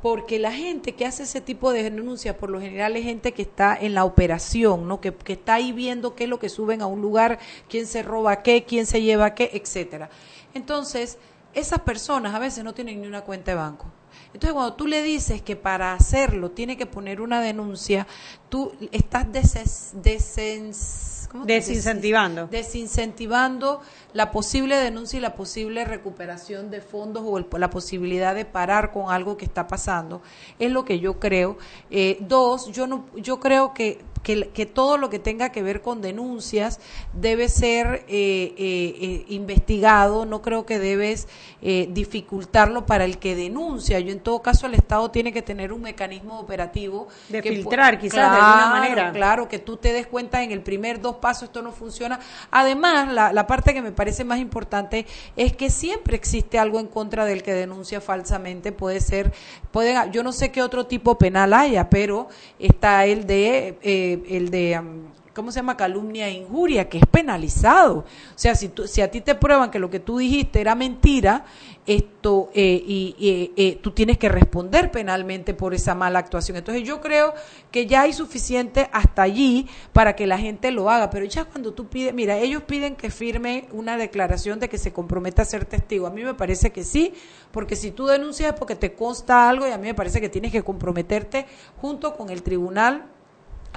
porque 0.05 0.39
la 0.39 0.53
gente 0.53 0.95
que 0.95 1.07
hace 1.07 1.23
ese 1.23 1.41
tipo 1.41 1.73
de 1.73 1.83
denuncias 1.83 2.37
por 2.37 2.51
lo 2.51 2.61
general 2.61 2.95
es 2.95 3.05
gente 3.05 3.33
que 3.33 3.41
está 3.41 3.75
en 3.75 3.95
la 3.95 4.05
operación, 4.05 4.87
¿no? 4.87 5.01
Que, 5.01 5.15
que, 5.15 5.33
está 5.33 5.55
ahí 5.55 5.73
viendo 5.73 6.15
qué 6.15 6.25
es 6.25 6.29
lo 6.29 6.39
que 6.39 6.51
suben 6.51 6.83
a 6.83 6.87
un 6.87 7.01
lugar, 7.01 7.39
quién 7.71 7.87
se 7.87 8.03
roba 8.03 8.43
qué, 8.43 8.65
quién 8.65 8.85
se 8.85 9.01
lleva 9.01 9.35
qué, 9.35 9.49
etcétera. 9.55 10.11
Entonces, 10.53 11.17
esas 11.55 11.81
personas 11.81 12.35
a 12.35 12.39
veces 12.39 12.65
no 12.65 12.75
tienen 12.75 13.01
ni 13.01 13.07
una 13.07 13.23
cuenta 13.23 13.53
de 13.53 13.57
banco. 13.57 13.87
Entonces, 14.35 14.53
cuando 14.53 14.75
tú 14.75 14.87
le 14.87 15.03
dices 15.03 15.41
que 15.41 15.57
para 15.57 15.95
hacerlo 15.95 16.51
tiene 16.51 16.77
que 16.77 16.85
poner 16.85 17.23
una 17.23 17.41
denuncia, 17.41 18.07
tú 18.51 18.73
estás 18.93 19.33
des, 21.43 21.67
Desincentivando. 21.67 22.47
Desincentivando 22.47 23.81
la 24.13 24.31
posible 24.31 24.77
denuncia 24.77 25.19
y 25.19 25.21
la 25.21 25.35
posible 25.35 25.85
recuperación 25.85 26.71
de 26.71 26.81
fondos 26.81 27.25
o 27.27 27.59
la 27.59 27.71
posibilidad 27.71 28.35
de 28.35 28.45
parar 28.45 28.93
con 28.93 29.11
algo 29.11 29.37
que 29.37 29.45
está 29.45 29.67
pasando. 29.67 30.23
Es 30.59 30.71
lo 30.71 30.85
que 30.85 31.01
yo 31.01 31.19
creo. 31.19 31.59
Eh, 31.91 32.19
dos, 32.21 32.71
yo, 32.71 32.87
no, 32.87 33.07
yo 33.17 33.41
creo 33.41 33.75
que 33.75 34.01
que, 34.25 34.67
todo 34.67 34.99
lo 34.99 35.11
que 35.11 35.21
tenga 35.21 35.53
que 35.53 35.63
ver 35.63 35.81
con 35.81 36.03
denuncias 36.03 36.81
debe 37.13 37.49
ser 37.49 38.05
eh, 38.09 38.55
eh, 38.59 39.25
investigado, 39.29 40.27
no 40.27 40.43
creo 40.43 40.67
que 40.67 40.81
debes 40.81 41.29
dificultarlo 41.61 42.85
para 42.85 43.07
el 43.07 43.17
que 43.19 43.35
denuncia. 43.35 43.99
Yo 43.99 44.13
en 44.13 44.21
todo 44.21 44.43
caso 44.43 44.67
el 44.67 44.75
Estado 44.75 45.11
tiene 45.11 45.33
que 45.33 45.41
tener 45.41 45.73
un 45.73 45.81
mecanismo 45.81 46.39
operativo. 46.39 47.09
De 47.29 47.41
filtrar 47.41 47.99
quizás 47.99 48.33
de 48.33 48.39
alguna 48.39 48.69
manera. 48.69 49.13
Claro, 49.13 49.49
que 49.49 49.59
tú 49.59 49.77
te 49.79 49.93
des 49.93 50.07
cuenta 50.07 50.43
en 50.43 50.51
el 50.51 50.61
primer 50.61 51.01
dos 51.01 51.17
pasos 51.17 51.45
esto 51.45 51.63
no 51.63 51.73
funciona. 51.73 52.21
Además, 52.51 53.13
la, 53.13 53.33
la 53.33 53.47
parte 53.47 53.73
que 53.73 53.83
me 53.83 53.93
parece 53.93 54.25
más 54.25 54.39
importante 54.39 55.07
es 55.37 55.55
que 55.55 55.71
siempre 55.71 56.17
existe 56.17 56.59
algo 56.59 56.81
en 56.81 56.87
contra 56.87 57.25
del 57.25 57.43
que 57.43 57.53
denuncia 57.53 58.01
falsamente. 58.01 58.73
Puede 58.73 59.01
ser, 59.01 59.33
pueden, 59.71 60.11
yo 60.13 60.23
no 60.23 60.33
sé 60.33 60.51
qué 60.51 60.63
otro 60.63 60.87
tipo 60.87 61.19
penal 61.19 61.53
haya, 61.53 61.91
pero 61.91 62.29
está 62.59 63.07
el 63.07 63.27
de, 63.27 63.79
eh, 63.83 64.14
el 64.29 64.51
de 64.51 64.81
¿cómo 65.35 65.51
se 65.51 65.57
llama? 65.57 65.77
Calumnia 65.77 66.29
e 66.29 66.33
injuria, 66.33 66.89
que 66.89 66.99
es 66.99 67.07
penalizado. 67.11 67.99
O 67.99 68.05
sea, 68.37 68.55
si, 68.55 68.71
si 68.87 69.03
a 69.03 69.11
ti 69.11 69.21
te 69.21 69.35
prueban 69.35 69.71
que 69.71 69.79
lo 69.79 69.91
que 69.91 70.01
tú 70.01 70.19
dijiste 70.19 70.61
era 70.61 70.75
mentira, 70.75 71.45
esto 71.87 72.51
eh, 72.55 72.83
y 72.87 73.53
eh, 73.57 73.79
tú 73.83 73.91
tienes 73.91 74.17
que 74.17 74.31
responder 74.31 74.91
penalmente 74.91 75.53
por 75.53 75.75
esa 75.75 75.95
mala 75.95 76.21
actuación. 76.21 76.57
Entonces 76.57 76.85
yo 76.85 77.01
creo 77.01 77.35
que 77.71 77.87
ya 77.87 78.03
hay 78.03 78.13
suficiente 78.15 78.89
hasta 78.93 79.23
allí 79.23 79.69
para 79.93 80.17
que 80.17 80.27
la 80.27 80.39
gente 80.39 80.71
lo 80.71 80.89
haga, 80.89 81.11
pero 81.11 81.27
ya 81.27 81.45
cuando 81.45 81.75
tú 81.75 81.89
pides, 81.89 82.15
mira, 82.15 82.39
ellos 82.39 82.63
piden 82.63 82.97
que 82.97 83.11
firme 83.11 83.69
una 83.73 83.99
declaración 83.99 84.61
de 84.61 84.69
que 84.69 84.79
se 84.79 84.93
comprometa 84.93 85.43
a 85.43 85.45
ser 85.45 85.67
testigo. 85.67 86.07
A 86.07 86.11
mí 86.11 86.25
me 86.25 86.35
parece 86.35 86.71
que 86.71 86.85
sí, 86.85 87.13
porque 87.51 87.77
si 87.77 87.91
tú 87.91 88.07
denuncias 88.07 88.53
es 88.53 88.59
porque 88.59 88.77
te 88.77 88.95
consta 88.95 89.49
algo 89.49 89.67
y 89.67 89.71
a 89.71 89.79
mí 89.79 89.89
me 89.89 89.95
parece 89.95 90.21
que 90.21 90.29
tienes 90.29 90.53
que 90.53 90.63
comprometerte 90.63 91.47
junto 91.77 92.17
con 92.17 92.31
el 92.31 92.43
tribunal 92.43 93.11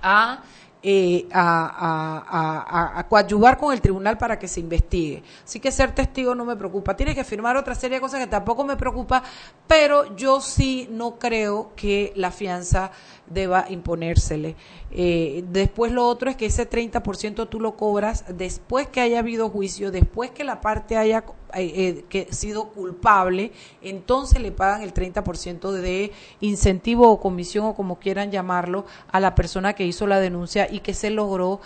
a 0.02 0.44
eh, 0.84 1.28
a, 1.34 3.06
coadyuvar 3.10 3.58
con 3.58 3.74
el 3.74 3.82
tribunal 3.82 4.18
para 4.18 4.38
que 4.38 4.48
se 4.48 4.60
investigue. 4.60 5.24
Así 5.44 5.60
que 5.60 5.72
ser 5.72 5.94
testigo 5.94 6.36
no 6.36 6.46
me 6.46 6.56
preocupa. 6.56 6.96
Tienes 6.96 7.16
que 7.16 7.24
firmar 7.24 7.58
otra 7.58 7.74
serie 7.74 7.98
de 7.98 8.02
cosas 8.02 8.20
que 8.20 8.28
tampoco 8.28 8.64
me 8.64 8.78
preocupa, 8.78 9.24
pero 9.68 10.16
yo 10.16 10.40
sí 10.40 10.88
no 10.92 11.18
creo 11.18 11.72
que 11.76 12.14
la 12.16 12.32
fianza 12.32 12.92
deba 13.30 13.66
imponérsele. 13.70 14.56
Eh, 14.92 15.44
después 15.50 15.92
lo 15.92 16.08
otro 16.08 16.30
es 16.30 16.36
que 16.36 16.46
ese 16.46 16.70
30% 16.70 17.48
tú 17.50 17.60
lo 17.60 17.76
cobras 17.76 18.26
después 18.38 18.88
que 18.88 19.02
haya 19.02 19.20
habido 19.20 19.50
juicio, 19.50 19.92
después 19.92 20.32
que 20.32 20.44
la 20.44 20.62
parte 20.62 20.98
haya 20.98 21.24
eh, 21.54 21.74
eh, 21.76 22.06
que 22.10 22.28
sido 22.32 22.70
culpable, 22.70 23.52
entonces 23.82 24.42
le 24.42 24.52
pagan 24.52 24.82
el 24.82 24.94
30% 24.94 25.72
de 25.72 26.12
incentivo 26.42 27.12
o 27.12 27.20
comisión 27.20 27.66
o 27.66 27.76
como 27.76 28.00
quieran 28.00 28.32
llamarlo 28.32 28.86
a 29.12 29.20
la 29.20 29.36
persona 29.36 29.74
que 29.74 29.86
hizo 29.86 30.08
la 30.08 30.20
denuncia 30.20 30.68
y 30.72 30.80
que 30.80 30.94
se 30.94 31.10
logró 31.10 31.60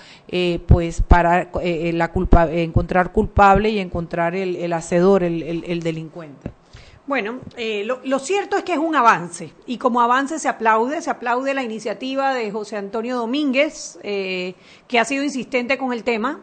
pues 0.68 1.02
para 1.02 1.50
la 1.54 2.12
culpa, 2.12 2.52
encontrar 2.52 3.12
culpable 3.12 3.70
y 3.70 3.80
encontrar 3.80 4.36
el, 4.36 4.74
hacedor, 4.74 5.24
el 5.24 5.84
delincuente. 5.84 6.52
Bueno, 7.08 7.40
eh, 7.58 7.84
lo, 7.84 8.20
cierto 8.20 8.58
es 8.58 8.64
que 8.64 8.74
es 8.74 8.80
un 8.80 8.96
avance 8.96 9.52
y 9.66 9.80
como 9.80 10.02
avance 10.02 10.38
se 10.38 10.48
aplaude, 10.48 11.02
se 11.02 11.10
aplaude 11.10 11.56
la 11.56 11.64
iniciativa 11.64 12.34
de 12.34 12.52
José 12.52 12.78
Antonio 12.78 13.18
Domínguez, 13.18 13.98
eh, 14.04 14.54
que 14.88 15.00
ha 15.00 15.06
sido 15.06 15.24
insistente 15.24 15.80
con 15.80 15.94
el 15.94 16.04
tema 16.04 16.42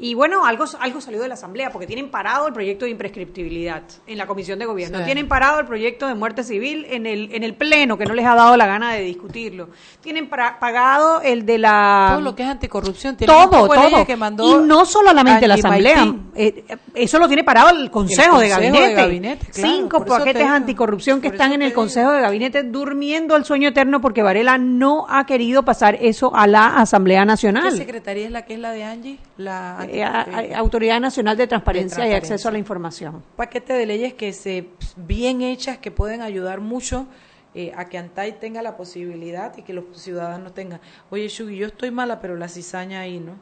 y 0.00 0.14
bueno, 0.14 0.46
algo, 0.46 0.64
algo 0.78 1.00
salió 1.00 1.20
de 1.20 1.26
la 1.26 1.34
Asamblea, 1.34 1.70
porque 1.70 1.86
tienen 1.88 2.08
parado 2.08 2.46
el 2.46 2.52
proyecto 2.52 2.84
de 2.84 2.92
imprescriptibilidad 2.92 3.82
en 4.06 4.16
la 4.16 4.28
Comisión 4.28 4.58
de 4.60 4.64
Gobierno. 4.64 5.04
Tienen 5.04 5.26
parado 5.26 5.58
el 5.58 5.66
proyecto 5.66 6.06
de 6.06 6.14
muerte 6.14 6.44
civil 6.44 6.86
en 6.88 7.04
el, 7.04 7.34
en 7.34 7.42
el 7.42 7.54
Pleno, 7.54 7.98
que 7.98 8.04
no 8.04 8.14
les 8.14 8.24
ha 8.24 8.36
dado 8.36 8.56
la 8.56 8.66
gana 8.66 8.92
de 8.92 9.02
discutirlo. 9.02 9.70
Tienen 10.00 10.28
pagado 10.28 11.20
el 11.22 11.44
de 11.44 11.58
la... 11.58 12.10
Todo 12.12 12.20
lo 12.20 12.36
que 12.36 12.44
es 12.44 12.48
anticorrupción. 12.48 13.16
todo, 13.16 13.66
todo. 13.66 14.06
Que 14.06 14.16
mandó 14.16 14.62
y 14.62 14.64
no 14.64 14.84
solamente 14.84 15.48
la 15.48 15.54
Asamblea. 15.54 16.14
Eh, 16.36 16.64
eso 16.94 17.18
lo 17.18 17.26
tiene 17.26 17.42
parado 17.42 17.70
el 17.70 17.90
Consejo, 17.90 18.38
de 18.38 18.48
Gabinete. 18.48 19.38
Cinco 19.50 20.04
paquetes 20.04 20.46
anticorrupción 20.46 21.20
que 21.20 21.28
están 21.28 21.52
en 21.52 21.62
el 21.62 21.72
Consejo 21.72 22.12
de 22.12 22.20
Gabinete 22.20 22.62
durmiendo 22.62 23.34
el 23.34 23.44
sueño 23.44 23.70
eterno 23.70 24.00
porque 24.00 24.22
Varela 24.22 24.58
no 24.58 25.06
ha 25.08 25.26
querido 25.26 25.64
pasar 25.64 25.98
eso 26.00 26.34
a 26.36 26.46
la 26.46 26.76
Asamblea 26.76 27.24
Nacional. 27.24 27.70
¿Qué 27.70 27.78
secretaría 27.78 28.26
es 28.26 28.30
la 28.30 28.44
que 28.44 28.54
es 28.54 28.60
la 28.60 28.70
de 28.70 28.84
Angie? 28.84 29.18
La 29.38 29.86
eh, 29.88 30.52
Autoridad 30.54 31.00
Nacional 31.00 31.36
de 31.36 31.46
Transparencia, 31.46 32.06
y 32.08 32.12
Acceso 32.12 32.48
a 32.48 32.52
la 32.52 32.58
Información. 32.58 33.22
Paquete 33.36 33.72
de 33.72 33.86
leyes 33.86 34.14
que 34.14 34.32
se 34.32 34.68
bien 34.96 35.42
hechas 35.42 35.78
que 35.78 35.92
pueden 35.92 36.22
ayudar 36.22 36.60
mucho 36.60 37.06
eh, 37.54 37.72
a 37.76 37.84
que 37.84 37.98
Antay 37.98 38.40
tenga 38.40 38.62
la 38.62 38.76
posibilidad 38.76 39.56
y 39.56 39.62
que 39.62 39.72
los 39.72 39.84
ciudadanos 39.94 40.54
tengan. 40.54 40.80
Oye, 41.10 41.28
Shugi, 41.28 41.56
yo 41.56 41.68
estoy 41.68 41.92
mala, 41.92 42.20
pero 42.20 42.36
la 42.36 42.48
cizaña 42.48 43.00
ahí, 43.00 43.20
¿no? 43.20 43.34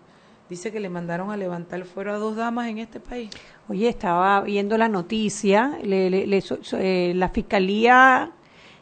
Dice 0.50 0.70
que 0.70 0.80
le 0.80 0.90
mandaron 0.90 1.30
a 1.30 1.36
levantar 1.36 1.80
el 1.80 1.86
fuero 1.86 2.12
a 2.12 2.18
dos 2.18 2.36
damas 2.36 2.68
en 2.68 2.78
este 2.78 3.00
país. 3.00 3.30
Oye, 3.66 3.88
estaba 3.88 4.42
viendo 4.42 4.76
la 4.76 4.88
noticia, 4.88 5.78
eh, 5.82 7.12
la 7.16 7.28
fiscalía 7.30 8.32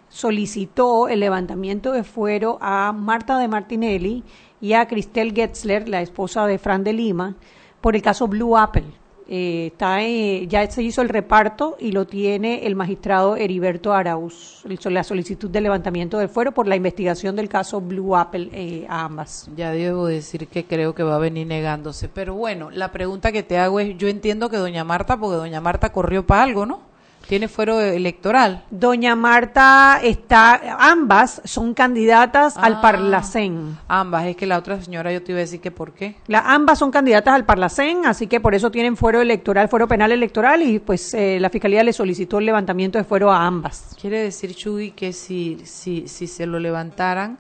solicitó 0.09 1.09
el 1.09 1.21
levantamiento 1.21 1.93
de 1.93 2.05
fuero 2.05 2.59
a 2.61 2.93
Marta 2.93 3.39
de 3.39 3.49
Martinelli 3.49 4.25
y 4.65 4.73
a 4.73 4.89
Cristel 4.89 5.35
Getzler, 5.35 5.91
la 5.91 6.01
esposa 6.01 6.47
de 6.47 6.57
Fran 6.57 6.85
de 6.85 6.95
Lima, 6.95 7.35
por 7.83 7.95
el 7.97 8.01
caso 8.01 8.27
Blue 8.27 8.57
Apple. 8.57 8.85
Eh, 9.29 9.67
está, 9.73 10.01
ya 10.01 10.71
se 10.71 10.83
hizo 10.83 11.03
el 11.03 11.11
reparto 11.11 11.77
y 11.79 11.93
lo 11.93 12.07
tiene 12.07 12.67
el 12.67 12.75
magistrado 12.75 13.37
Heriberto 13.37 13.93
Arauz, 13.93 14.65
la 14.85 15.05
solicitud 15.05 15.51
de 15.51 15.61
levantamiento 15.61 16.17
del 16.17 16.31
fuero 16.31 16.53
por 16.53 16.67
la 16.67 16.77
investigación 16.77 17.37
del 17.37 17.51
caso 17.51 17.83
Blue 17.83 18.17
Apple 18.17 18.49
eh, 18.53 18.87
a 18.89 19.05
ambas. 19.05 19.51
Ya 19.55 19.71
debo 19.71 20.07
decir 20.07 20.49
que 20.49 20.65
creo 20.65 20.95
que 20.95 21.03
va 21.03 21.17
a 21.17 21.19
venir 21.19 21.47
negándose, 21.47 22.09
pero 22.09 22.35
bueno, 22.35 22.71
la 22.71 22.91
pregunta 22.91 23.33
que 23.33 23.43
te 23.43 23.59
hago 23.59 23.81
es, 23.81 23.99
yo 23.99 24.09
entiendo 24.09 24.49
que 24.49 24.57
doña 24.57 24.83
Marta, 24.83 25.19
porque 25.19 25.37
doña 25.37 25.61
Marta 25.61 25.93
corrió 25.93 26.27
para 26.27 26.43
algo, 26.43 26.65
¿no? 26.65 26.94
Tiene 27.29 27.49
fuero 27.49 27.81
electoral. 27.81 28.65
Doña 28.71 29.17
Marta 29.17 30.01
está, 30.03 30.77
ambas 30.79 31.43
son 31.45 31.75
candidatas 31.75 32.57
al 32.57 32.75
ah, 32.75 32.81
Parlacén. 32.81 33.79
Ambas, 33.89 34.27
es 34.27 34.37
que 34.37 34.47
la 34.47 34.59
otra 34.59 34.81
señora 34.83 35.13
yo 35.13 35.23
te 35.23 35.33
iba 35.33 35.39
a 35.39 35.41
decir 35.41 35.61
que 35.61 35.71
por 35.71 35.93
qué. 35.93 36.17
La, 36.27 36.41
ambas 36.41 36.79
son 36.79 36.91
candidatas 36.91 37.35
al 37.35 37.45
Parlacén, 37.45 38.07
así 38.07 38.27
que 38.27 38.41
por 38.41 38.55
eso 38.55 38.71
tienen 38.71 38.97
fuero 38.97 39.21
electoral, 39.21 39.69
fuero 39.69 39.89
penal 39.89 40.13
electoral 40.13 40.63
y 40.63 40.79
pues 40.79 41.15
eh, 41.15 41.39
la 41.41 41.51
Fiscalía 41.51 41.83
le 41.83 41.93
solicitó 41.93 42.39
el 42.39 42.47
levantamiento 42.47 42.99
de 42.99 43.05
fuero 43.05 43.33
a 43.33 43.47
ambas. 43.47 43.97
Quiere 44.01 44.23
decir, 44.23 44.55
Chuy, 44.55 44.91
que 44.91 45.13
si, 45.13 45.61
si, 45.65 46.09
si 46.09 46.27
se 46.27 46.47
lo 46.47 46.59
levantaran, 46.59 47.39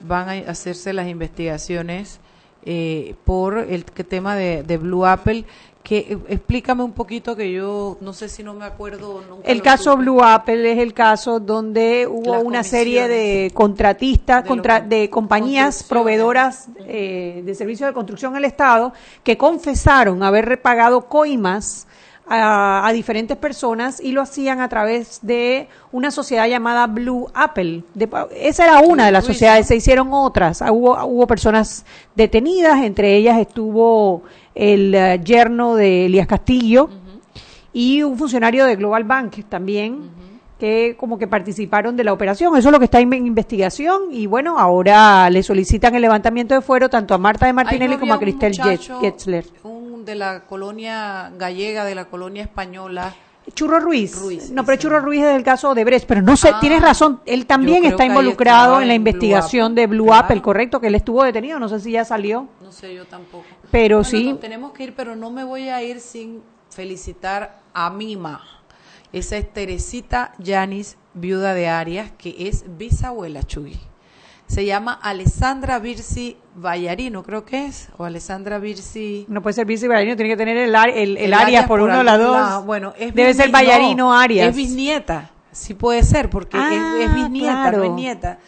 van 0.00 0.28
a 0.28 0.50
hacerse 0.50 0.92
las 0.92 1.08
investigaciones 1.08 2.20
eh, 2.62 3.14
por 3.24 3.56
el 3.56 3.84
tema 3.84 4.36
de, 4.36 4.62
de 4.62 4.76
Blue 4.76 5.06
Apple 5.06 5.44
que 5.82 5.98
eh, 5.98 6.18
explícame 6.28 6.82
un 6.82 6.92
poquito 6.92 7.34
que 7.34 7.50
yo 7.52 7.96
no 8.00 8.12
sé 8.12 8.28
si 8.28 8.42
no 8.42 8.54
me 8.54 8.64
acuerdo 8.64 9.22
nunca 9.28 9.50
el 9.50 9.62
caso 9.62 9.96
Blue 9.96 10.22
Apple 10.22 10.72
es 10.72 10.78
el 10.78 10.92
caso 10.92 11.40
donde 11.40 12.06
hubo 12.06 12.38
una 12.40 12.62
serie 12.62 13.08
de 13.08 13.50
contratistas 13.54 14.44
contra, 14.44 14.80
de 14.80 15.08
compañías 15.08 15.82
proveedoras 15.82 16.68
eh, 16.86 17.42
de 17.44 17.54
servicios 17.54 17.88
de 17.88 17.94
construcción 17.94 18.36
al 18.36 18.44
Estado 18.44 18.92
que 19.24 19.38
confesaron 19.38 20.22
haber 20.22 20.46
repagado 20.46 21.08
coimas 21.08 21.86
a, 22.32 22.90
diferentes 22.92 23.36
personas 23.36 24.00
y 24.00 24.12
lo 24.12 24.22
hacían 24.22 24.60
a 24.60 24.68
través 24.68 25.18
de 25.22 25.68
una 25.90 26.12
sociedad 26.12 26.46
llamada 26.46 26.86
Blue 26.86 27.28
Apple. 27.34 27.82
esa 28.36 28.64
era 28.64 28.78
una 28.78 29.06
de 29.06 29.12
las 29.12 29.24
sociedades, 29.24 29.66
se 29.66 29.74
hicieron 29.74 30.10
otras. 30.12 30.62
Hubo, 30.62 31.04
hubo 31.04 31.26
personas 31.26 31.84
detenidas, 32.14 32.84
entre 32.84 33.16
ellas 33.16 33.36
estuvo 33.38 34.22
el 34.54 34.94
eh, 34.94 35.20
yerno 35.24 35.74
de 35.74 36.06
Elías 36.06 36.26
Castillo 36.26 36.88
y 37.72 38.02
un 38.02 38.16
funcionario 38.16 38.64
de 38.66 38.76
Global 38.76 39.04
Bank 39.04 39.44
también. 39.48 40.18
que 40.58 40.94
como 40.98 41.18
que 41.18 41.26
participaron 41.26 41.96
de 41.96 42.04
la 42.04 42.12
operación. 42.12 42.54
Eso 42.54 42.68
es 42.68 42.72
lo 42.72 42.78
que 42.78 42.84
está 42.84 43.00
en 43.00 43.14
investigación 43.14 44.12
y 44.12 44.26
bueno, 44.26 44.58
ahora 44.58 45.30
le 45.30 45.42
solicitan 45.42 45.94
el 45.94 46.02
levantamiento 46.02 46.54
de 46.54 46.60
fuero 46.60 46.90
tanto 46.90 47.14
a 47.14 47.18
Marta 47.18 47.46
de 47.46 47.54
Martinelli 47.54 47.96
como 47.96 48.12
a 48.12 48.18
Cristel 48.18 48.52
Getzler. 49.00 49.46
Un 49.62 50.04
de 50.04 50.14
la 50.14 50.40
colonia 50.40 51.32
gallega, 51.38 51.86
de 51.86 51.94
la 51.94 52.04
colonia 52.06 52.42
española. 52.42 53.14
Churro 53.54 53.80
Ruiz. 53.80 54.50
no, 54.52 54.64
pero 54.64 54.78
Churro 54.78 55.00
Ruiz 55.00 55.22
es 55.22 55.36
el 55.36 55.42
caso 55.42 55.74
de 55.74 55.84
Bres, 55.84 56.04
pero 56.04 56.22
no 56.22 56.36
sé, 56.36 56.50
ah, 56.50 56.58
tienes 56.60 56.82
razón, 56.82 57.20
él 57.26 57.46
también 57.46 57.84
está 57.84 58.04
involucrado 58.04 58.80
en 58.80 58.88
la 58.88 58.94
investigación 58.94 59.74
de 59.74 59.86
Blue 59.86 60.12
Apple, 60.12 60.40
correcto, 60.42 60.80
que 60.80 60.88
él 60.88 60.94
estuvo 60.94 61.22
detenido, 61.22 61.58
no 61.58 61.68
sé 61.68 61.80
si 61.80 61.92
ya 61.92 62.04
salió. 62.04 62.48
No 62.62 62.72
sé, 62.72 62.94
yo 62.94 63.06
tampoco. 63.06 63.44
Pero 63.70 64.04
sí. 64.04 64.36
tenemos 64.40 64.72
que 64.72 64.84
ir, 64.84 64.94
pero 64.94 65.16
no 65.16 65.30
me 65.30 65.44
voy 65.44 65.68
a 65.68 65.82
ir 65.82 66.00
sin 66.00 66.42
felicitar 66.70 67.60
a 67.74 67.90
Mima. 67.90 68.42
Esa 69.12 69.36
es 69.36 69.52
Teresita 69.52 70.32
Yanis, 70.38 70.96
viuda 71.14 71.52
de 71.54 71.68
Arias, 71.68 72.12
que 72.16 72.48
es 72.48 72.64
bisabuela 72.76 73.42
Chuy. 73.42 73.89
Se 74.50 74.64
llama 74.64 74.98
Alessandra 75.00 75.78
Virsi 75.78 76.36
Vallarino, 76.56 77.22
creo 77.22 77.44
que 77.44 77.66
es, 77.66 77.88
o 77.96 78.04
Alessandra 78.04 78.58
Virsi. 78.58 79.24
No 79.28 79.42
puede 79.42 79.54
ser 79.54 79.64
Virsi 79.64 79.86
Vallarino, 79.86 80.16
tiene 80.16 80.30
que 80.30 80.36
tener 80.36 80.56
el, 80.56 80.74
el, 81.16 81.34
Arias 81.34 81.68
por, 81.68 81.80
uno 81.80 81.98
de 81.98 82.02
las 82.02 82.18
dos. 82.18 82.66
Bueno, 82.66 82.92
es 82.98 83.14
Debe 83.14 83.32
ser 83.32 83.52
Vallarino 83.52 84.12
Arias. 84.12 84.48
Es 84.48 84.56
bisnieta, 84.56 85.30
sí 85.52 85.74
puede 85.74 86.02
ser, 86.02 86.30
porque 86.30 86.56
es, 86.56 86.64
ah, 86.66 87.12
bisnieta, 87.14 87.70
no 87.70 87.84
es 87.84 87.92
nieta. 87.92 88.38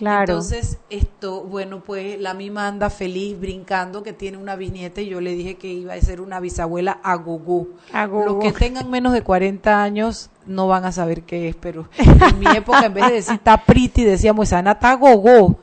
Claro. 0.00 0.32
Entonces, 0.32 0.78
esto, 0.88 1.42
bueno, 1.42 1.82
pues 1.84 2.18
la 2.18 2.32
misma 2.32 2.66
anda 2.66 2.88
feliz 2.88 3.38
brincando 3.38 4.02
que 4.02 4.14
tiene 4.14 4.38
una 4.38 4.56
bisnieta 4.56 5.02
y 5.02 5.08
yo 5.10 5.20
le 5.20 5.34
dije 5.34 5.56
que 5.56 5.68
iba 5.68 5.92
a 5.92 6.00
ser 6.00 6.22
una 6.22 6.40
bisabuela 6.40 7.00
a 7.02 7.16
gugú. 7.16 7.74
Los 7.92 8.42
que 8.42 8.50
tengan 8.50 8.88
menos 8.88 9.12
de 9.12 9.20
40 9.20 9.82
años 9.82 10.30
no 10.46 10.68
van 10.68 10.86
a 10.86 10.92
saber 10.92 11.24
qué 11.24 11.50
es, 11.50 11.54
pero 11.54 11.86
en 11.98 12.38
mi 12.38 12.46
época 12.46 12.86
en 12.86 12.94
vez 12.94 13.08
de 13.08 13.12
decir 13.12 13.34
está 13.34 13.62
pretty 13.62 14.04
decíamos 14.04 14.54
Ana 14.54 14.70
está 14.70 14.94
gogó. 14.94 15.58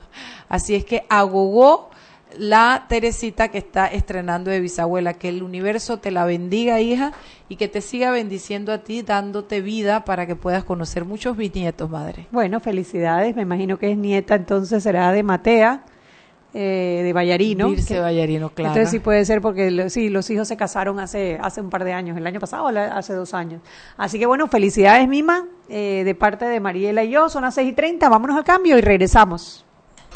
Así 0.48 0.76
es 0.76 0.86
que 0.86 1.04
a 1.10 1.24
gogó 1.24 1.90
la 2.38 2.86
Teresita 2.90 3.50
que 3.50 3.58
está 3.58 3.88
estrenando 3.88 4.52
de 4.52 4.60
bisabuela. 4.60 5.14
Que 5.14 5.30
el 5.30 5.44
universo 5.44 5.98
te 6.00 6.12
la 6.12 6.26
bendiga, 6.26 6.80
hija, 6.82 7.14
y 7.50 7.56
que 7.56 7.68
te 7.68 7.82
siga 7.82 8.12
bendiciendo 8.12 8.74
a 8.74 8.80
ti, 8.80 9.02
dándote 9.02 9.62
vida 9.62 10.06
para 10.06 10.26
que 10.26 10.36
puedas 10.36 10.64
conocer 10.64 11.06
muchos 11.06 11.38
bisnietos, 11.38 11.90
madre. 11.90 12.28
Bueno, 12.32 12.60
felicidades. 12.60 13.36
Me 13.36 13.44
imagino 13.44 13.78
que 13.78 13.92
es 13.92 13.98
nieta, 13.98 14.36
entonces 14.36 14.84
será 14.84 15.12
de 15.12 15.24
Matea. 15.24 15.84
Eh, 16.54 17.02
de 17.04 17.14
Vallarino. 17.14 17.68
Irse 17.68 18.00
Vallarino, 18.00 18.50
claro. 18.50 18.72
Entonces 18.72 18.90
sí 18.90 19.00
puede 19.00 19.24
ser 19.26 19.42
porque 19.42 19.92
sí, 19.92 20.10
los 20.10 20.28
hijos 20.30 20.48
se 20.48 20.58
casaron 20.58 21.00
hace, 21.00 21.38
hace 21.40 21.62
un 21.62 21.70
par 21.70 21.84
de 21.84 21.94
años, 21.94 22.18
el 22.18 22.26
año 22.26 22.40
pasado 22.40 22.64
o 22.64 22.68
hace 22.70 23.14
dos 23.14 23.36
años. 23.36 23.62
Así 23.96 24.18
que 24.18 24.26
bueno, 24.26 24.48
felicidades 24.48 25.08
Mima, 25.08 25.46
eh, 25.70 26.02
de 26.04 26.16
parte 26.16 26.46
de 26.46 26.60
Mariela 26.60 27.04
y 27.04 27.12
yo, 27.12 27.30
son 27.30 27.44
las 27.44 27.54
seis 27.54 27.70
y 27.70 27.74
treinta, 27.74 28.10
vámonos 28.10 28.38
al 28.38 28.44
cambio 28.44 28.76
y 28.78 28.82
regresamos. 28.82 29.67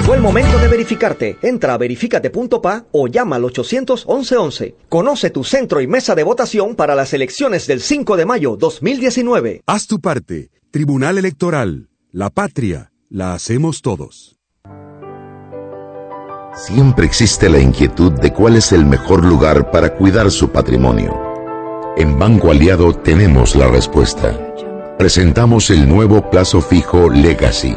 Llegó 0.00 0.14
el 0.14 0.22
momento 0.22 0.58
de 0.58 0.66
verificarte. 0.66 1.36
Entra 1.42 1.74
a 1.74 1.76
verificate.pa 1.76 2.86
o 2.90 3.06
llama 3.06 3.36
al 3.36 3.44
811 3.44 4.74
Conoce 4.88 5.28
tu 5.28 5.44
centro 5.44 5.82
y 5.82 5.86
mesa 5.86 6.14
de 6.14 6.22
votación 6.22 6.74
para 6.74 6.94
las 6.94 7.12
elecciones 7.12 7.66
del 7.66 7.82
5 7.82 8.16
de 8.16 8.24
mayo 8.24 8.56
2019. 8.56 9.62
Haz 9.66 9.86
tu 9.86 10.00
parte. 10.00 10.48
Tribunal 10.70 11.18
Electoral. 11.18 11.90
La 12.12 12.30
patria. 12.30 12.92
La 13.10 13.34
hacemos 13.34 13.82
todos. 13.82 14.38
Siempre 16.54 17.04
existe 17.04 17.50
la 17.50 17.58
inquietud 17.58 18.12
de 18.12 18.32
cuál 18.32 18.56
es 18.56 18.72
el 18.72 18.86
mejor 18.86 19.22
lugar 19.22 19.70
para 19.70 19.94
cuidar 19.94 20.30
su 20.30 20.48
patrimonio. 20.48 21.14
En 21.98 22.18
Banco 22.18 22.50
Aliado 22.50 22.94
tenemos 22.94 23.54
la 23.54 23.68
respuesta. 23.68 24.34
Presentamos 24.96 25.68
el 25.68 25.86
nuevo 25.86 26.30
plazo 26.30 26.62
fijo 26.62 27.10
Legacy, 27.10 27.76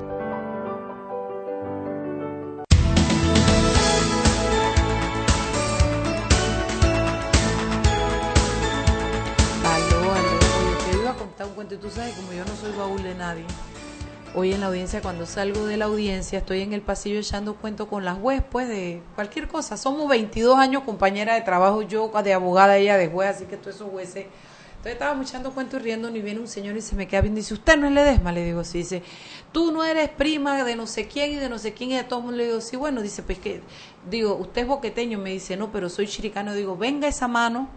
Hoy 14.33 14.53
en 14.53 14.61
la 14.61 14.67
audiencia, 14.67 15.01
cuando 15.01 15.25
salgo 15.25 15.65
de 15.65 15.75
la 15.75 15.85
audiencia, 15.85 16.39
estoy 16.39 16.61
en 16.61 16.71
el 16.71 16.81
pasillo 16.81 17.19
echando 17.19 17.55
cuento 17.55 17.89
con 17.89 18.05
las 18.05 18.17
juez, 18.17 18.41
pues 18.49 18.65
de 18.69 19.01
cualquier 19.13 19.49
cosa. 19.49 19.75
Somos 19.75 20.07
22 20.07 20.57
años 20.57 20.83
compañera 20.83 21.33
de 21.35 21.41
trabajo, 21.41 21.81
yo 21.81 22.09
de 22.23 22.33
abogada, 22.33 22.77
ella 22.77 22.95
de 22.95 23.09
juez, 23.09 23.35
así 23.35 23.43
que 23.43 23.57
todos 23.57 23.75
esos 23.75 23.89
jueces 23.89 24.27
Entonces 24.69 24.93
estábamos 24.93 25.29
echando 25.29 25.51
cuentos 25.51 25.81
y 25.81 25.83
riendo 25.83 26.07
y 26.15 26.21
viene 26.21 26.39
un 26.39 26.47
señor 26.47 26.77
y 26.77 26.81
se 26.81 26.95
me 26.95 27.09
queda 27.09 27.19
viendo 27.19 27.39
y 27.39 27.41
dice, 27.41 27.55
¿usted 27.55 27.77
no 27.77 27.87
es 27.87 27.91
Ledesma? 27.91 28.31
Le 28.31 28.45
digo, 28.45 28.63
sí, 28.63 28.77
dice, 28.77 29.03
tú 29.51 29.69
no 29.73 29.83
eres 29.83 30.07
prima 30.07 30.63
de 30.63 30.77
no 30.77 30.87
sé 30.87 31.09
quién 31.09 31.33
y 31.33 31.35
de 31.35 31.49
no 31.49 31.59
sé 31.59 31.73
quién 31.73 31.91
y 31.91 31.95
de 31.97 32.05
todo 32.05 32.19
el 32.19 32.25
mundo. 32.27 32.37
Le 32.37 32.45
digo, 32.45 32.61
sí, 32.61 32.77
bueno, 32.77 33.01
dice, 33.01 33.23
pues 33.23 33.37
que, 33.37 33.61
digo, 34.09 34.35
usted 34.35 34.61
es 34.61 34.67
boqueteño, 34.67 35.19
me 35.19 35.31
dice, 35.31 35.57
no, 35.57 35.73
pero 35.73 35.89
soy 35.89 36.07
chiricano. 36.07 36.53
Digo, 36.53 36.77
venga 36.77 37.09
esa 37.09 37.27
mano, 37.27 37.67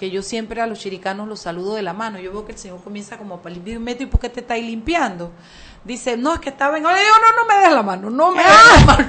que 0.00 0.10
yo 0.10 0.22
siempre 0.22 0.62
a 0.62 0.66
los 0.66 0.78
chiricanos 0.78 1.28
los 1.28 1.40
saludo 1.40 1.74
de 1.74 1.82
la 1.82 1.92
mano. 1.92 2.18
Yo 2.18 2.32
veo 2.32 2.46
que 2.46 2.52
el 2.52 2.58
señor 2.58 2.82
comienza 2.82 3.18
como 3.18 3.42
para 3.42 3.54
limpiar 3.54 3.76
un 3.76 3.84
metro 3.84 4.04
y 4.04 4.06
¿por 4.06 4.18
qué 4.18 4.30
te 4.30 4.40
estáis 4.40 4.64
limpiando? 4.64 5.30
Dice, 5.82 6.18
no, 6.18 6.34
es 6.34 6.40
que 6.40 6.50
estaba 6.50 6.76
en... 6.76 6.84
Le 6.84 6.90
digo, 6.90 7.16
no, 7.22 7.32
no 7.40 7.46
me 7.46 7.54
des 7.62 7.72
la 7.72 7.82
mano, 7.82 8.10
no 8.10 8.32
me 8.32 8.42
des 8.42 8.52
la 8.76 8.84
mano. 8.84 9.08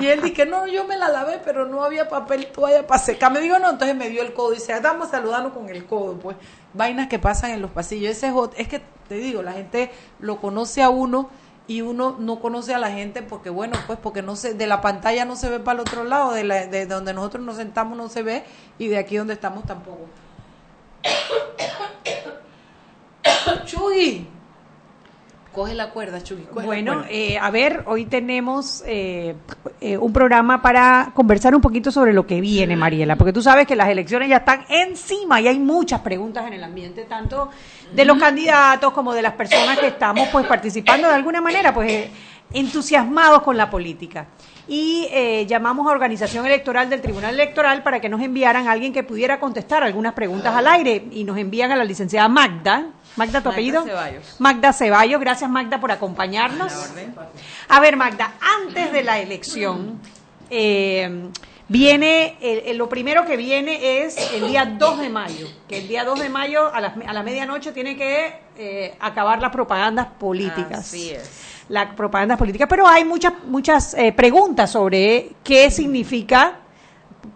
y 0.00 0.06
él 0.06 0.22
dice, 0.22 0.46
no, 0.46 0.66
yo 0.66 0.84
me 0.84 0.96
la 0.96 1.08
lavé, 1.08 1.38
pero 1.44 1.66
no 1.66 1.84
había 1.84 2.08
papel 2.08 2.46
toalla 2.46 2.86
para 2.86 3.02
secar. 3.02 3.30
Me 3.30 3.40
digo, 3.40 3.58
no, 3.58 3.68
entonces 3.70 3.94
me 3.94 4.08
dio 4.08 4.22
el 4.22 4.32
codo. 4.32 4.52
Dice, 4.52 4.72
estamos 4.72 5.10
saludando 5.10 5.52
con 5.52 5.68
el 5.68 5.84
codo, 5.84 6.18
pues. 6.18 6.38
Vainas 6.72 7.08
que 7.08 7.18
pasan 7.18 7.50
en 7.50 7.60
los 7.60 7.70
pasillos. 7.70 8.10
Ese 8.10 8.28
es, 8.28 8.34
es 8.56 8.68
que, 8.68 8.80
te 9.08 9.16
digo, 9.16 9.42
la 9.42 9.52
gente 9.52 9.90
lo 10.18 10.40
conoce 10.40 10.82
a 10.82 10.88
uno 10.88 11.28
y 11.68 11.82
uno 11.82 12.16
no 12.18 12.40
conoce 12.40 12.74
a 12.74 12.78
la 12.78 12.90
gente 12.90 13.22
porque, 13.22 13.50
bueno, 13.50 13.76
pues 13.86 13.98
porque 13.98 14.22
no 14.22 14.36
se, 14.36 14.54
de 14.54 14.66
la 14.66 14.80
pantalla 14.80 15.24
no 15.24 15.36
se 15.36 15.50
ve 15.50 15.58
para 15.58 15.74
el 15.74 15.80
otro 15.80 16.04
lado, 16.04 16.32
de, 16.32 16.44
la, 16.44 16.66
de 16.66 16.86
donde 16.86 17.12
nosotros 17.12 17.44
nos 17.44 17.56
sentamos 17.56 17.98
no 17.98 18.08
se 18.08 18.22
ve 18.22 18.44
y 18.78 18.88
de 18.88 18.98
aquí 18.98 19.16
donde 19.16 19.34
estamos 19.34 19.64
tampoco. 19.64 20.06
Chuy, 23.64 24.28
coge 25.56 25.74
la 25.74 25.88
cuerda, 25.88 26.20
coge 26.20 26.44
la 26.54 26.64
Bueno, 26.66 26.92
cuerda. 26.92 27.08
eh, 27.10 27.38
a 27.38 27.50
ver, 27.50 27.82
hoy 27.86 28.04
tenemos 28.04 28.84
eh, 28.86 29.34
eh, 29.80 29.96
un 29.96 30.12
programa 30.12 30.60
para 30.60 31.12
conversar 31.14 31.54
un 31.54 31.62
poquito 31.62 31.90
sobre 31.90 32.12
lo 32.12 32.26
que 32.26 32.42
viene, 32.42 32.76
Mariela, 32.76 33.16
porque 33.16 33.32
tú 33.32 33.40
sabes 33.40 33.66
que 33.66 33.74
las 33.74 33.88
elecciones 33.88 34.28
ya 34.28 34.36
están 34.36 34.66
encima 34.68 35.40
y 35.40 35.48
hay 35.48 35.58
muchas 35.58 36.00
preguntas 36.02 36.46
en 36.46 36.52
el 36.52 36.62
ambiente, 36.62 37.04
tanto 37.04 37.48
de 37.90 38.04
los 38.04 38.18
candidatos 38.18 38.92
como 38.92 39.14
de 39.14 39.22
las 39.22 39.32
personas 39.32 39.78
que 39.78 39.86
estamos 39.86 40.28
pues 40.28 40.46
participando 40.46 41.08
de 41.08 41.14
alguna 41.14 41.40
manera, 41.40 41.72
pues 41.72 41.90
eh, 41.90 42.10
entusiasmados 42.52 43.42
con 43.42 43.56
la 43.56 43.70
política. 43.70 44.26
Y 44.68 45.06
eh, 45.12 45.46
llamamos 45.46 45.86
a 45.86 45.90
Organización 45.90 46.44
Electoral 46.44 46.90
del 46.90 47.00
Tribunal 47.00 47.34
Electoral 47.34 47.84
para 47.84 48.00
que 48.00 48.08
nos 48.08 48.20
enviaran 48.20 48.66
a 48.66 48.72
alguien 48.72 48.92
que 48.92 49.04
pudiera 49.04 49.38
contestar 49.38 49.84
algunas 49.84 50.12
preguntas 50.14 50.54
al 50.54 50.66
aire 50.66 51.06
y 51.12 51.22
nos 51.22 51.38
envían 51.38 51.70
a 51.70 51.76
la 51.76 51.84
licenciada 51.84 52.28
Magda. 52.28 52.86
Magda, 53.14 53.40
¿tu 53.40 53.48
Magda 53.48 53.50
apellido? 53.50 53.84
Ceballos. 53.84 54.36
Magda 54.40 54.72
Ceballos, 54.72 55.20
gracias 55.20 55.48
Magda 55.48 55.80
por 55.80 55.92
acompañarnos. 55.92 56.72
A 57.68 57.80
ver, 57.80 57.96
Magda, 57.96 58.34
antes 58.64 58.92
de 58.92 59.04
la 59.04 59.20
elección, 59.20 60.00
eh, 60.50 61.30
viene, 61.68 62.36
lo 62.74 62.88
primero 62.88 63.24
que 63.24 63.36
viene 63.36 64.02
es 64.04 64.32
el 64.32 64.48
día 64.48 64.66
2 64.66 64.98
de 64.98 65.08
mayo, 65.08 65.46
que 65.68 65.78
el 65.78 65.88
día 65.88 66.04
2 66.04 66.18
de 66.18 66.28
mayo 66.28 66.74
a 66.74 66.80
la, 66.80 66.94
a 67.06 67.12
la 67.12 67.22
medianoche 67.22 67.70
tiene 67.70 67.96
que 67.96 68.34
eh, 68.58 68.96
acabar 69.00 69.40
las 69.40 69.52
propagandas 69.52 70.06
políticas. 70.18 70.80
Así 70.80 71.10
es. 71.10 71.55
La 71.68 71.96
propaganda 71.96 72.36
política, 72.36 72.68
pero 72.68 72.86
hay 72.86 73.04
muchas 73.04 73.32
muchas 73.46 73.94
eh, 73.94 74.12
preguntas 74.12 74.70
sobre 74.70 75.32
qué 75.42 75.70
significa 75.70 76.58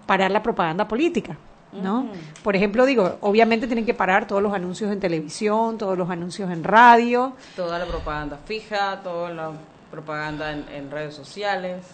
parar 0.06 0.30
la 0.30 0.42
propaganda 0.42 0.86
política. 0.86 1.36
¿no? 1.72 2.06
Por 2.42 2.56
ejemplo, 2.56 2.84
digo, 2.84 3.18
obviamente 3.20 3.66
tienen 3.66 3.86
que 3.86 3.94
parar 3.94 4.26
todos 4.26 4.42
los 4.42 4.52
anuncios 4.52 4.90
en 4.90 4.98
televisión, 4.98 5.78
todos 5.78 5.96
los 5.96 6.10
anuncios 6.10 6.50
en 6.50 6.64
radio, 6.64 7.32
Toda 7.54 7.78
la 7.78 7.86
propaganda 7.86 8.38
fija, 8.44 9.00
toda 9.02 9.30
la 9.30 9.52
propaganda 9.90 10.52
en, 10.52 10.64
en 10.68 10.90
redes 10.90 11.14
sociales. 11.14 11.84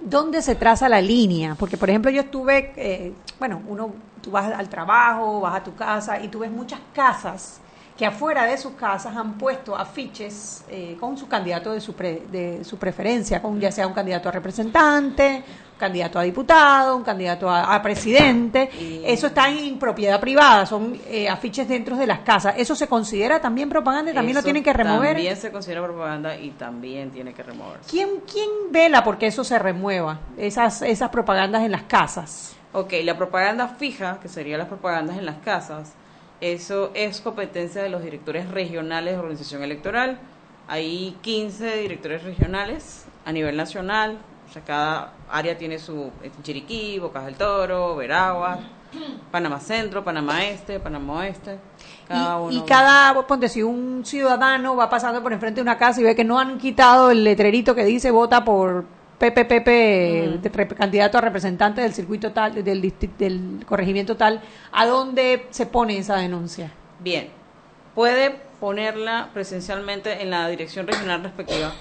¿Dónde 0.00 0.42
se 0.42 0.54
traza 0.54 0.88
la 0.88 1.00
línea? 1.00 1.54
Porque, 1.54 1.76
por 1.76 1.88
ejemplo, 1.88 2.10
yo 2.10 2.20
estuve, 2.22 2.72
eh, 2.76 3.12
bueno, 3.38 3.62
uno, 3.66 3.92
tú 4.22 4.30
vas 4.30 4.52
al 4.52 4.68
trabajo, 4.68 5.40
vas 5.40 5.56
a 5.56 5.64
tu 5.64 5.74
casa 5.74 6.20
y 6.20 6.28
tú 6.28 6.40
ves 6.40 6.50
muchas 6.50 6.80
casas 6.94 7.60
que 7.96 8.04
afuera 8.04 8.44
de 8.44 8.58
sus 8.58 8.72
casas 8.74 9.16
han 9.16 9.38
puesto 9.38 9.74
afiches 9.74 10.64
eh, 10.68 10.96
con 11.00 11.16
su 11.16 11.26
candidato 11.28 11.72
de 11.72 11.80
su, 11.80 11.94
pre- 11.94 12.22
de 12.30 12.62
su 12.62 12.76
preferencia, 12.78 13.40
con 13.40 13.58
ya 13.58 13.72
sea 13.72 13.86
un 13.86 13.94
candidato 13.94 14.28
a 14.28 14.32
representante, 14.32 15.42
un 15.72 15.78
candidato 15.78 16.18
a 16.18 16.22
diputado, 16.22 16.94
un 16.94 17.02
candidato 17.02 17.48
a, 17.48 17.74
a 17.74 17.82
presidente. 17.82 18.68
Eso 19.04 19.28
está 19.28 19.48
en 19.48 19.78
propiedad 19.78 20.20
privada, 20.20 20.66
son 20.66 20.98
eh, 21.08 21.26
afiches 21.28 21.66
dentro 21.66 21.96
de 21.96 22.06
las 22.06 22.18
casas. 22.20 22.54
¿Eso 22.58 22.74
se 22.76 22.86
considera 22.86 23.40
también 23.40 23.70
propaganda 23.70 24.10
y 24.10 24.14
también 24.14 24.36
lo 24.36 24.42
tienen 24.42 24.62
que 24.62 24.74
remover? 24.74 25.14
También 25.14 25.36
se 25.36 25.50
considera 25.50 25.82
propaganda 25.82 26.36
y 26.36 26.50
también 26.50 27.10
tiene 27.10 27.32
que 27.32 27.42
removerse. 27.42 27.88
¿Quién, 27.90 28.08
¿Quién 28.30 28.48
vela 28.70 29.04
porque 29.04 29.26
eso 29.28 29.42
se 29.42 29.58
remueva, 29.58 30.18
esas, 30.36 30.82
esas 30.82 31.08
propagandas 31.08 31.62
en 31.62 31.72
las 31.72 31.84
casas? 31.84 32.54
Ok, 32.74 32.92
la 33.04 33.16
propaganda 33.16 33.68
fija, 33.68 34.18
que 34.20 34.28
serían 34.28 34.58
las 34.58 34.68
propagandas 34.68 35.16
en 35.16 35.24
las 35.24 35.36
casas, 35.36 35.92
eso 36.40 36.90
es 36.94 37.20
competencia 37.20 37.82
de 37.82 37.88
los 37.88 38.02
directores 38.02 38.50
regionales 38.50 39.14
de 39.14 39.18
organización 39.18 39.62
electoral. 39.62 40.18
Hay 40.68 41.16
15 41.22 41.76
directores 41.76 42.24
regionales 42.24 43.06
a 43.24 43.32
nivel 43.32 43.56
nacional, 43.56 44.18
o 44.48 44.52
sea, 44.52 44.62
cada 44.62 45.12
área 45.30 45.56
tiene 45.56 45.78
su 45.78 46.10
Chiriquí, 46.42 46.98
Bocas 46.98 47.24
del 47.24 47.34
Toro, 47.36 47.96
Veraguas, 47.96 48.58
Panamá 49.30 49.60
Centro, 49.60 50.04
Panamá 50.04 50.44
Este, 50.44 50.80
Panamá 50.80 51.20
Oeste. 51.20 51.58
Cada 52.08 52.36
uno. 52.38 52.52
Y 52.52 52.60
cada, 52.62 53.26
ponte, 53.26 53.48
si 53.48 53.62
un 53.62 54.04
ciudadano 54.04 54.76
va 54.76 54.88
pasando 54.88 55.22
por 55.22 55.32
enfrente 55.32 55.56
de 55.56 55.62
una 55.62 55.78
casa 55.78 56.00
y 56.00 56.04
ve 56.04 56.14
que 56.14 56.24
no 56.24 56.38
han 56.38 56.58
quitado 56.58 57.10
el 57.10 57.24
letrerito 57.24 57.74
que 57.74 57.84
dice 57.84 58.10
vota 58.10 58.44
por 58.44 58.84
Pepe, 59.18 59.44
de 59.44 60.68
candidato 60.76 61.18
a 61.18 61.20
representante 61.22 61.80
del 61.80 61.94
circuito 61.94 62.32
tal, 62.32 62.62
del, 62.62 62.94
del 63.18 63.64
corregimiento 63.66 64.16
tal, 64.16 64.42
¿a 64.72 64.86
dónde 64.86 65.46
se 65.50 65.64
pone 65.66 65.96
esa 65.96 66.16
denuncia? 66.16 66.70
Bien, 67.00 67.28
puede 67.94 68.36
ponerla 68.60 69.30
presencialmente 69.32 70.22
en 70.22 70.30
la 70.30 70.48
dirección 70.48 70.86
regional 70.86 71.22
respectiva. 71.22 71.72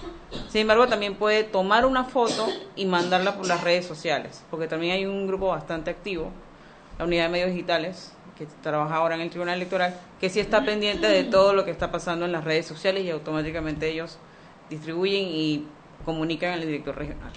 Sin 0.49 0.61
embargo, 0.61 0.87
también 0.87 1.15
puede 1.15 1.43
tomar 1.43 1.85
una 1.85 2.05
foto 2.05 2.47
y 2.75 2.85
mandarla 2.85 3.35
por 3.35 3.47
las 3.47 3.63
redes 3.63 3.85
sociales, 3.85 4.43
porque 4.49 4.67
también 4.67 4.93
hay 4.93 5.05
un 5.05 5.27
grupo 5.27 5.47
bastante 5.47 5.91
activo, 5.91 6.31
la 6.97 7.05
unidad 7.05 7.23
de 7.23 7.29
medios 7.29 7.49
digitales, 7.49 8.13
que 8.37 8.47
trabaja 8.61 8.95
ahora 8.95 9.15
en 9.15 9.21
el 9.21 9.29
Tribunal 9.29 9.55
Electoral, 9.55 9.97
que 10.19 10.29
sí 10.29 10.39
está 10.39 10.63
pendiente 10.63 11.07
de 11.07 11.23
todo 11.23 11.53
lo 11.53 11.65
que 11.65 11.71
está 11.71 11.91
pasando 11.91 12.25
en 12.25 12.31
las 12.31 12.43
redes 12.43 12.65
sociales 12.65 13.03
y 13.03 13.09
automáticamente 13.09 13.89
ellos 13.89 14.17
distribuyen 14.69 15.23
y 15.23 15.67
comunican 16.05 16.51
al 16.53 16.61
director 16.61 16.95
regional. 16.95 17.31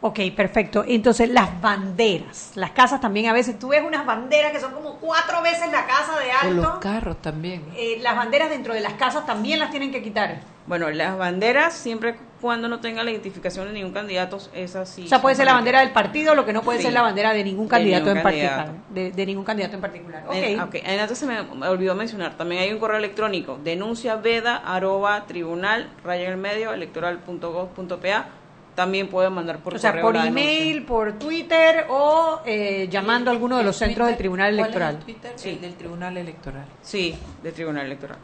Ok, 0.00 0.20
perfecto. 0.36 0.84
Entonces, 0.86 1.30
las 1.30 1.60
banderas. 1.62 2.52
Las 2.56 2.72
casas 2.72 3.00
también 3.00 3.26
a 3.28 3.32
veces, 3.32 3.58
tú 3.58 3.68
ves 3.68 3.82
unas 3.82 4.04
banderas 4.04 4.52
que 4.52 4.60
son 4.60 4.72
como 4.72 4.96
cuatro 4.96 5.40
veces 5.40 5.72
la 5.72 5.86
casa 5.86 6.12
de 6.20 6.48
O 6.48 6.52
los 6.52 6.66
alto. 6.66 6.80
carros 6.80 7.22
también. 7.22 7.64
Eh, 7.74 7.98
las 8.02 8.14
banderas 8.14 8.50
dentro 8.50 8.74
de 8.74 8.80
las 8.82 8.92
casas 8.94 9.24
también 9.24 9.58
las 9.58 9.70
tienen 9.70 9.90
que 9.90 10.02
quitar. 10.02 10.40
Bueno, 10.66 10.88
las 10.90 11.18
banderas, 11.18 11.74
siempre 11.74 12.16
cuando 12.40 12.68
no 12.68 12.80
tenga 12.80 13.02
la 13.04 13.10
identificación 13.10 13.66
de 13.68 13.74
ningún 13.74 13.92
candidato, 13.92 14.38
es 14.54 14.74
así. 14.76 15.04
O 15.04 15.08
sea, 15.08 15.20
puede 15.20 15.34
ser 15.36 15.44
la 15.46 15.52
bandera 15.54 15.80
del 15.80 15.90
partido, 15.92 16.34
lo 16.34 16.46
que 16.46 16.52
no 16.54 16.62
puede 16.62 16.78
Sí. 16.78 16.84
ser 16.84 16.92
la 16.94 17.02
bandera 17.02 17.32
de 17.34 17.44
ningún 17.44 17.66
De 17.66 17.70
candidato 17.70 18.04
ningún 18.06 18.18
en 18.18 18.22
candidato. 18.22 18.56
particular. 18.56 18.94
De, 18.94 19.12
de 19.12 19.26
ningún 19.26 19.44
candidato 19.44 19.74
en 19.74 19.80
particular. 19.80 20.24
Ok. 20.26 20.34
Eh, 20.34 20.58
ok, 20.60 20.76
Antes 21.02 21.18
se 21.18 21.26
me 21.26 21.38
olvidó 21.68 21.94
mencionar, 21.94 22.36
también 22.36 22.62
hay 22.62 22.72
un 22.72 22.78
correo 22.78 22.96
electrónico, 22.98 23.58
denuncia 23.62 24.16
veda 24.16 24.56
arroba 24.56 25.26
tribunal 25.26 25.90
raya 26.02 26.24
en 26.26 26.32
el 26.32 26.36
medio 26.38 26.72
electoral.gov.pa. 26.72 28.26
También 28.74 29.06
pueden 29.08 29.32
mandar 29.32 29.58
por 29.58 29.74
o 29.74 29.78
sea, 29.78 29.92
correo 29.92 30.02
por 30.04 30.16
email, 30.16 30.84
por 30.84 31.12
Twitter 31.12 31.86
o 31.90 32.40
eh, 32.44 32.88
llamando 32.90 33.30
a 33.30 33.32
alguno 33.32 33.56
de 33.56 33.62
los 33.62 33.76
centros 33.76 34.08
del 34.08 34.16
Tribunal 34.16 34.48
¿Cuál 34.56 34.58
es 34.58 34.64
Electoral. 34.66 34.94
el 34.96 35.04
Twitter? 35.04 35.32
El 35.44 35.60
del 35.60 35.74
Tribunal 35.74 36.16
Electoral. 36.16 36.64
Sí, 36.82 37.16
de 37.42 37.52
Tribunal 37.52 37.86
Electoral. 37.86 38.18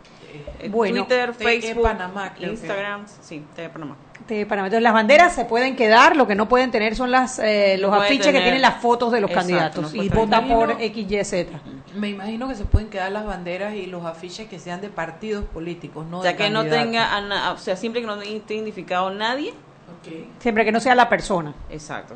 Eh, 0.60 0.68
Bueno. 0.70 1.04
Twitter, 1.06 1.32
TE 1.32 1.44
Facebook, 1.44 1.82
Panamá, 1.82 2.34
que. 2.34 2.46
Instagram, 2.46 3.04
sí, 3.20 3.44
TV 3.54 3.68
Panamá. 3.70 3.96
de 4.28 4.46
Panamá. 4.46 4.66
Entonces, 4.68 4.82
las 4.82 4.92
banderas 4.92 5.34
se 5.34 5.44
pueden 5.44 5.74
quedar, 5.76 6.14
lo 6.16 6.26
que 6.26 6.34
no 6.34 6.48
pueden 6.48 6.70
tener 6.70 6.94
son 6.94 7.10
las 7.10 7.38
eh, 7.40 7.76
los 7.78 7.92
afiches 7.92 8.26
que 8.32 8.40
tienen 8.40 8.60
las 8.62 8.76
fotos 8.80 9.10
de 9.12 9.20
los 9.20 9.30
Exacto, 9.30 9.48
candidatos 9.48 9.94
no 9.94 10.02
y 10.02 10.08
vota 10.08 10.46
por 10.46 10.76
XYZ. 10.78 11.46
Me 11.96 12.10
imagino 12.10 12.46
que 12.48 12.54
se 12.54 12.64
pueden 12.64 12.88
quedar 12.90 13.10
las 13.10 13.24
banderas 13.26 13.74
y 13.74 13.86
los 13.86 14.04
afiches 14.04 14.48
que 14.48 14.58
sean 14.60 14.80
de 14.80 14.88
partidos 14.88 15.44
políticos, 15.46 16.06
no 16.06 16.18
o 16.18 16.22
sea, 16.22 16.32
de 16.32 16.36
que 16.36 16.50
no 16.50 16.64
tenga, 16.64 17.16
a 17.16 17.20
na- 17.22 17.52
o 17.52 17.58
sea, 17.58 17.74
siempre 17.76 18.00
que 18.02 18.06
no 18.06 18.20
esté 18.20 18.54
identificado 18.54 19.10
nadie. 19.10 19.52
Siempre 20.38 20.64
que 20.64 20.72
no 20.72 20.80
sea 20.80 20.94
la 20.94 21.08
persona. 21.08 21.54
Exacto. 21.68 22.14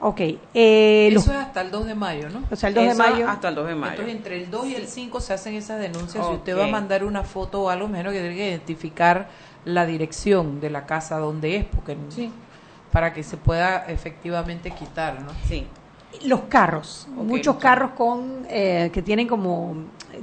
Ok. 0.00 0.20
eh, 0.54 1.10
los- 1.12 1.22
Eso 1.24 1.32
es 1.32 1.38
hasta 1.38 1.60
el 1.60 1.70
2 1.70 1.86
de 1.86 1.94
mayo, 1.94 2.28
¿no? 2.30 2.42
O 2.50 2.56
sea, 2.56 2.68
el 2.68 2.74
2 2.74 2.84
de 2.84 2.94
mayo. 2.94 3.28
Hasta 3.28 3.48
el 3.48 3.54
2 3.54 3.66
de 3.68 3.74
mayo. 3.74 3.90
Entonces, 3.92 4.16
entre 4.16 4.36
el 4.42 4.50
2 4.50 4.66
y 4.66 4.74
el 4.74 4.86
5 4.86 5.20
se 5.20 5.32
hacen 5.34 5.54
esas 5.54 5.78
denuncias. 5.80 6.24
Si 6.26 6.32
usted 6.34 6.56
va 6.56 6.64
a 6.64 6.66
mandar 6.72 7.04
una 7.04 7.22
foto 7.22 7.62
o 7.62 7.70
algo, 7.70 7.88
menos 7.88 8.12
que 8.12 8.20
tiene 8.20 8.34
que 8.36 8.48
identificar 8.48 9.28
la 9.64 9.84
dirección 9.86 10.60
de 10.60 10.70
la 10.70 10.86
casa 10.86 11.18
donde 11.18 11.56
es, 11.56 11.64
porque 11.66 11.96
para 12.92 13.12
que 13.12 13.22
se 13.22 13.36
pueda 13.36 13.84
efectivamente 13.88 14.70
quitar, 14.72 15.20
¿no? 15.20 15.30
Sí. 15.46 15.66
Los 16.24 16.40
carros, 16.42 17.06
muchos 17.14 17.56
carros 17.56 17.92
con 17.92 18.46
eh, 18.48 18.90
que 18.92 19.00
tienen 19.02 19.26
como 19.28 19.74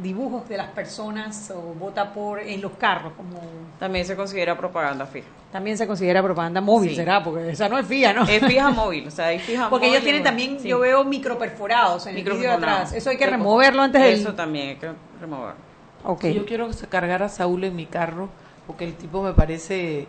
dibujos 0.02 0.48
de 0.50 0.58
las 0.58 0.68
personas 0.72 1.50
o 1.52 1.74
vota 1.74 2.14
por 2.14 2.40
en 2.40 2.62
los 2.62 2.74
carros 2.74 3.14
como 3.16 3.40
También 3.80 4.06
se 4.06 4.16
considera 4.16 4.56
propaganda 4.58 5.06
fija. 5.06 5.28
también 5.52 5.78
se 5.78 5.88
considera 5.88 6.22
propaganda 6.22 6.60
móvil 6.62 6.90
Sí. 6.90 6.98
será 6.98 7.24
porque 7.24 7.52
esa 7.52 7.70
no 7.70 7.80
es 7.80 7.88
fija 7.88 8.14
no 8.14 8.24
Es 8.24 8.46
fija 8.46 8.70
móvil, 8.72 9.08
o 9.08 9.12
sea, 9.12 9.28
hay 9.28 9.40
fija 9.40 9.70
porque 9.70 9.86
móvil 9.88 9.96
ellos 9.96 10.04
tienen 10.04 10.24
también 10.24 10.60
sí. 10.60 10.68
yo 10.68 10.80
veo 10.80 11.04
microperforados 11.06 12.06
en 12.08 12.18
el 12.18 12.24
vídeo 12.24 12.38
de 12.42 12.48
atrás 12.50 12.92
eso 12.94 13.10
hay 13.10 13.18
que 13.18 13.26
removerlo 13.28 13.82
antes 13.82 14.02
del 14.02 14.20
Eso 14.20 14.34
también 14.34 14.70
hay 14.70 14.76
que 14.76 14.92
remover. 15.22 15.54
Ok. 16.04 16.26
Yo 16.28 16.46
quiero 16.46 16.70
cargar 16.90 17.24
a 17.24 17.30
Saúl 17.30 17.64
en 17.64 17.76
mi 17.76 17.86
carro 17.86 18.30
porque 18.68 18.84
el 18.86 18.94
tipo 18.94 19.24
me 19.24 19.34
parece 19.34 20.08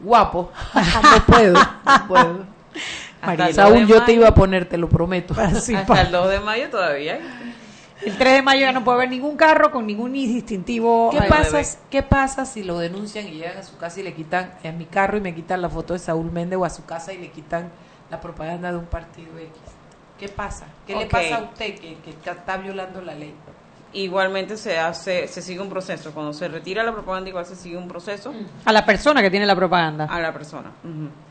guapo. 0.00 0.50
no 0.74 1.24
puedo, 1.26 1.54
no 1.54 2.08
puedo. 2.08 2.44
El 3.22 3.54
Saúl, 3.54 3.80
2 3.80 3.80
de 3.80 3.86
yo 3.86 4.04
te 4.04 4.12
iba 4.12 4.28
a 4.28 4.34
poner, 4.34 4.68
te 4.68 4.78
lo 4.78 4.88
prometo. 4.88 5.34
Así 5.36 5.74
Hasta 5.74 6.02
el 6.02 6.12
2 6.12 6.30
de 6.30 6.40
mayo 6.40 6.70
todavía 6.70 7.18
el 8.02 8.16
3 8.16 8.34
de 8.34 8.42
mayo 8.42 8.60
ya 8.60 8.72
no 8.72 8.84
puede 8.84 8.98
haber 8.98 9.10
ningún 9.10 9.36
carro 9.36 9.70
con 9.70 9.86
ningún 9.86 10.12
distintivo 10.12 11.10
¿Qué 11.10 11.22
pasa, 11.28 11.60
¿Qué 11.90 12.02
pasa 12.02 12.44
si 12.44 12.62
lo 12.62 12.78
denuncian 12.78 13.26
y 13.26 13.32
llegan 13.32 13.58
a 13.58 13.62
su 13.62 13.76
casa 13.76 14.00
y 14.00 14.02
le 14.04 14.14
quitan 14.14 14.52
a 14.64 14.72
mi 14.72 14.84
carro 14.84 15.18
y 15.18 15.20
me 15.20 15.34
quitan 15.34 15.60
la 15.62 15.68
foto 15.68 15.94
de 15.94 15.98
Saúl 15.98 16.30
Méndez 16.30 16.58
o 16.58 16.64
a 16.64 16.70
su 16.70 16.84
casa 16.84 17.12
y 17.12 17.18
le 17.18 17.30
quitan 17.30 17.70
la 18.10 18.20
propaganda 18.20 18.70
de 18.70 18.78
un 18.78 18.86
partido 18.86 19.36
X? 19.38 19.52
¿Qué 20.18 20.28
pasa? 20.28 20.66
¿Qué 20.86 20.96
le 20.96 21.06
pasa 21.06 21.36
a 21.36 21.42
usted 21.42 21.78
que, 21.78 21.96
está 22.24 22.56
violando 22.56 23.00
la 23.00 23.14
ley? 23.14 23.34
Igualmente 23.92 24.56
se 24.58 24.78
hace, 24.78 25.26
se 25.28 25.40
sigue 25.40 25.60
un 25.60 25.70
proceso. 25.70 26.12
Cuando 26.12 26.32
se 26.34 26.46
retira 26.48 26.82
la 26.82 26.92
propaganda, 26.92 27.30
igual 27.30 27.46
se 27.46 27.56
sigue 27.56 27.76
un 27.76 27.88
proceso 27.88 28.34
a 28.64 28.72
la 28.72 28.84
persona 28.84 29.22
que 29.22 29.30
tiene 29.30 29.46
la 29.46 29.56
propaganda 29.56 30.04
a 30.04 30.20
la 30.20 30.32
persona. 30.32 30.70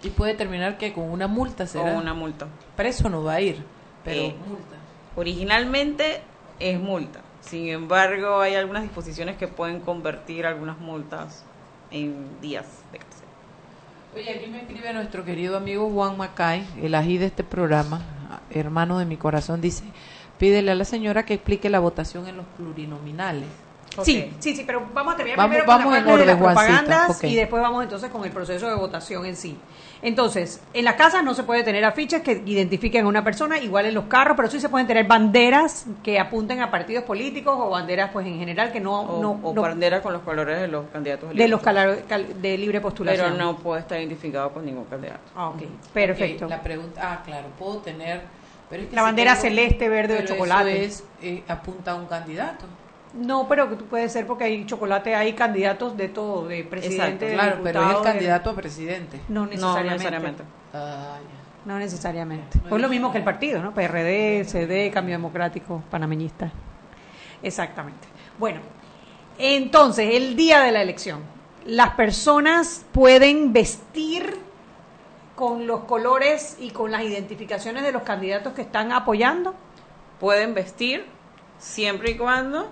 Y 0.02 0.10
puede 0.10 0.34
terminar 0.34 0.78
que 0.78 0.92
con 0.92 1.10
una 1.10 1.28
multa 1.28 1.68
será. 1.68 1.92
Con 1.94 2.02
una 2.02 2.14
multa. 2.16 2.48
Preso 2.76 3.10
no 3.10 3.24
va 3.24 3.34
a 3.34 3.42
ir, 3.42 3.64
pero 4.04 4.22
Eh, 4.22 4.36
multa. 4.48 4.76
Originalmente 5.16 6.22
es 6.60 6.80
multa. 6.80 7.20
Sin 7.42 7.68
embargo, 7.70 8.40
hay 8.40 8.56
algunas 8.56 8.82
disposiciones 8.84 9.38
que 9.38 9.48
pueden 9.48 9.80
convertir 9.80 10.46
algunas 10.46 10.80
multas 10.80 11.44
en 11.92 12.42
días 12.42 12.66
de 12.92 12.98
cárcel. 13.00 13.28
Oye, 14.16 14.32
aquí 14.32 14.48
me 14.50 14.62
escribe 14.62 14.92
nuestro 14.94 15.24
querido 15.24 15.58
amigo 15.58 15.90
Juan 15.92 16.18
Macay, 16.18 16.68
el 16.82 16.96
ají 16.96 17.18
de 17.20 17.28
este 17.28 17.44
programa, 17.44 18.02
hermano 18.50 18.98
de 18.98 19.06
mi 19.06 19.16
corazón, 19.18 19.62
dice, 19.62 19.84
pídele 20.38 20.72
a 20.72 20.76
la 20.76 20.86
señora 20.86 21.24
que 21.26 21.36
explique 21.36 21.70
la 21.70 21.80
votación 21.80 22.28
en 22.28 22.38
los 22.38 22.46
plurinominales. 22.58 23.46
Sí, 24.04 24.32
sí, 24.38 24.56
sí, 24.56 24.64
pero 24.64 24.84
vamos 24.94 25.16
a 25.16 25.18
terminar 25.18 25.38
Vamos- 25.38 25.50
primero 25.50 25.66
vamos 25.68 25.86
con 25.86 25.94
la 26.06 26.18
de 26.18 26.26
las 26.28 26.38
propagandas 26.38 27.24
y 27.24 27.36
después 27.36 27.64
vamos 27.64 27.82
entonces 27.84 28.12
con 28.12 28.24
el 28.24 28.30
proceso 28.32 28.68
de 28.70 28.76
votación 28.76 29.26
en 29.26 29.36
sí. 29.36 29.58
Entonces, 30.04 30.62
en 30.76 30.86
las 30.86 30.94
casas 30.94 31.24
no 31.24 31.34
se 31.34 31.42
puede 31.42 31.64
tener 31.64 31.84
afiches 31.84 32.22
que 32.22 32.44
identifiquen 32.46 33.06
a 33.06 33.08
una 33.08 33.24
persona, 33.24 33.58
igual 33.58 33.88
en 33.88 33.96
los 33.96 34.04
carros, 34.04 34.38
pero 34.38 34.52
sí 34.52 34.60
se 34.60 34.70
pueden 34.70 34.86
tener 34.86 35.08
banderas 35.08 35.88
que 36.04 36.20
apunten 36.20 36.62
a 36.62 36.70
partidos 36.70 37.06
políticos 37.06 37.56
o 37.58 37.72
banderas 37.72 38.12
pues 38.14 38.28
en 38.28 38.38
general 38.38 38.72
que 38.72 38.80
no, 38.80 39.02
O, 39.02 39.20
no, 39.24 39.40
o 39.42 39.54
no- 39.56 39.62
banderas 39.64 40.02
con 40.02 40.14
los 40.14 40.22
colores 40.22 40.62
de 40.62 40.68
los 40.68 40.86
candidatos 40.94 41.30
de 41.30 41.34
los 41.36 41.44
libres. 41.46 41.62
cala- 41.64 41.98
cal- 42.08 42.40
de 42.40 42.58
libre 42.60 42.80
postulación. 42.80 43.32
Pero 43.32 43.44
no 43.44 43.58
puede 43.58 43.82
estar 43.82 43.98
identificado 44.00 44.52
con 44.52 44.64
ningún 44.64 44.86
candidato. 44.86 45.22
Ah, 45.36 45.50
ok, 45.50 45.64
perfecto. 45.92 46.48
La 46.48 46.62
pregunta, 46.62 47.02
ah, 47.04 47.24
claro, 47.26 47.48
puedo 47.58 47.78
tener... 47.78 48.22
Pero 48.70 48.84
es 48.84 48.90
que 48.90 48.96
La 48.96 49.02
bandera 49.02 49.32
tengo- 49.34 49.42
celeste, 49.44 49.90
verde 49.90 50.14
o 50.14 50.18
pero 50.18 50.28
chocolate. 50.28 50.84
Eso 50.86 51.04
es, 51.22 51.26
eh, 51.26 51.44
apunta 51.48 51.92
a 51.92 51.96
un 51.96 52.06
candidato. 52.06 52.66
No, 53.14 53.48
pero 53.48 53.70
que 53.70 53.76
tú 53.78 53.86
puede 53.86 54.10
ser 54.10 54.28
porque 54.28 54.44
hay 54.44 54.66
chocolate, 54.66 55.16
hay 55.16 55.34
candidatos 55.34 55.96
de 55.98 56.10
todo, 56.10 56.48
de 56.48 56.64
presidente, 56.66 57.26
de 57.28 57.34
claro, 57.34 57.60
pero 57.64 57.82
es 57.84 57.90
el 57.90 57.96
de- 57.98 58.02
candidato 58.04 58.50
a 58.50 58.56
presidente. 58.56 59.20
No 59.30 59.46
necesariamente. 59.46 60.44
Ah. 60.74 61.18
No 61.66 61.80
necesariamente. 61.80 62.60
Pues 62.70 62.82
lo 62.82 62.88
mismo 62.90 63.12
que 63.12 63.18
el 63.18 63.24
partido, 63.24 63.62
¿no? 63.62 63.74
PRD, 63.74 64.44
CD, 64.46 64.92
Cambio 64.92 65.16
Democrático, 65.16 65.82
Panameñista. 65.90 66.52
Exactamente. 67.42 68.08
Bueno, 68.38 68.60
entonces, 69.38 70.10
el 70.14 70.36
día 70.36 70.62
de 70.62 70.72
la 70.72 70.82
elección, 70.82 71.20
las 71.66 71.92
personas 71.92 72.86
pueden 72.92 73.52
vestir 73.54 74.38
con 75.38 75.68
los 75.68 75.82
colores 75.82 76.58
y 76.60 76.72
con 76.72 76.90
las 76.92 77.04
identificaciones 77.04 77.84
de 77.84 77.92
los 77.92 78.02
candidatos 78.02 78.54
que 78.54 78.64
están 78.64 78.92
apoyando. 78.92 79.54
Pueden 80.20 80.56
vestir 80.56 81.06
siempre 81.60 82.10
y 82.12 82.18
cuando 82.18 82.72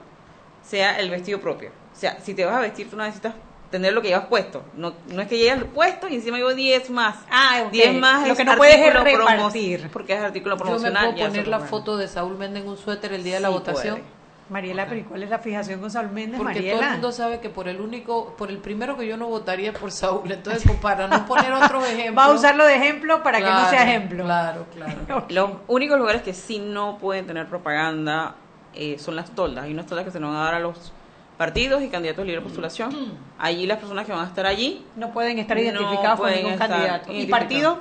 sea 0.64 1.00
el 1.00 1.12
vestido 1.12 1.40
propio. 1.40 1.70
O 1.96 1.96
sea, 1.96 2.20
si 2.22 2.34
te 2.34 2.44
vas 2.44 2.56
a 2.56 2.62
vestir, 2.62 2.90
tú 2.90 2.98
no 2.98 3.04
necesitas 3.04 3.36
tener 3.70 3.94
lo 3.94 4.02
que 4.02 4.08
llevas 4.08 4.26
puesto. 4.26 4.64
No, 4.76 4.96
no 5.10 5.22
es 5.22 5.28
que 5.28 5.38
llegues 5.38 5.64
puesto 5.76 6.08
y 6.08 6.16
encima 6.16 6.38
llevo 6.38 6.56
10 6.56 6.90
más. 6.90 7.18
Ah, 7.30 7.66
ok. 7.68 7.72
10 7.72 7.94
más 8.00 8.26
Lo 8.26 8.34
es 8.34 8.38
que 8.40 8.46
no 8.46 8.58
puedes 8.58 8.78
es 8.78 8.94
repartir. 8.96 9.90
Porque 9.94 10.14
es 10.14 10.20
artículo 10.22 10.56
Yo 10.56 10.64
me 10.64 10.64
promocional. 10.66 11.14
puedo 11.14 11.28
poner 11.28 11.48
la 11.48 11.60
foto 11.60 11.98
de 11.98 12.08
Saúl 12.08 12.36
Méndez 12.36 12.64
en 12.64 12.70
un 12.70 12.78
suéter 12.78 13.14
el 13.14 13.24
día 13.24 13.36
de 13.36 13.42
la 13.42 13.50
votación. 13.50 13.98
puede. 14.00 14.15
Mariela, 14.50 14.86
pero 14.86 15.02
¿y 15.02 15.04
cuál 15.04 15.24
es 15.24 15.30
la 15.30 15.40
fijación 15.40 15.80
con 15.80 15.90
Saúl 15.90 16.12
Méndez, 16.12 16.38
Porque 16.38 16.56
Mariela? 16.56 16.78
todo 16.78 16.86
el 16.86 16.92
mundo 16.94 17.12
sabe 17.12 17.40
que 17.40 17.50
por 17.50 17.68
el 17.68 17.82
único, 17.82 18.36
por 18.38 18.52
el 18.52 18.60
primero 18.60 18.96
que 18.96 19.08
yo 19.08 19.18
no 19.18 19.28
votaría 19.28 19.72
es 19.72 19.78
por 19.78 19.92
Saúl. 19.92 20.32
Entonces, 20.32 20.72
para 20.82 21.08
no 21.08 21.26
poner 21.26 21.52
otros 21.52 21.84
ejemplos. 21.90 22.18
Va 22.18 22.32
a 22.32 22.34
usarlo 22.34 22.66
de 22.66 22.76
ejemplo 22.76 23.24
para 23.24 23.40
que 23.40 23.46
no 23.46 23.70
sea 23.70 23.84
ejemplo. 23.90 24.24
Claro, 24.24 24.66
claro. 24.76 25.26
Los 25.30 25.50
únicos 25.68 25.98
lugares 25.98 26.22
que 26.22 26.34
sí 26.34 26.60
no 26.60 26.98
pueden 27.00 27.26
tener 27.26 27.48
propaganda 27.48 28.36
eh, 28.76 28.98
son 29.00 29.16
las 29.16 29.32
toldas. 29.32 29.66
Hay 29.66 29.74
unas 29.74 29.88
toldas 29.88 30.06
que 30.06 30.12
se 30.12 30.20
nos 30.20 30.32
van 30.32 30.42
a 30.42 30.46
dar 30.46 30.56
a 30.56 30.60
los 30.60 30.94
partidos 31.38 31.82
y 31.82 31.90
candidatos 31.90 32.24
de 32.24 32.28
libre 32.28 32.42
postulación. 32.42 33.14
Allí 33.40 33.66
las 33.66 33.80
personas 33.80 34.06
que 34.06 34.12
van 34.12 34.24
a 34.26 34.28
estar 34.28 34.46
allí 34.46 34.86
No 34.96 35.12
pueden 35.12 35.40
estar 35.40 35.58
No 35.58 35.64
identificados 35.64 36.20
con 36.20 36.32
ningún 36.32 36.58
candidato. 36.58 37.12
¿Y 37.12 37.26
partido? 37.26 37.80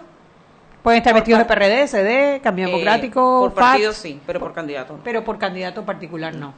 Pueden 0.85 0.99
estar 0.99 1.14
vestidos 1.14 1.39
de 1.39 1.47
PRD, 1.47 1.89
CD, 1.89 2.41
Cambio 2.43 2.66
eh, 2.66 2.70
Democrático, 2.70 3.41
por 3.41 3.55
FAT, 3.55 3.70
partido 3.70 3.93
sí, 3.95 4.20
pero 4.26 4.39
por 4.39 4.53
candidato. 4.53 4.93
no. 4.93 5.01
pero 5.03 5.24
por 5.24 5.39
candidato 5.39 5.82
particular 5.87 6.35
no. 6.35 6.53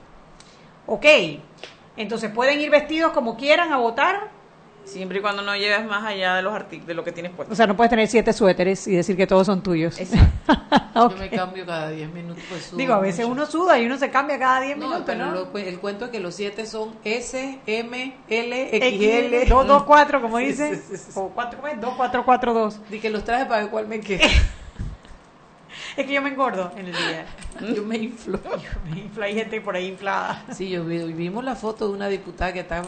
Ok, 0.88 1.06
entonces 1.96 2.32
pueden 2.32 2.60
ir 2.60 2.68
vestidos 2.68 3.12
como 3.12 3.36
quieran 3.36 3.72
a 3.72 3.76
votar. 3.76 4.30
Siempre 4.86 5.18
y 5.18 5.20
cuando 5.20 5.42
no 5.42 5.54
lleves 5.56 5.84
más 5.84 6.04
allá 6.04 6.36
de 6.36 6.42
los 6.42 6.54
de 6.86 6.94
lo 6.94 7.02
que 7.04 7.12
tienes 7.12 7.32
puesto. 7.32 7.52
O 7.52 7.56
sea, 7.56 7.66
no 7.66 7.76
puedes 7.76 7.90
tener 7.90 8.06
siete 8.08 8.32
suéteres 8.32 8.86
y 8.86 8.94
decir 8.96 9.16
que 9.16 9.26
todos 9.26 9.44
son 9.46 9.62
tuyos. 9.62 9.98
Yo 10.94 11.04
Ok. 11.06 11.18
me 11.18 11.28
cambio 11.28 11.66
cada 11.66 11.90
10 11.90 12.10
minutos. 12.12 12.42
Pues, 12.48 12.62
sudo 12.64 12.78
Digo, 12.78 12.94
a 12.94 13.00
veces 13.00 13.26
mucho. 13.26 13.32
uno 13.42 13.46
suda 13.50 13.78
y 13.78 13.84
uno 13.84 13.98
se 13.98 14.10
cambia 14.10 14.38
cada 14.38 14.60
10 14.60 14.78
No, 14.78 14.84
minutos, 14.86 15.02
pero 15.04 15.26
¿no? 15.26 15.32
lo 15.32 15.50
cu- 15.52 15.58
el 15.58 15.78
cuento 15.78 16.06
es 16.06 16.10
que 16.10 16.20
los 16.20 16.34
7 16.34 16.64
son 16.64 16.94
S, 17.04 17.58
M, 17.66 18.16
L, 18.28 18.68
XL, 18.70 19.42
XL. 19.44 19.48
2, 19.50 19.66
2, 19.66 19.82
4, 19.82 20.22
como 20.22 20.38
Sí, 20.38 20.44
dice. 20.46 20.76
sí, 20.76 20.82
sí, 20.88 20.96
sí. 20.96 21.10
O 21.16 21.28
4, 21.34 21.58
¿cómo 21.60 21.68
es? 21.72 21.80
2, 21.80 21.94
4, 21.96 22.24
4, 22.24 22.54
2. 22.54 22.80
Di 22.88 23.00
que 23.00 23.10
los 23.10 23.24
traje 23.24 23.44
para 23.44 23.62
ver 23.62 23.70
cuál 23.70 23.86
me 23.88 24.00
queda. 24.00 24.24
Es 25.96 26.06
que 26.06 26.12
yo 26.12 26.20
me 26.22 26.30
engordo 26.30 26.70
en 26.76 26.86
el 26.86 26.92
día. 26.92 27.26
yo 27.74 27.82
me 27.82 27.96
inflo. 27.96 28.38
Yo 28.42 28.50
me 28.90 29.00
infla, 29.00 29.26
hay 29.26 29.34
gente 29.34 29.60
por 29.62 29.74
ahí 29.76 29.86
inflada. 29.88 30.44
Sí, 30.52 30.68
yo 30.68 30.84
vi, 30.84 30.98
vimos 31.12 31.42
la 31.44 31.54
foto 31.56 31.88
de 31.88 31.94
una 31.94 32.08
diputada 32.08 32.52
que 32.52 32.60
está 32.60 32.82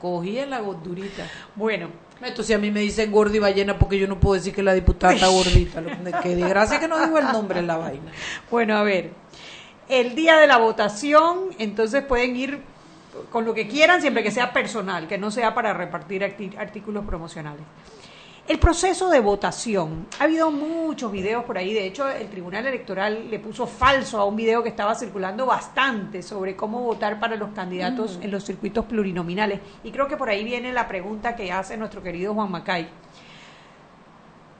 cogida 0.00 0.42
en 0.42 0.50
la 0.50 0.60
gordurita. 0.60 1.26
Bueno, 1.56 1.88
Entonces 2.22 2.54
a 2.54 2.58
mí 2.58 2.70
me 2.70 2.80
dicen 2.80 3.10
gorda 3.10 3.34
y 3.36 3.38
ballena 3.38 3.78
porque 3.78 3.98
yo 3.98 4.06
no 4.06 4.20
puedo 4.20 4.34
decir 4.34 4.54
que 4.54 4.62
la 4.62 4.74
diputada 4.74 5.14
está 5.14 5.28
gordita. 5.30 5.82
Que 6.22 6.36
de 6.36 6.48
gracia 6.48 6.78
que 6.78 6.86
no 6.88 6.98
digo 7.04 7.18
el 7.18 7.24
nombre 7.26 7.60
en 7.60 7.66
la 7.66 7.76
vaina. 7.78 8.12
Bueno, 8.50 8.76
a 8.76 8.82
ver, 8.82 9.10
el 9.88 10.14
día 10.14 10.36
de 10.38 10.46
la 10.46 10.58
votación, 10.58 11.50
entonces 11.58 12.02
pueden 12.04 12.36
ir 12.36 12.60
con 13.30 13.44
lo 13.44 13.54
que 13.54 13.66
quieran, 13.68 14.00
siempre 14.00 14.22
que 14.22 14.30
sea 14.30 14.52
personal, 14.52 15.08
que 15.08 15.18
no 15.18 15.30
sea 15.30 15.54
para 15.54 15.72
repartir 15.72 16.22
arti- 16.22 16.56
artículos 16.58 17.04
promocionales. 17.04 17.62
El 18.48 18.58
proceso 18.58 19.08
de 19.10 19.20
votación, 19.20 20.06
ha 20.18 20.24
habido 20.24 20.50
muchos 20.50 21.12
videos 21.12 21.44
por 21.44 21.56
ahí, 21.56 21.72
de 21.72 21.86
hecho 21.86 22.08
el 22.08 22.28
Tribunal 22.28 22.66
Electoral 22.66 23.30
le 23.30 23.38
puso 23.38 23.66
falso 23.66 24.18
a 24.18 24.24
un 24.24 24.34
video 24.34 24.62
que 24.62 24.70
estaba 24.70 24.94
circulando 24.94 25.46
bastante 25.46 26.22
sobre 26.22 26.56
cómo 26.56 26.80
votar 26.80 27.20
para 27.20 27.36
los 27.36 27.50
candidatos 27.50 28.18
en 28.20 28.30
los 28.30 28.44
circuitos 28.44 28.86
plurinominales. 28.86 29.60
Y 29.84 29.92
creo 29.92 30.08
que 30.08 30.16
por 30.16 30.28
ahí 30.28 30.42
viene 30.42 30.72
la 30.72 30.88
pregunta 30.88 31.36
que 31.36 31.52
hace 31.52 31.76
nuestro 31.76 32.02
querido 32.02 32.34
Juan 32.34 32.50
Macay. 32.50 32.88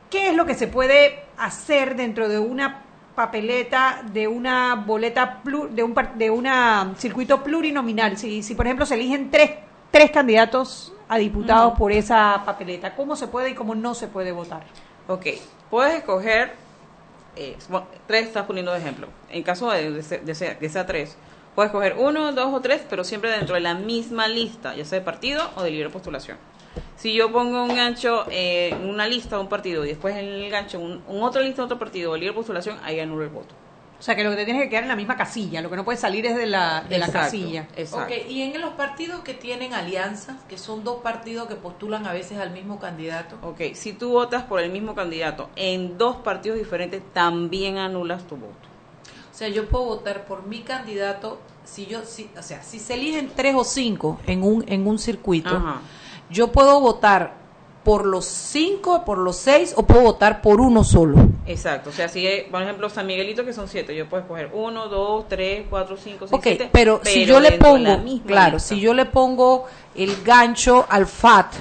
¿Qué 0.09 0.29
es 0.29 0.37
lo 0.37 0.47
que 0.47 0.55
se 0.55 0.69
puede 0.69 1.25
hacer 1.39 1.97
dentro 1.97 2.29
de 2.29 2.39
una 2.39 2.83
papeleta 3.15 4.03
de 4.13 4.29
una 4.29 4.75
boleta 4.75 5.41
de 5.45 5.83
un 5.83 5.95
de 6.15 6.31
una 6.31 6.95
circuito 6.97 7.43
plurinominal? 7.43 8.17
Si, 8.19 8.43
si 8.43 8.55
por 8.55 8.67
ejemplo 8.67 8.87
se 8.87 8.95
eligen 8.95 9.31
tres, 9.31 9.53
tres 9.91 10.11
candidatos 10.11 10.93
a 11.11 11.19
diputados 11.19 11.77
por 11.77 11.91
esa 11.91 12.41
papeleta, 12.47 12.95
¿cómo 12.95 13.17
se 13.17 13.27
puede 13.27 13.51
y 13.51 13.55
cómo 13.55 13.75
no 13.75 13.95
se 13.95 14.07
puede 14.07 14.31
votar? 14.31 14.63
Ok, 15.09 15.27
puedes 15.69 15.95
escoger, 15.95 16.53
eh, 17.35 17.57
bueno, 17.69 17.89
tres 18.07 18.29
estás 18.29 18.47
poniendo 18.47 18.73
de 18.73 18.79
ejemplo. 18.79 19.09
En 19.29 19.43
caso 19.43 19.73
de, 19.73 19.91
de, 19.91 20.03
de 20.03 20.57
de 20.61 20.69
sea 20.69 20.87
tres, 20.87 21.17
puedes 21.57 21.71
escoger 21.71 21.97
uno, 21.99 22.33
dos 22.33 22.55
o 22.55 22.61
tres, 22.61 22.83
pero 22.89 23.03
siempre 23.03 23.29
dentro 23.29 23.57
de 23.57 23.61
la 23.61 23.75
misma 23.75 24.29
lista, 24.29 24.77
ya 24.77 24.85
sea 24.85 25.01
de 25.01 25.05
partido 25.05 25.43
o 25.57 25.65
de 25.65 25.73
libre 25.73 25.91
postulación. 25.91 26.39
Si 26.97 27.13
yo 27.13 27.33
pongo 27.33 27.65
un 27.65 27.75
gancho 27.75 28.27
eh, 28.31 28.69
en 28.71 28.89
una 28.89 29.09
lista 29.09 29.35
de 29.35 29.43
un 29.43 29.49
partido 29.49 29.85
y 29.85 29.89
después 29.89 30.15
en 30.15 30.27
el 30.27 30.49
gancho 30.49 30.79
un, 30.79 31.03
un 31.09 31.23
otra 31.25 31.43
lista 31.43 31.63
de 31.63 31.67
otro 31.67 31.79
partido 31.81 32.13
de 32.13 32.21
libre 32.21 32.35
postulación, 32.35 32.79
ahí 32.85 33.01
anulo 33.01 33.25
el 33.25 33.31
voto. 33.31 33.53
O 34.01 34.03
sea 34.03 34.17
que 34.17 34.25
lo 34.25 34.31
que 34.31 34.37
te 34.37 34.45
tienes 34.47 34.63
que 34.63 34.71
quedar 34.71 34.85
en 34.85 34.89
la 34.89 34.97
misma 34.97 35.15
casilla, 35.15 35.61
lo 35.61 35.69
que 35.69 35.77
no 35.77 35.85
puede 35.85 35.99
salir 35.99 36.25
es 36.25 36.35
de 36.35 36.47
la, 36.47 36.83
de 36.89 36.97
la 36.97 37.09
casilla. 37.09 37.69
Exacto. 37.77 38.15
Ok, 38.15 38.31
y 38.31 38.41
en 38.41 38.59
los 38.59 38.73
partidos 38.73 39.21
que 39.21 39.35
tienen 39.35 39.75
alianzas, 39.75 40.37
que 40.49 40.57
son 40.57 40.85
dos 40.85 41.03
partidos 41.03 41.49
que 41.49 41.55
postulan 41.55 42.07
a 42.07 42.15
veces 42.15 42.39
al 42.39 42.51
mismo 42.51 42.81
candidato. 42.81 43.37
Ok, 43.43 43.75
si 43.75 43.93
tú 43.93 44.13
votas 44.13 44.45
por 44.45 44.61
el 44.61 44.73
mismo 44.73 44.95
candidato 44.95 45.51
en 45.55 45.99
dos 45.99 46.17
partidos 46.17 46.57
diferentes, 46.57 47.03
también 47.13 47.77
anulas 47.77 48.27
tu 48.27 48.37
voto. 48.37 48.55
O 49.31 49.35
sea, 49.35 49.49
yo 49.49 49.69
puedo 49.69 49.85
votar 49.85 50.25
por 50.25 50.47
mi 50.47 50.61
candidato 50.61 51.39
si 51.65 51.85
yo, 51.85 52.03
si, 52.07 52.31
o 52.39 52.43
sea, 52.43 52.63
si 52.63 52.79
se 52.79 52.95
eligen 52.95 53.31
tres 53.37 53.55
o 53.55 53.65
cinco 53.65 54.19
en 54.27 54.43
un, 54.43 54.65
en 54.67 54.87
un 54.87 54.99
circuito, 54.99 55.51
Ajá. 55.51 55.83
yo 56.31 56.51
puedo 56.53 56.81
votar 56.81 57.35
por 57.85 58.05
los 58.05 58.27
cinco, 58.27 59.05
por 59.07 59.17
los 59.19 59.37
seis, 59.37 59.73
o 59.77 59.85
puedo 59.87 60.03
votar 60.03 60.43
por 60.43 60.61
uno 60.61 60.85
solo. 60.85 61.17
Exacto, 61.47 61.89
o 61.91 61.93
sea, 61.93 62.09
si, 62.09 62.27
hay, 62.27 62.43
por 62.51 62.63
ejemplo, 62.63 62.91
San 62.91 63.07
Miguelito, 63.07 63.45
que 63.45 63.53
son 63.55 63.69
siete, 63.69 63.97
yo 63.97 64.07
puedo 64.07 64.23
escoger 64.23 64.51
uno, 64.53 64.89
dos, 64.89 65.27
tres, 65.29 65.65
cuatro, 65.71 65.97
cinco, 65.97 66.27
seis, 66.27 66.33
Ok, 66.33 66.43
siete. 66.43 66.69
pero, 66.71 67.01
si 67.03 67.25
yo 67.25 67.41
le 67.41 67.53
pongo, 67.53 67.99
claro, 68.27 68.57
lista. 68.57 68.75
si 68.75 68.81
yo 68.81 68.93
le 68.93 69.07
pongo 69.07 69.65
el 69.95 70.23
gancho 70.23 70.85
al 70.91 71.07
FAT 71.07 71.55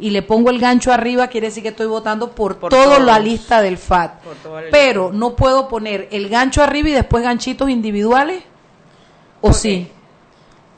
y 0.00 0.10
le 0.10 0.22
pongo 0.22 0.50
el 0.50 0.60
gancho 0.60 0.92
arriba, 0.92 1.26
quiere 1.26 1.48
decir 1.48 1.64
que 1.64 1.70
estoy 1.70 1.88
votando 1.88 2.30
por, 2.30 2.58
Por 2.58 2.70
toda 2.70 2.84
todos. 2.84 3.00
la 3.04 3.18
lista 3.18 3.60
del 3.60 3.76
FAT. 3.76 4.20
Por 4.22 4.36
toda 4.36 4.62
la 4.62 4.68
Pero 4.70 5.10
no 5.12 5.34
puedo 5.34 5.66
poner 5.66 6.06
el 6.12 6.28
gancho 6.28 6.62
arriba 6.62 6.90
y 6.90 6.92
después 6.92 7.24
ganchitos 7.24 7.68
individuales, 7.68 8.44
¿o 9.40 9.52
sí? 9.52 9.90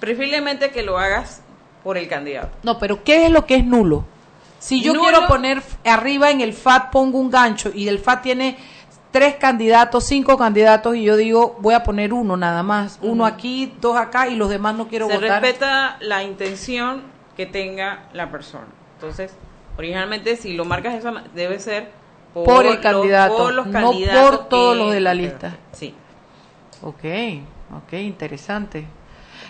Preferiblemente 0.01 0.70
que 0.70 0.82
lo 0.82 0.99
hagas 0.99 1.43
por 1.84 1.99
el 1.99 2.09
candidato. 2.09 2.49
No, 2.62 2.78
pero 2.78 3.05
¿qué 3.05 3.26
es 3.26 3.30
lo 3.30 3.45
que 3.45 3.57
es 3.57 3.64
nulo? 3.66 4.05
Si 4.61 4.81
yo 4.83 4.93
Nulo- 4.95 5.03
quiero 5.09 5.27
poner 5.27 5.63
arriba 5.85 6.31
en 6.31 6.41
el 6.43 6.53
FAT, 6.53 6.91
pongo 6.93 7.19
un 7.19 7.31
gancho 7.31 7.73
y 7.75 7.89
el 7.89 7.99
FAT 7.99 8.23
tiene 8.23 8.57
tres 9.11 9.35
candidatos, 9.37 10.05
cinco 10.05 10.37
candidatos 10.39 10.95
y 10.95 11.03
yo 11.03 11.17
digo, 11.17 11.57
voy 11.61 11.75
a 11.75 11.83
poner 11.83 12.13
uno 12.13 12.37
nada 12.37 12.63
más. 12.63 12.99
Uno 13.03 13.27
aquí, 13.27 13.75
dos 13.81 13.97
acá 13.97 14.29
y 14.29 14.37
los 14.37 14.49
demás 14.51 14.77
no 14.77 14.87
quiero 14.87 15.09
Se 15.09 15.15
votar. 15.15 15.43
respeta 15.43 15.97
la 16.01 16.23
intención 16.23 17.03
que 17.37 17.47
tenga 17.47 18.05
la 18.13 18.31
persona. 18.31 18.67
Entonces, 18.95 19.35
originalmente, 19.77 20.37
si 20.37 20.53
lo 20.53 20.65
marcas 20.65 20.95
eso, 20.95 21.13
debe 21.35 21.59
ser 21.59 21.91
por, 22.35 22.45
Por 22.45 22.67
el 22.67 22.75
los- 22.75 22.81
candidato, 22.83 23.37
por 23.37 23.55
los 23.55 23.67
no 23.67 23.91
por 23.91 24.49
todos 24.49 24.75
que- 24.75 24.79
los 24.85 24.93
de 24.93 25.01
la 25.01 25.15
lista. 25.15 25.57
Sí. 25.73 25.95
Ok, 26.83 27.05
ok, 27.77 27.93
interesante. 27.95 28.85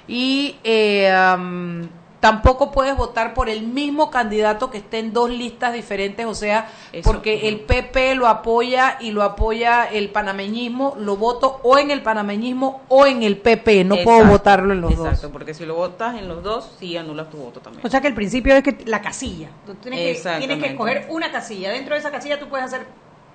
Y 0.08 0.56
eh, 0.64 1.12
tampoco 2.20 2.70
puedes 2.70 2.96
votar 2.96 3.34
por 3.34 3.48
el 3.48 3.62
mismo 3.62 4.10
candidato 4.10 4.70
que 4.70 4.78
esté 4.78 4.98
en 4.98 5.12
dos 5.12 5.30
listas 5.30 5.72
diferentes, 5.72 6.26
o 6.26 6.34
sea, 6.34 6.70
Eso, 6.92 7.10
porque 7.10 7.48
el 7.48 7.60
PP 7.60 8.14
lo 8.14 8.28
apoya 8.28 8.98
y 9.00 9.10
lo 9.10 9.22
apoya 9.22 9.84
el 9.84 10.10
panameñismo, 10.10 10.94
lo 10.98 11.16
voto 11.16 11.60
o 11.62 11.78
en 11.78 11.90
el 11.90 12.02
panameñismo 12.02 12.82
o 12.88 13.06
en 13.06 13.22
el 13.22 13.38
PP, 13.38 13.84
no 13.84 13.96
puedo 13.96 14.18
Exacto, 14.18 14.32
votarlo 14.32 14.72
en 14.74 14.80
los 14.82 14.92
Exacto, 14.92 15.22
dos. 15.22 15.32
porque 15.32 15.54
si 15.54 15.64
lo 15.64 15.74
votas 15.74 16.16
en 16.16 16.28
los 16.28 16.42
dos, 16.42 16.70
sí 16.78 16.96
anulas 16.96 17.30
tu 17.30 17.38
voto 17.38 17.60
también. 17.60 17.84
O 17.84 17.88
sea 17.88 18.00
que 18.00 18.08
el 18.08 18.14
principio 18.14 18.54
es 18.54 18.62
que 18.62 18.78
la 18.84 19.00
casilla. 19.00 19.48
Tú 19.64 19.74
tienes 19.74 19.98
que, 19.98 20.04
tienes 20.04 20.16
Exactamente. 20.18 20.58
que 20.58 20.70
escoger 20.72 21.06
una 21.08 21.32
casilla. 21.32 21.70
Dentro 21.70 21.94
de 21.94 22.00
esa 22.00 22.10
casilla 22.10 22.38
tú 22.38 22.48
puedes 22.48 22.66
hacer 22.66 22.86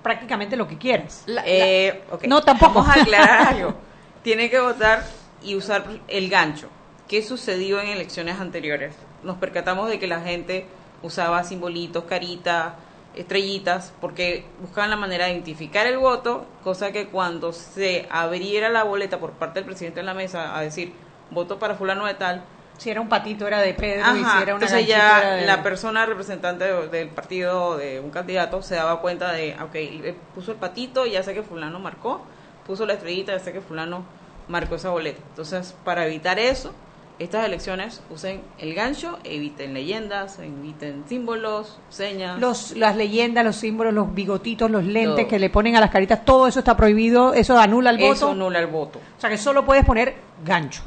prácticamente 0.02 0.56
lo 0.56 0.68
que 0.68 0.78
quieras. 0.78 1.24
Eh, 1.44 2.04
ok. 2.12 2.24
No, 2.26 2.40
tampoco. 2.42 2.74
Vamos 2.80 2.96
a 2.96 3.02
aclarar 3.02 3.48
algo. 3.54 3.74
Tiene 4.22 4.48
que 4.48 4.60
votar 4.60 5.04
y 5.42 5.56
usar 5.56 5.84
el 6.06 6.28
gancho. 6.30 6.68
¿Qué 7.08 7.22
sucedió 7.22 7.80
en 7.80 7.88
elecciones 7.88 8.40
anteriores? 8.40 8.94
Nos 9.22 9.36
percatamos 9.38 9.88
de 9.88 9.98
que 9.98 10.06
la 10.06 10.20
gente 10.20 10.66
usaba 11.02 11.44
simbolitos, 11.44 12.04
caritas, 12.04 12.74
estrellitas, 13.14 13.92
porque 14.00 14.44
buscaban 14.60 14.90
la 14.90 14.96
manera 14.96 15.26
de 15.26 15.32
identificar 15.32 15.86
el 15.86 15.98
voto, 15.98 16.46
cosa 16.64 16.92
que 16.92 17.06
cuando 17.06 17.52
se 17.52 18.06
abriera 18.10 18.68
la 18.68 18.82
boleta 18.82 19.18
por 19.18 19.32
parte 19.32 19.60
del 19.60 19.66
presidente 19.66 20.00
de 20.00 20.06
la 20.06 20.14
mesa 20.14 20.56
a 20.56 20.60
decir 20.62 20.92
voto 21.30 21.58
para 21.58 21.74
fulano 21.74 22.06
de 22.06 22.14
tal, 22.14 22.44
Si 22.78 22.90
era 22.90 23.00
un 23.00 23.08
patito 23.08 23.46
era 23.46 23.60
de 23.60 23.72
Pedro 23.72 24.04
y 24.16 24.18
si 24.22 24.42
era 24.42 24.54
una 24.54 24.66
entonces 24.66 24.86
ya 24.86 25.18
era 25.20 25.36
de- 25.36 25.46
la 25.46 25.62
persona 25.62 26.04
representante 26.04 26.64
de- 26.64 26.88
del 26.88 27.08
partido 27.08 27.78
de 27.78 28.00
un 28.00 28.10
candidato 28.10 28.60
se 28.60 28.74
daba 28.74 29.00
cuenta 29.00 29.32
de, 29.32 29.56
ok, 29.62 29.74
le 30.02 30.12
puso 30.34 30.52
el 30.52 30.58
patito, 30.58 31.06
ya 31.06 31.22
sé 31.22 31.32
que 31.32 31.42
fulano 31.42 31.78
marcó, 31.78 32.20
puso 32.66 32.84
la 32.84 32.92
estrellita, 32.92 33.32
ya 33.32 33.38
sé 33.38 33.54
que 33.54 33.62
fulano 33.62 34.04
marcó 34.48 34.74
esa 34.74 34.90
boleta. 34.90 35.20
Entonces, 35.30 35.74
para 35.84 36.04
evitar 36.06 36.38
eso, 36.38 36.74
estas 37.18 37.46
elecciones 37.46 38.02
usen 38.10 38.42
el 38.58 38.74
gancho, 38.74 39.18
eviten 39.24 39.72
leyendas, 39.72 40.38
eviten 40.38 41.04
símbolos, 41.08 41.78
señas. 41.88 42.38
los, 42.38 42.72
las 42.76 42.94
leyendas, 42.96 43.44
los 43.44 43.56
símbolos, 43.56 43.94
los 43.94 44.14
bigotitos, 44.14 44.70
los 44.70 44.84
lentes 44.84 45.16
Todo. 45.24 45.28
que 45.28 45.38
le 45.38 45.48
ponen 45.50 45.76
a 45.76 45.80
las 45.80 45.90
caritas, 45.90 46.24
todo 46.24 46.46
eso 46.46 46.58
está 46.58 46.76
prohibido, 46.76 47.32
eso 47.32 47.58
anula 47.58 47.90
el 47.90 48.00
Eso 48.00 48.26
voto. 48.26 48.30
anula 48.32 48.58
el 48.58 48.66
voto. 48.66 48.98
O 49.16 49.20
sea 49.20 49.30
que 49.30 49.38
solo 49.38 49.64
puedes 49.64 49.84
poner 49.84 50.14
gancho. 50.44 50.82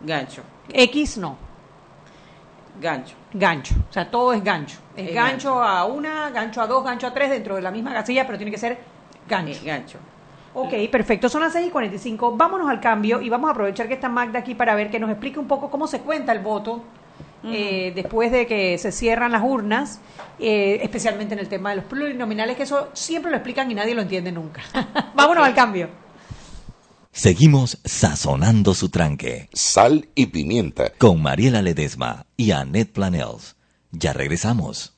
Gancho, 0.00 0.42
X 0.72 1.18
no, 1.18 1.36
gancho. 2.80 3.14
gancho. 3.32 3.74
O 3.90 3.92
sea, 3.92 4.10
todo 4.10 4.32
es 4.32 4.42
gancho. 4.42 4.78
Es 4.96 5.08
Es 5.08 5.14
gancho, 5.14 5.56
gancho. 5.56 5.62
a 5.62 5.84
una, 5.84 6.30
gancho 6.30 6.60
a 6.62 6.66
dos, 6.66 6.84
gancho 6.84 7.06
a 7.08 7.12
tres 7.14 7.30
dentro 7.30 7.56
de 7.56 7.62
la 7.62 7.70
misma 7.70 7.92
casilla, 7.92 8.24
pero 8.26 8.38
tiene 8.38 8.50
que 8.50 8.58
ser 8.58 8.78
gancho. 9.28 9.60
Gancho. 9.64 9.98
Ok, 10.60 10.90
perfecto. 10.90 11.28
Son 11.28 11.40
las 11.40 11.52
6 11.52 11.68
y 11.68 11.70
45. 11.70 12.36
Vámonos 12.36 12.68
al 12.68 12.80
cambio 12.80 13.20
y 13.20 13.28
vamos 13.28 13.48
a 13.48 13.52
aprovechar 13.52 13.86
que 13.86 13.94
está 13.94 14.08
Magda 14.08 14.40
aquí 14.40 14.56
para 14.56 14.74
ver 14.74 14.90
que 14.90 14.98
nos 14.98 15.08
explique 15.08 15.38
un 15.38 15.46
poco 15.46 15.70
cómo 15.70 15.86
se 15.86 16.00
cuenta 16.00 16.32
el 16.32 16.40
voto 16.40 16.82
eh, 17.44 17.92
después 17.94 18.32
de 18.32 18.48
que 18.48 18.76
se 18.78 18.90
cierran 18.90 19.30
las 19.30 19.42
urnas, 19.44 20.00
eh, 20.40 20.80
especialmente 20.82 21.34
en 21.34 21.40
el 21.40 21.48
tema 21.48 21.70
de 21.70 21.76
los 21.76 21.84
plurinominales, 21.84 22.56
que 22.56 22.64
eso 22.64 22.88
siempre 22.92 23.30
lo 23.30 23.36
explican 23.36 23.70
y 23.70 23.74
nadie 23.74 23.94
lo 23.94 24.02
entiende 24.02 24.32
nunca. 24.32 24.62
Vámonos 25.14 25.46
al 25.46 25.54
cambio. 25.54 25.88
Seguimos 27.12 27.78
sazonando 27.84 28.74
su 28.74 28.88
tranque. 28.88 29.48
Sal 29.52 30.08
y 30.16 30.26
pimienta. 30.26 30.90
Con 30.98 31.22
Mariela 31.22 31.62
Ledesma 31.62 32.26
y 32.36 32.50
Annette 32.50 32.92
Planels. 32.92 33.54
Ya 33.92 34.12
regresamos. 34.12 34.97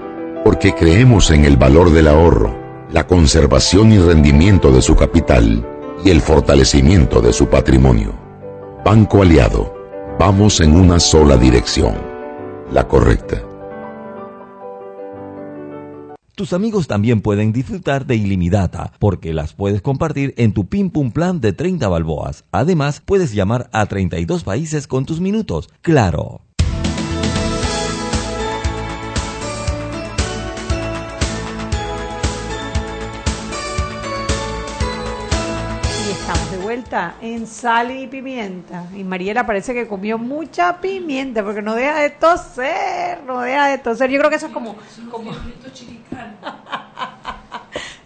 porque 0.43 0.73
creemos 0.73 1.31
en 1.31 1.45
el 1.45 1.57
valor 1.57 1.91
del 1.91 2.07
ahorro, 2.07 2.57
la 2.91 3.05
conservación 3.05 3.91
y 3.91 3.99
rendimiento 3.99 4.71
de 4.71 4.81
su 4.81 4.95
capital 4.95 5.67
y 6.03 6.09
el 6.09 6.21
fortalecimiento 6.21 7.21
de 7.21 7.31
su 7.31 7.47
patrimonio. 7.47 8.13
Banco 8.83 9.21
Aliado, 9.21 9.73
vamos 10.19 10.59
en 10.59 10.75
una 10.75 10.99
sola 10.99 11.37
dirección, 11.37 11.95
la 12.71 12.87
correcta. 12.87 13.43
Tus 16.35 16.53
amigos 16.53 16.87
también 16.87 17.21
pueden 17.21 17.51
disfrutar 17.53 18.07
de 18.07 18.15
Ilimitada 18.15 18.93
porque 18.97 19.33
las 19.33 19.53
puedes 19.53 19.81
compartir 19.81 20.33
en 20.37 20.53
tu 20.53 20.65
Pim 20.65 20.89
Pum 20.89 21.11
Plan 21.11 21.39
de 21.39 21.53
30 21.53 21.87
balboas. 21.87 22.45
Además, 22.51 22.99
puedes 23.05 23.33
llamar 23.33 23.69
a 23.73 23.85
32 23.85 24.43
países 24.43 24.87
con 24.87 25.05
tus 25.05 25.19
minutos. 25.19 25.69
Claro. 25.81 26.41
Vuelta 36.71 37.15
en 37.19 37.47
sal 37.47 37.91
y 37.91 38.07
pimienta. 38.07 38.85
Y 38.95 39.03
Mariela 39.03 39.45
parece 39.45 39.73
que 39.73 39.87
comió 39.87 40.17
mucha 40.17 40.79
pimienta 40.79 41.43
porque 41.43 41.61
no 41.61 41.75
deja 41.75 41.99
de 41.99 42.11
toser, 42.11 43.21
no 43.27 43.41
deja 43.41 43.67
de 43.67 43.77
toser. 43.77 44.09
Yo 44.09 44.19
creo 44.19 44.29
que 44.29 44.37
eso 44.37 44.47
es 44.47 44.53
como... 44.53 44.77
como... 45.09 45.31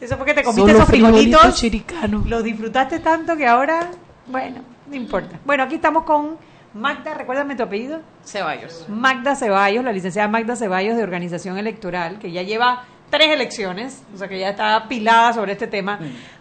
Eso 0.01 0.17
fue 0.17 0.25
que 0.27 0.33
te 0.35 0.43
comiste 0.43 0.71
esos 0.71 0.85
frijolitos. 0.85 1.55
chiricanos. 1.55 2.27
Los 2.27 2.43
disfrutaste 2.43 2.99
tanto 2.99 3.35
que 3.35 3.47
ahora, 3.47 3.89
bueno, 4.27 4.61
no 4.87 4.95
importa. 4.95 5.39
Bueno, 5.45 5.63
aquí 5.63 5.75
estamos 5.75 6.03
con 6.03 6.37
Magda, 6.75 7.15
recuérdame 7.15 7.55
tu 7.55 7.63
apellido. 7.63 8.01
Ceballos. 8.23 8.85
Magda 8.87 9.35
Ceballos, 9.35 9.83
la 9.83 9.91
licenciada 9.91 10.27
Magda 10.27 10.55
Ceballos 10.55 10.95
de 10.95 11.01
Organización 11.01 11.57
Electoral, 11.57 12.19
que 12.19 12.31
ya 12.31 12.43
lleva 12.43 12.83
tres 13.09 13.29
elecciones, 13.31 14.03
o 14.13 14.17
sea 14.17 14.27
que 14.27 14.37
ya 14.37 14.49
está 14.49 14.75
apilada 14.75 15.33
sobre 15.33 15.53
este 15.53 15.67
tema. 15.67 15.99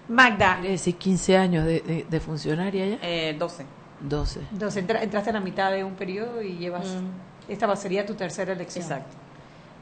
Magda. 0.09 0.57
Quiere 0.57 0.71
decir 0.73 0.97
15 0.97 1.37
años 1.37 1.65
de, 1.65 1.81
de, 1.81 2.07
de 2.09 2.21
funcionaria 2.21 2.87
ya. 2.87 2.99
Eh, 3.03 3.35
12. 3.39 3.65
12. 4.01 4.41
Entonces 4.53 4.83
entra- 4.83 5.03
entraste 5.03 5.31
a 5.31 5.33
la 5.33 5.41
mitad 5.41 5.71
de 5.71 5.83
un 5.85 5.95
periodo 5.95 6.43
y 6.43 6.57
llevas. 6.59 6.87
Esta 7.49 7.67
va- 7.67 7.77
sería 7.77 8.05
tu 8.05 8.15
tercera 8.15 8.53
elección. 8.53 8.83
Exacto. 8.83 9.17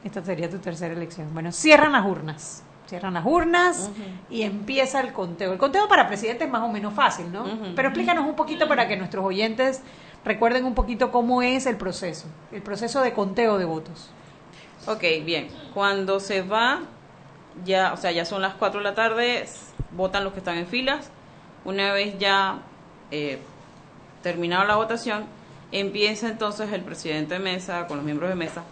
Esta 0.04 0.22
sería 0.24 0.48
tu 0.50 0.58
tercera 0.58 0.94
elección. 0.94 1.28
Bueno, 1.32 1.50
cierran 1.52 1.92
las 1.92 2.04
urnas. 2.06 2.62
Cierran 2.86 3.14
las 3.14 3.24
urnas 3.24 3.90
y 4.28 4.42
empieza 4.42 5.00
el 5.00 5.12
conteo. 5.12 5.52
El 5.52 5.58
conteo 5.58 5.88
para 5.88 6.06
presidente 6.08 6.44
es 6.44 6.50
más 6.50 6.62
o 6.62 6.68
menos 6.68 6.92
fácil, 6.92 7.32
¿no? 7.32 7.44
Pero 7.74 7.88
explícanos 7.88 8.26
un 8.26 8.34
poquito 8.36 8.68
para 8.68 8.86
que 8.86 8.96
nuestros 8.96 9.24
oyentes 9.24 9.80
recuerden 10.24 10.64
un 10.66 10.74
poquito 10.74 11.10
cómo 11.10 11.40
es 11.42 11.66
el 11.66 11.76
proceso, 11.76 12.26
el 12.52 12.60
proceso 12.62 13.00
de 13.00 13.12
conteo 13.12 13.58
de 13.58 13.64
votos. 13.64 14.10
Ok, 14.86 15.02
bien. 15.24 15.48
Cuando 15.72 16.20
se 16.20 16.42
va, 16.42 16.80
ya, 17.64 17.92
o 17.92 17.96
sea, 17.96 18.10
ya 18.12 18.24
son 18.24 18.42
las 18.42 18.54
4 18.54 18.80
de 18.80 18.84
la 18.84 18.94
tarde, 18.94 19.44
votan 19.92 20.24
los 20.24 20.32
que 20.32 20.38
están 20.40 20.56
en 20.58 20.66
filas. 20.66 21.10
Una 21.64 21.92
vez 21.92 22.18
ya 22.18 22.58
eh, 23.10 23.38
terminada 24.22 24.64
la 24.64 24.76
votación, 24.76 25.24
empieza 25.70 26.28
entonces 26.28 26.72
el 26.72 26.82
presidente 26.82 27.34
de 27.34 27.40
mesa 27.40 27.86
con 27.86 27.96
los 27.98 28.04
miembros 28.04 28.28
de 28.30 28.36
mesa. 28.36 28.62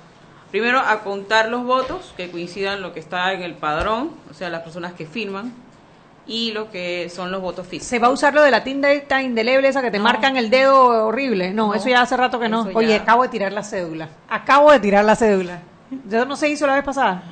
Primero 0.51 0.81
a 0.81 1.01
contar 1.01 1.49
los 1.49 1.65
votos 1.65 2.13
que 2.17 2.31
coincidan 2.31 2.83
lo 2.83 2.93
que 2.93 3.01
está 3.01 3.33
en 3.33 3.43
el 3.43 3.55
padrón, 3.55 4.11
o 4.31 4.35
sea, 4.35 4.49
las 4.51 4.63
personas 4.63 4.93
que 4.95 5.07
firman, 5.07 5.53
y 6.27 6.53
lo 6.53 6.71
que 6.71 7.09
son 7.09 7.31
los 7.33 7.41
votos 7.41 7.67
físicos. 7.67 7.89
¿Se 7.89 7.99
va 7.99 8.09
a 8.09 8.11
usar 8.11 8.35
lo 8.35 8.43
de 8.43 8.51
la 8.51 8.63
tinta 8.63 9.23
indeleble 9.23 9.69
esa 9.69 9.83
que 9.83 9.91
te 9.91 9.99
marcan 9.99 10.37
el 10.37 10.51
dedo 10.51 11.07
horrible? 11.07 11.53
No, 11.53 11.69
No. 11.69 11.75
eso 11.75 11.89
ya 11.89 12.03
hace 12.03 12.17
rato 12.17 12.39
que 12.39 12.49
no. 12.49 12.69
Oye, 12.75 12.89
ya- 12.89 12.97
acabo 13.03 13.23
de 13.23 13.29
tirar 13.31 13.53
la 13.53 13.63
cédula. 13.65 14.09
Acabo 14.29 14.71
de 14.71 14.81
tirar 14.81 15.05
la 15.05 15.17
cédula. 15.17 15.61
Yo 16.09 16.25
no 16.27 16.37
se 16.37 16.49
hizo 16.49 16.67
la 16.67 16.75
vez 16.75 16.85
pasada. 16.85 17.23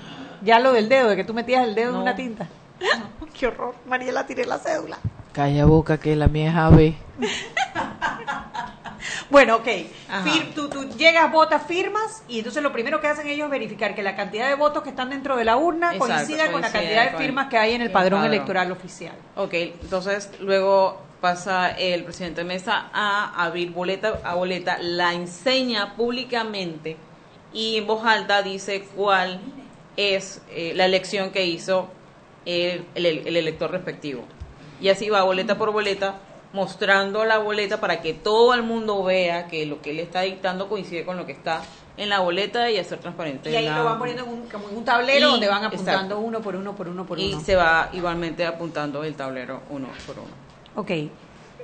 Ya 0.42 0.58
lo 0.60 0.72
del 0.72 0.88
dedo, 0.88 1.08
de 1.08 1.16
que 1.16 1.24
tú 1.24 1.34
metías 1.34 1.64
el 1.64 1.74
dedo 1.74 1.88
en 1.90 1.94
No. 1.96 2.02
una 2.02 2.14
tinta. 2.16 2.46
Qué 3.38 3.46
horror. 3.48 3.74
Mariela, 3.86 4.26
tiré 4.26 4.44
la 4.46 4.58
cédula. 4.58 4.98
Calla 5.32 5.64
boca 5.66 5.98
que 5.98 6.16
la 6.16 6.28
mía 6.28 6.50
es 6.50 6.56
AB. 6.56 6.94
Bueno, 9.30 9.56
ok. 9.56 9.66
Fir- 10.24 10.54
tú, 10.54 10.68
tú 10.70 10.84
llegas, 10.96 11.30
votas, 11.30 11.62
firmas 11.66 12.22
y 12.28 12.38
entonces 12.38 12.62
lo 12.62 12.72
primero 12.72 13.00
que 13.00 13.08
hacen 13.08 13.26
ellos 13.26 13.44
es 13.46 13.50
verificar 13.50 13.94
que 13.94 14.02
la 14.02 14.16
cantidad 14.16 14.48
de 14.48 14.54
votos 14.54 14.82
que 14.82 14.88
están 14.90 15.10
dentro 15.10 15.36
de 15.36 15.44
la 15.44 15.56
urna 15.58 15.94
Exacto, 15.94 16.14
coincida 16.14 16.50
con 16.50 16.62
la 16.62 16.72
cantidad 16.72 17.12
de 17.12 17.18
firmas 17.18 17.48
que 17.48 17.58
hay 17.58 17.74
en 17.74 17.82
el 17.82 17.88
el 17.88 17.92
padrón 17.92 18.20
padrón. 18.20 18.34
electoral 18.34 18.72
oficial. 18.72 19.14
Ok, 19.36 19.52
entonces 19.52 20.30
luego 20.40 21.00
pasa 21.20 21.70
el 21.70 22.04
presidente 22.04 22.40
de 22.40 22.46
mesa 22.46 22.86
a 22.92 23.44
abrir 23.44 23.70
boleta 23.70 24.18
a 24.24 24.34
boleta, 24.34 24.78
la 24.80 25.12
enseña 25.12 25.94
públicamente 25.94 26.96
y 27.52 27.76
en 27.76 27.86
voz 27.86 28.04
alta 28.06 28.40
dice 28.42 28.88
cuál 28.96 29.40
es 29.98 30.40
eh, 30.50 30.72
la 30.76 30.84
elección 30.86 31.30
que 31.30 31.44
hizo 31.44 31.88
el, 32.46 32.86
el- 32.94 33.26
el 33.26 33.36
elector 33.36 33.70
respectivo. 33.70 34.22
Y 34.80 34.88
así 34.90 35.10
va 35.10 35.22
boleta 35.24 35.58
por 35.58 35.72
boleta 35.72 36.20
mostrando 36.52 37.24
la 37.26 37.38
boleta 37.38 37.78
para 37.80 38.00
que 38.00 38.14
todo 38.14 38.54
el 38.54 38.62
mundo 38.62 39.02
vea 39.02 39.48
que 39.48 39.66
lo 39.66 39.82
que 39.82 39.90
él 39.90 39.98
está 39.98 40.22
dictando 40.22 40.68
coincide 40.68 41.04
con 41.04 41.16
lo 41.16 41.26
que 41.26 41.32
está 41.32 41.62
en 41.96 42.08
la 42.08 42.20
boleta 42.20 42.70
y 42.70 42.78
hacer 42.78 43.00
transparente 43.00 43.50
Y 43.50 43.56
ahí 43.56 43.64
la- 43.66 43.78
lo 43.78 43.84
van 43.84 43.98
poniendo 43.98 44.22
en 44.22 44.30
un, 44.30 44.48
como 44.48 44.68
en 44.68 44.76
un 44.76 44.84
tablero 44.84 45.28
Y- 45.28 45.30
donde 45.32 45.48
van 45.48 45.64
apuntando 45.64 46.00
exacto. 46.14 46.18
uno 46.20 46.40
por 46.40 46.54
uno, 46.56 46.74
por 46.76 46.88
uno, 46.88 47.04
por 47.04 47.18
y 47.18 47.32
uno. 47.34 47.40
se 47.44 47.56
va 47.56 47.90
igualmente 47.92 48.46
apuntando 48.46 49.02
el 49.02 49.14
tablero 49.16 49.62
uno 49.68 49.88
por 50.06 50.16
uno. 50.20 50.28
Ok. 50.76 50.90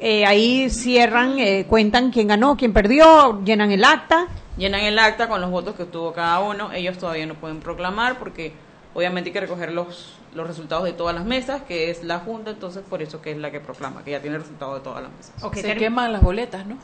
Eh, 0.06 0.26
ahí 0.26 0.68
cierran, 0.68 1.38
eh, 1.38 1.64
cuentan 1.66 2.10
quién 2.10 2.28
ganó, 2.28 2.58
quién 2.58 2.74
perdió, 2.74 3.42
llenan 3.42 3.70
el 3.72 3.82
acta. 3.84 4.26
Llenan 4.58 4.82
el 4.82 4.98
acta 4.98 5.28
con 5.28 5.40
los 5.40 5.50
votos 5.50 5.74
que 5.76 5.84
obtuvo 5.84 6.12
cada 6.12 6.40
uno. 6.40 6.70
Ellos 6.72 6.98
todavía 6.98 7.24
no 7.24 7.32
pueden 7.32 7.60
proclamar 7.60 8.18
porque 8.18 8.52
obviamente 8.92 9.30
hay 9.30 9.32
que 9.32 9.40
recoger 9.40 9.72
los, 9.72 10.16
los 10.34 10.46
resultados 10.46 10.84
de 10.84 10.92
todas 10.92 11.14
las 11.14 11.24
mesas, 11.24 11.62
que 11.62 11.90
es 11.90 12.04
la 12.04 12.18
Junta, 12.18 12.50
entonces 12.50 12.82
por 12.88 13.00
eso 13.00 13.22
que 13.22 13.30
es 13.30 13.38
la 13.38 13.50
que 13.50 13.60
proclama, 13.60 14.04
que 14.04 14.10
ya 14.10 14.20
tiene 14.20 14.36
el 14.36 14.42
resultado 14.42 14.74
de 14.74 14.80
todas 14.82 15.02
las 15.02 15.10
mesas. 15.10 15.42
Ok, 15.42 15.56
Se 15.56 15.74
queman 15.74 16.12
las 16.12 16.20
boletas, 16.22 16.66
¿no? 16.66 16.76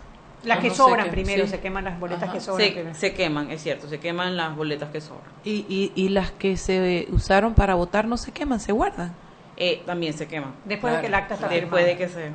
Las 0.43 0.57
Ah, 0.57 0.61
que 0.63 0.69
no 0.69 0.75
sobran 0.75 1.11
primero, 1.11 1.45
sí. 1.45 1.51
se 1.51 1.61
queman 1.61 1.85
las 1.85 2.01
boletas 2.01 2.23
Ajá. 2.25 2.33
que 2.33 2.41
sobran. 2.41 2.67
Se, 2.67 2.73
primero. 2.73 2.95
se 2.99 3.13
queman, 3.13 3.51
es 3.51 3.63
cierto, 3.63 3.87
se 3.87 4.01
queman 4.01 4.35
las 4.39 4.57
boletas 4.57 4.89
que 4.89 5.03
sobran. 5.03 5.31
Y, 5.45 5.67
y, 5.69 5.93
y 5.95 6.09
las 6.09 6.31
que 6.31 6.57
se 6.57 7.07
usaron 7.13 7.53
para 7.53 7.75
votar 7.75 8.07
no 8.07 8.17
se 8.17 8.33
queman, 8.33 8.61
se 8.61 8.73
guardan. 8.73 9.13
Eh, 9.59 9.83
también 9.85 10.15
se 10.15 10.27
queman. 10.27 10.55
Después 10.65 10.95
de 10.95 11.01
que 11.03 11.07
el 11.09 11.15
acta 11.15 11.35
está 11.35 11.49
Después 11.49 11.83
firmada. 11.83 11.87
de 11.87 11.97
que 11.99 12.09
se... 12.09 12.31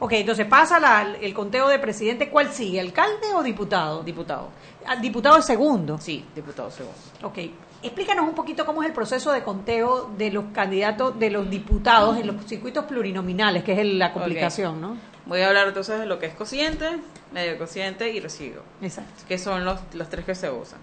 Ok, 0.00 0.12
entonces 0.12 0.46
pasa 0.46 0.80
la- 0.80 1.14
el 1.20 1.32
conteo 1.34 1.68
de 1.68 1.78
presidente. 1.78 2.28
¿Cuál 2.28 2.52
sigue? 2.52 2.80
¿Alcalde 2.80 3.32
o 3.34 3.42
diputado? 3.42 4.02
Diputado. 4.02 4.48
Ah, 4.86 4.96
diputado 4.96 5.40
segundo. 5.40 5.98
Sí, 5.98 6.24
diputado 6.34 6.70
segundo. 6.70 6.96
Ok. 7.22 7.38
Explícanos 7.82 8.26
un 8.26 8.34
poquito 8.34 8.64
cómo 8.64 8.82
es 8.82 8.88
el 8.88 8.94
proceso 8.94 9.30
de 9.32 9.42
conteo 9.42 10.10
de 10.16 10.30
los 10.30 10.44
candidatos, 10.54 11.18
de 11.18 11.30
los 11.30 11.48
diputados 11.50 12.16
en 12.18 12.26
los 12.26 12.44
circuitos 12.46 12.84
plurinominales, 12.86 13.62
que 13.62 13.72
es 13.74 13.78
el- 13.78 13.98
la 13.98 14.12
complicación, 14.12 14.80
¿no? 14.80 14.96
Voy 15.26 15.40
a 15.42 15.48
hablar 15.48 15.68
entonces 15.68 15.98
de 16.00 16.06
lo 16.06 16.18
que 16.18 16.26
es 16.26 16.34
cociente, 16.34 16.86
medio 17.32 17.56
cociente 17.58 18.10
y 18.10 18.20
residuo. 18.20 18.62
Exacto. 18.82 19.24
que 19.28 19.38
son 19.38 19.64
los, 19.64 19.80
los 19.94 20.08
tres 20.08 20.24
que 20.24 20.34
se 20.34 20.50
usan. 20.50 20.78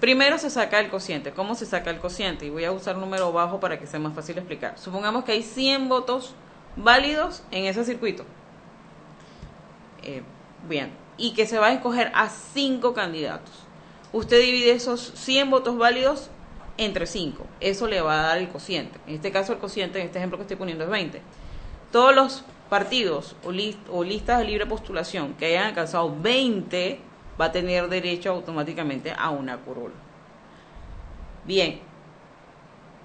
Primero 0.00 0.38
se 0.38 0.48
saca 0.50 0.78
el 0.78 0.90
cociente. 0.90 1.32
¿Cómo 1.32 1.54
se 1.56 1.66
saca 1.66 1.90
el 1.90 1.98
cociente? 1.98 2.46
Y 2.46 2.50
voy 2.50 2.64
a 2.64 2.70
usar 2.72 2.94
un 2.94 3.00
número 3.02 3.32
bajo 3.32 3.58
para 3.58 3.78
que 3.78 3.86
sea 3.86 3.98
más 3.98 4.14
fácil 4.14 4.38
explicar. 4.38 4.74
Supongamos 4.78 5.24
que 5.24 5.32
hay 5.32 5.42
100 5.42 5.88
votos 5.88 6.34
válidos 6.76 7.42
en 7.50 7.64
ese 7.66 7.84
circuito. 7.84 8.24
Eh, 10.08 10.22
bien. 10.68 10.90
Y 11.18 11.34
que 11.34 11.46
se 11.46 11.58
va 11.58 11.66
a 11.66 11.72
escoger 11.72 12.10
a 12.14 12.28
5 12.28 12.94
candidatos. 12.94 13.52
Usted 14.12 14.40
divide 14.40 14.70
esos 14.72 15.12
100 15.16 15.50
votos 15.50 15.76
válidos 15.76 16.30
entre 16.78 17.06
5. 17.06 17.44
Eso 17.60 17.86
le 17.88 18.00
va 18.00 18.20
a 18.20 18.22
dar 18.28 18.38
el 18.38 18.48
cociente. 18.48 18.98
En 19.06 19.16
este 19.16 19.30
caso 19.32 19.52
el 19.52 19.58
cociente, 19.58 20.00
en 20.00 20.06
este 20.06 20.18
ejemplo 20.18 20.38
que 20.38 20.42
estoy 20.42 20.56
poniendo, 20.56 20.84
es 20.84 20.90
20. 20.90 21.20
Todos 21.92 22.14
los 22.14 22.44
partidos 22.70 23.36
o, 23.44 23.50
lis- 23.50 23.76
o 23.90 24.04
listas 24.04 24.38
de 24.38 24.44
libre 24.44 24.64
postulación 24.66 25.34
que 25.34 25.46
hayan 25.46 25.66
alcanzado 25.66 26.14
20 26.20 27.00
va 27.40 27.46
a 27.46 27.52
tener 27.52 27.88
derecho 27.88 28.30
automáticamente 28.30 29.12
a 29.16 29.30
una 29.30 29.58
curul. 29.58 29.92
Bien, 31.44 31.80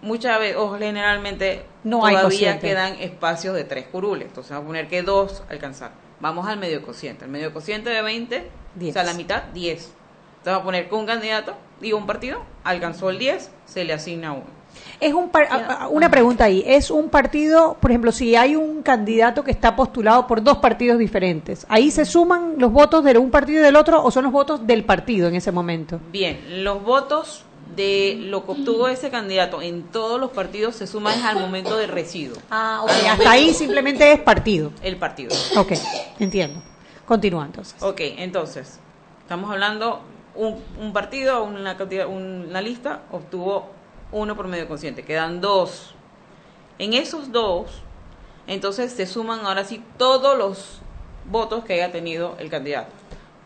muchas 0.02 0.40
veces, 0.40 0.58
o 0.58 0.78
generalmente, 0.78 1.66
No 1.84 2.02
todavía 2.02 2.60
quedan 2.60 2.96
espacios 2.96 3.56
de 3.56 3.64
tres 3.64 3.88
curules. 3.88 4.28
Entonces 4.28 4.52
vamos 4.52 4.66
a 4.66 4.68
poner 4.68 4.88
que 4.88 5.02
dos 5.02 5.44
alcanzar. 5.50 5.92
Vamos 6.24 6.48
al 6.48 6.58
medio 6.58 6.82
cociente. 6.82 7.26
El 7.26 7.32
medio 7.32 7.54
cociente 7.54 7.90
de 7.90 8.02
20, 8.02 8.50
o 8.90 8.92
sea, 8.94 9.04
la 9.04 9.14
mitad, 9.14 9.44
10. 9.54 9.74
Entonces 9.74 9.94
vamos 10.46 10.62
a 10.62 10.64
poner 10.64 10.88
que 10.90 10.96
un 10.96 11.06
candidato 11.06 11.54
y 11.82 11.92
un 11.92 12.06
partido 12.08 12.40
alcanzó 12.64 13.10
el 13.10 13.20
10, 13.20 13.52
se 13.66 13.84
le 13.84 13.92
asigna 13.92 14.32
uno. 14.32 14.46
Es 15.02 15.14
un 15.14 15.30
par- 15.30 15.50
una 15.92 16.10
pregunta 16.10 16.46
ahí. 16.46 16.64
Es 16.66 16.90
un 16.92 17.10
partido, 17.10 17.76
por 17.80 17.92
ejemplo, 17.92 18.14
si 18.14 18.38
hay 18.38 18.56
un 18.56 18.82
candidato 18.84 19.44
que 19.44 19.52
está 19.52 19.76
postulado 19.76 20.26
por 20.26 20.42
dos 20.42 20.60
partidos 20.60 20.98
diferentes, 20.98 21.66
¿ahí 21.70 21.92
se 21.92 22.06
suman 22.06 22.56
los 22.58 22.72
votos 22.72 23.04
de 23.04 23.18
un 23.18 23.30
partido 23.30 23.60
y 23.60 23.66
del 23.66 23.76
otro 23.76 24.02
o 24.02 24.10
son 24.10 24.24
los 24.24 24.32
votos 24.34 24.66
del 24.66 24.86
partido 24.86 25.28
en 25.28 25.36
ese 25.36 25.52
momento? 25.52 26.00
Bien, 26.12 26.64
los 26.64 26.82
votos 26.84 27.44
de 27.76 28.16
lo 28.20 28.46
que 28.46 28.52
obtuvo 28.52 28.88
ese 28.88 29.10
candidato 29.10 29.62
en 29.62 29.84
todos 29.84 30.20
los 30.20 30.32
partidos 30.32 30.76
se 30.76 30.88
suman 30.88 31.22
al 31.24 31.40
momento 31.40 31.76
de 31.78 31.88
residuo. 31.88 32.38
Ah, 32.52 32.82
ok. 32.84 32.92
Hasta 33.10 33.32
ahí 33.32 33.54
simplemente 33.54 34.12
es 34.12 34.20
partido. 34.20 34.72
El 34.82 34.98
partido. 34.98 35.36
Ok, 35.58 35.72
entiendo. 36.20 36.62
Continúa 37.06 37.46
entonces. 37.46 37.82
Ok, 37.84 38.00
entonces, 38.18 38.80
estamos 39.22 39.52
hablando, 39.52 40.02
un, 40.36 40.62
un 40.80 40.94
partido, 40.94 41.44
una, 41.44 41.76
una 42.08 42.62
lista 42.62 43.02
obtuvo 43.12 43.70
uno 44.12 44.36
por 44.36 44.48
medio 44.48 44.68
consciente, 44.68 45.04
quedan 45.04 45.42
dos. 45.42 45.96
En 46.80 46.94
esos 46.94 47.32
dos, 47.32 47.82
entonces 48.48 48.92
se 48.94 49.06
suman 49.08 49.46
ahora 49.46 49.64
sí 49.64 49.84
todos 49.98 50.38
los 50.38 50.80
votos 51.30 51.64
que 51.66 51.74
haya 51.74 51.92
tenido 51.92 52.36
el 52.40 52.50
candidato. 52.50 52.92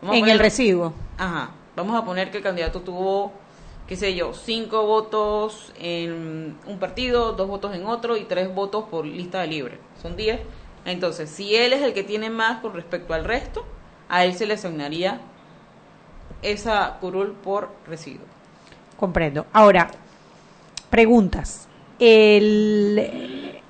Vamos 0.02 0.16
En 0.16 0.22
poner- 0.22 0.32
el 0.34 0.38
residuo. 0.38 0.92
Ajá. 1.16 1.50
Vamos 1.76 1.96
a 2.00 2.04
poner 2.04 2.30
que 2.30 2.38
el 2.38 2.42
candidato 2.42 2.80
tuvo, 2.80 3.32
qué 3.88 3.96
sé 3.96 4.14
yo, 4.14 4.34
cinco 4.34 4.86
votos 4.86 5.72
en 5.80 6.58
un 6.66 6.78
partido, 6.78 7.32
dos 7.32 7.48
votos 7.48 7.74
en 7.74 7.86
otro 7.86 8.16
y 8.16 8.24
tres 8.24 8.54
votos 8.54 8.84
por 8.90 9.06
lista 9.06 9.40
de 9.40 9.46
libre. 9.46 9.78
Son 10.00 10.14
diez. 10.14 10.40
Entonces, 10.84 11.30
si 11.30 11.56
él 11.56 11.72
es 11.72 11.82
el 11.82 11.94
que 11.94 12.04
tiene 12.04 12.28
más 12.28 12.60
con 12.60 12.74
respecto 12.74 13.14
al 13.14 13.24
resto, 13.24 13.64
a 14.08 14.24
él 14.24 14.34
se 14.34 14.46
le 14.46 14.54
asignaría 14.54 15.20
esa 16.42 16.98
curul 17.00 17.32
por 17.32 17.70
residuo. 17.86 18.26
Comprendo. 18.96 19.46
Ahora, 19.52 19.90
preguntas. 20.90 21.66
El, 21.98 23.60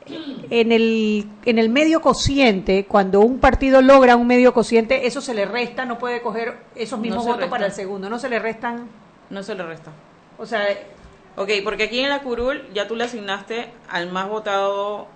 en, 0.50 0.72
el, 0.72 1.28
en 1.44 1.58
el 1.58 1.68
medio 1.68 2.00
cociente, 2.00 2.86
cuando 2.86 3.20
un 3.20 3.38
partido 3.38 3.80
logra 3.82 4.16
un 4.16 4.26
medio 4.26 4.52
cociente, 4.52 5.06
eso 5.06 5.20
se 5.20 5.32
le 5.32 5.46
resta, 5.46 5.84
no 5.84 5.98
puede 5.98 6.20
coger 6.22 6.58
esos 6.74 6.98
mismos 6.98 7.24
votos 7.24 7.40
resta. 7.40 7.50
para 7.50 7.66
el 7.66 7.72
segundo, 7.72 8.10
no 8.10 8.18
se 8.18 8.28
le 8.28 8.38
restan. 8.38 8.88
No 9.30 9.42
se 9.42 9.54
le 9.54 9.62
resta. 9.62 9.92
O 10.38 10.46
sea, 10.46 10.66
Ok, 11.36 11.50
porque 11.62 11.84
aquí 11.84 12.00
en 12.00 12.08
la 12.08 12.20
curul 12.22 12.62
ya 12.74 12.88
tú 12.88 12.96
le 12.96 13.04
asignaste 13.04 13.70
al 13.88 14.10
más 14.10 14.28
votado 14.28 15.06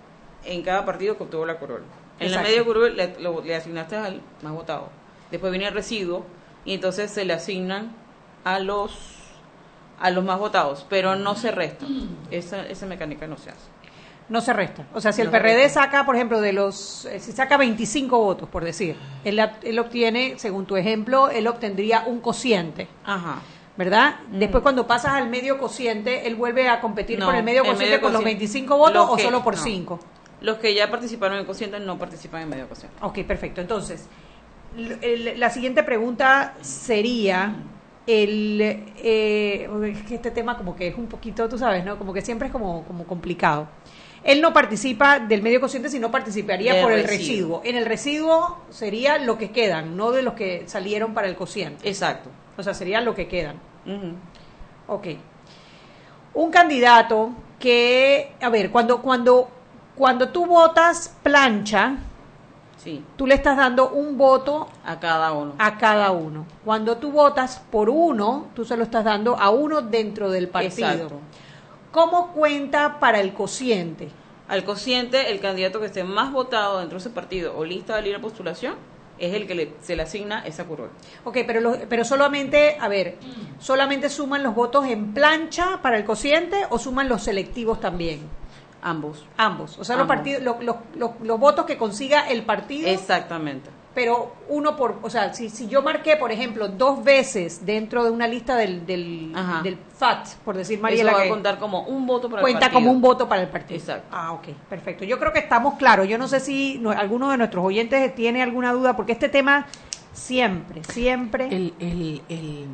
en 0.44 0.62
cada 0.62 0.84
partido 0.84 1.16
que 1.16 1.24
obtuvo 1.24 1.44
la 1.46 1.56
curul. 1.58 1.82
En 2.20 2.30
la 2.30 2.42
medio 2.42 2.64
curul 2.64 2.96
le, 2.96 3.18
lo- 3.18 3.42
le 3.42 3.56
asignaste 3.56 3.96
al 3.96 4.20
más 4.42 4.52
votado. 4.52 4.88
Después 5.32 5.50
viene 5.50 5.66
el 5.66 5.74
residuo 5.74 6.24
y 6.64 6.74
entonces 6.74 7.10
se 7.10 7.24
le 7.24 7.32
asignan 7.32 7.90
a 8.44 8.60
los 8.60 9.18
a 9.98 10.10
los 10.10 10.22
más 10.24 10.38
votados, 10.38 10.86
pero 10.88 11.16
no 11.16 11.34
se 11.34 11.50
resta. 11.50 11.86
Esa, 12.30 12.66
esa 12.68 12.86
mecánica 12.86 13.26
no 13.26 13.36
se 13.36 13.50
hace. 13.50 13.68
no 14.28 14.40
se 14.40 14.52
resta. 14.52 14.86
O 14.94 15.00
sea, 15.00 15.10
si 15.12 15.22
el 15.22 15.26
No 15.26 15.32
PRD 15.32 15.54
resta. 15.64 15.82
saca, 15.82 16.06
por 16.06 16.14
ejemplo, 16.14 16.40
de 16.40 16.52
los, 16.52 17.04
eh, 17.06 17.18
si 17.18 17.32
saca 17.32 17.56
25 17.56 18.16
votos, 18.18 18.48
por 18.48 18.64
decir, 18.64 18.94
él 19.24 19.78
obtiene, 19.80 20.34
según 20.38 20.66
tu 20.66 20.76
ejemplo, 20.76 21.30
él 21.30 21.48
obtendría 21.48 22.04
un 22.06 22.20
cociente. 22.20 22.86
Ajá. 23.04 23.40
¿Verdad? 23.76 24.16
Después 24.30 24.62
cuando 24.62 24.86
pasas 24.86 25.12
al 25.14 25.28
medio 25.30 25.58
cociente, 25.58 26.26
él 26.26 26.36
vuelve 26.36 26.68
a 26.68 26.80
competir 26.80 27.18
No, 27.18 27.26
por 27.26 27.34
el 27.34 27.42
medio 27.42 27.62
el 27.64 27.70
cociente 27.70 27.98
por 27.98 28.10
los 28.12 28.20
cociente. 28.20 28.40
25 28.40 28.76
votos 28.76 28.94
Los 28.94 29.10
o 29.10 29.18
solo 29.18 29.42
por 29.42 29.56
no. 29.56 29.62
5. 29.62 30.00
Los 30.42 30.58
que 30.58 30.74
ya 30.74 30.90
participaron 30.90 31.38
en 31.38 31.44
cociente 31.46 31.80
no 31.80 31.98
participan 31.98 32.42
en 32.42 32.48
medio 32.50 32.68
cociente. 32.68 32.96
Ok, 33.00 33.20
perfecto. 33.20 33.60
Entonces, 33.62 34.06
el- 34.76 35.38
la 35.40 35.50
siguiente 35.50 35.82
pregunta 35.84 36.54
sería 36.60 37.54
el 38.06 38.60
eh, 38.60 39.68
es 39.86 40.02
que 40.02 40.16
este 40.16 40.30
tema 40.32 40.56
como 40.56 40.74
que 40.76 40.88
es 40.88 40.96
un 40.98 41.06
poquito, 41.06 41.48
tú 41.48 41.56
sabes, 41.58 41.84
¿no? 41.84 41.96
Como 41.98 42.12
que 42.12 42.20
siempre 42.20 42.48
es 42.48 42.52
como, 42.52 42.84
como 42.84 43.04
complicado. 43.04 43.68
Él 44.24 44.40
no 44.40 44.52
participa 44.52 45.18
del 45.18 45.42
medio 45.42 45.60
consciente, 45.60 45.88
sino 45.88 46.10
participaría 46.10 46.74
Del 46.74 46.82
por 46.82 46.92
el 46.92 47.02
residuo. 47.04 47.58
residuo. 47.58 47.62
En 47.64 47.76
el 47.76 47.86
residuo 47.86 48.58
sería 48.70 49.18
lo 49.18 49.36
que 49.38 49.50
quedan, 49.50 49.96
no 49.96 50.10
de 50.12 50.22
los 50.22 50.34
que 50.34 50.64
salieron 50.66 51.14
para 51.14 51.26
el 51.28 51.34
cociente. 51.36 51.88
Exacto. 51.88 52.30
O 52.56 52.62
sea, 52.62 52.74
sería 52.74 53.00
lo 53.00 53.14
que 53.14 53.28
quedan. 53.28 53.56
Ok. 54.86 55.06
Un 56.34 56.50
candidato 56.50 57.30
que, 57.58 58.34
a 58.40 58.48
ver, 58.48 58.70
cuando, 58.70 59.02
cuando, 59.02 59.48
cuando 59.94 60.28
tú 60.30 60.46
votas 60.46 61.16
plancha, 61.22 61.96
Sí, 62.76 63.04
tú 63.16 63.28
le 63.28 63.36
estás 63.36 63.56
dando 63.56 63.90
un 63.90 64.18
voto 64.18 64.66
a 64.84 64.98
cada 64.98 65.30
uno. 65.32 65.54
a 65.56 65.78
cada 65.78 66.10
uno. 66.10 66.46
Cuando 66.64 66.96
tú 66.96 67.12
votas 67.12 67.62
por 67.70 67.88
uno, 67.88 68.48
tú 68.56 68.64
se 68.64 68.76
lo 68.76 68.82
estás 68.82 69.04
dando 69.04 69.36
a 69.36 69.50
uno 69.50 69.82
dentro 69.82 70.28
del 70.30 70.48
partido. 70.48 70.88
Exacto. 70.88 71.20
¿Cómo 71.92 72.32
cuenta 72.32 72.98
para 72.98 73.20
el 73.20 73.34
cociente? 73.34 74.08
Al 74.48 74.64
cociente, 74.64 75.30
el 75.30 75.38
candidato 75.38 75.78
que 75.78 75.86
esté 75.86 76.02
más 76.02 76.32
votado 76.32 76.80
dentro 76.80 76.98
de 76.98 77.02
ese 77.02 77.10
partido 77.10 77.56
o 77.56 77.64
lista 77.64 77.94
de 77.94 78.02
libre 78.02 78.18
postulación 78.18 78.74
es 79.26 79.34
el 79.34 79.46
que 79.46 79.54
le- 79.54 79.72
se 79.82 79.94
le 79.96 80.02
asigna 80.02 80.44
esa 80.46 80.64
curul. 80.64 80.88
Ok, 81.24 81.38
pero, 81.46 81.60
lo- 81.60 81.78
pero 81.88 82.04
solamente, 82.04 82.76
a 82.80 82.88
ver, 82.88 83.16
¿solamente 83.60 84.08
suman 84.10 84.42
los 84.42 84.54
votos 84.54 84.86
en 84.86 85.14
plancha 85.14 85.80
para 85.82 85.96
el 85.96 86.04
cociente 86.04 86.56
o 86.70 86.78
suman 86.78 87.08
los 87.08 87.22
selectivos 87.22 87.80
también? 87.80 88.20
Ambos. 88.82 89.24
Ambos. 89.36 89.78
O 89.78 89.84
sea, 89.84 89.96
los, 89.96 90.08
partidos, 90.08 90.42
los- 90.42 90.56
los- 90.96 91.10
los 91.22 91.38
votos 91.40 91.66
que 91.66 91.76
consiga 91.76 92.28
el 92.28 92.42
partido, 92.42 92.88
Exactamente. 92.88 93.70
Pero 93.94 94.34
uno 94.48 94.76
por, 94.76 94.98
o 95.02 95.10
sea, 95.10 95.34
si, 95.34 95.50
si 95.50 95.68
yo 95.68 95.82
marqué, 95.82 96.16
por 96.16 96.32
ejemplo, 96.32 96.68
dos 96.68 97.04
veces 97.04 97.66
dentro 97.66 98.04
de 98.04 98.10
una 98.10 98.26
lista 98.26 98.56
del, 98.56 98.86
del, 98.86 99.32
Ajá. 99.34 99.62
del 99.62 99.76
FAT, 99.98 100.28
por 100.44 100.56
decir 100.56 100.76
Eso 100.76 100.82
Mariela, 100.82 101.12
va 101.12 101.22
a 101.22 101.28
contar 101.28 101.58
como 101.58 101.82
un 101.82 102.06
voto 102.06 102.28
para 102.28 102.40
el 102.40 102.42
cuenta 102.42 102.60
partido. 102.60 102.80
como 102.80 102.90
un 102.90 103.00
voto 103.02 103.28
para 103.28 103.42
el 103.42 103.48
partido. 103.48 103.78
Exacto. 103.78 104.08
Ah, 104.10 104.32
ok, 104.32 104.48
perfecto. 104.70 105.04
Yo 105.04 105.18
creo 105.18 105.32
que 105.32 105.40
estamos 105.40 105.74
claros. 105.74 106.08
Yo 106.08 106.16
no 106.16 106.26
sé 106.28 106.40
si 106.40 106.78
no- 106.78 106.90
alguno 106.90 107.30
de 107.30 107.36
nuestros 107.36 107.64
oyentes 107.64 108.14
tiene 108.14 108.42
alguna 108.42 108.72
duda, 108.72 108.96
porque 108.96 109.12
este 109.12 109.28
tema 109.28 109.66
siempre, 110.12 110.82
siempre... 110.84 111.46
El, 111.48 111.74
el, 111.78 112.22
el, 112.28 112.66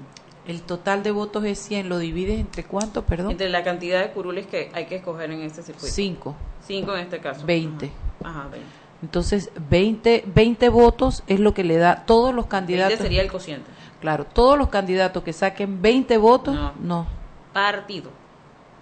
el 0.47 0.62
total 0.62 1.03
de 1.03 1.11
votos 1.11 1.45
es 1.45 1.59
100, 1.59 1.89
¿lo 1.89 1.99
divides 1.99 2.39
entre 2.41 2.64
cuánto, 2.64 3.05
perdón? 3.05 3.33
Entre 3.33 3.49
la 3.49 3.62
cantidad 3.64 4.01
de 4.01 4.11
curules 4.12 4.47
que 4.47 4.71
hay 4.73 4.87
que 4.87 4.97
escoger 4.97 5.31
en 5.31 5.43
este 5.43 5.62
circuito. 5.62 5.93
5, 5.95 6.35
Cinco 6.66 6.95
en 6.95 7.01
este 7.01 7.19
caso. 7.19 7.45
20. 7.45 7.91
Ajá, 8.25 8.43
20. 8.51 8.66
Entonces, 9.03 9.51
20, 9.70 10.24
20 10.34 10.68
votos 10.70 11.22
es 11.28 11.38
lo 11.40 11.55
que 11.55 11.62
le 11.64 11.76
da 11.76 12.05
todos 12.05 12.34
los 12.34 12.44
20 12.46 12.51
candidatos. 12.51 12.99
sería 12.99 13.22
el 13.22 13.30
cociente. 13.30 13.70
Claro, 14.01 14.24
todos 14.26 14.59
los 14.59 14.68
candidatos 14.68 15.22
que 15.22 15.32
saquen 15.32 15.80
20 15.82 16.18
votos, 16.18 16.55
No. 16.55 16.72
no. 16.80 17.07
Partido. 17.53 18.11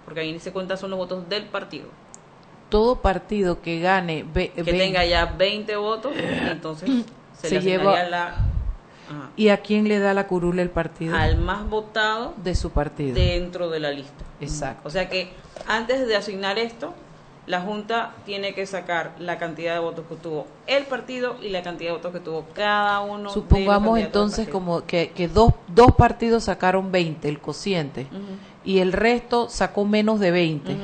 Porque 0.05 0.21
ahí 0.21 0.39
se 0.39 0.51
cuenta 0.51 0.77
son 0.77 0.89
los 0.91 0.97
votos 0.99 1.27
del 1.29 1.45
partido. 1.45 1.87
Todo 2.69 3.01
partido 3.01 3.61
que 3.61 3.79
gane 3.79 4.25
ve- 4.33 4.51
Que 4.55 4.63
ve- 4.63 4.73
tenga 4.73 5.05
ya 5.05 5.25
20 5.25 5.75
votos, 5.77 6.13
entonces 6.17 6.89
se, 7.33 7.49
Se 7.49 7.55
le 7.55 7.61
lleva- 7.61 8.03
la, 8.09 8.25
ajá, 8.27 9.29
¿Y 9.37 9.49
a 9.49 9.57
quién 9.61 9.87
le 9.87 9.99
da 9.99 10.13
la 10.13 10.27
curula 10.27 10.61
el 10.61 10.69
partido? 10.69 11.15
al 11.15 11.37
más 11.37 11.67
votado 11.69 12.33
de 12.43 12.55
su 12.55 12.71
partido. 12.71 13.15
dentro 13.15 13.69
de 13.69 13.79
la 13.79 13.91
lista. 13.91 14.23
Exacto. 14.41 14.87
O 14.87 14.91
sea 14.91 15.07
que 15.09 15.29
antes 15.67 16.07
de 16.07 16.15
asignar 16.15 16.57
esto, 16.59 16.93
la 17.47 17.61
Junta 17.61 18.13
tiene 18.25 18.53
que 18.53 18.65
sacar 18.65 19.15
la 19.19 19.37
cantidad 19.37 19.73
de 19.73 19.79
votos 19.79 20.05
que 20.07 20.15
tuvo 20.17 20.47
el 20.67 20.85
partido 20.85 21.37
y 21.41 21.49
la 21.49 21.63
cantidad 21.63 21.91
de 21.91 21.95
votos 21.95 22.11
que 22.11 22.19
tuvo 22.19 22.45
cada 22.53 22.99
uno. 22.99 23.17
de 23.17 23.23
los 23.23 23.33
Supongamos 23.33 23.69
candidatos 23.69 23.95
del 23.95 24.05
entonces 24.05 24.49
como 24.49 24.85
que, 24.85 25.11
que 25.15 25.29
dos, 25.29 25.53
dos 25.69 25.93
partidos 25.95 26.43
sacaron 26.43 26.91
20, 26.91 27.27
el 27.27 27.39
cociente, 27.39 28.07
y 28.65 28.79
el 28.79 28.91
resto 28.91 29.47
sacó 29.49 29.85
menos 29.85 30.19
de 30.19 30.31
20. 30.31 30.73
Ujú. 30.73 30.81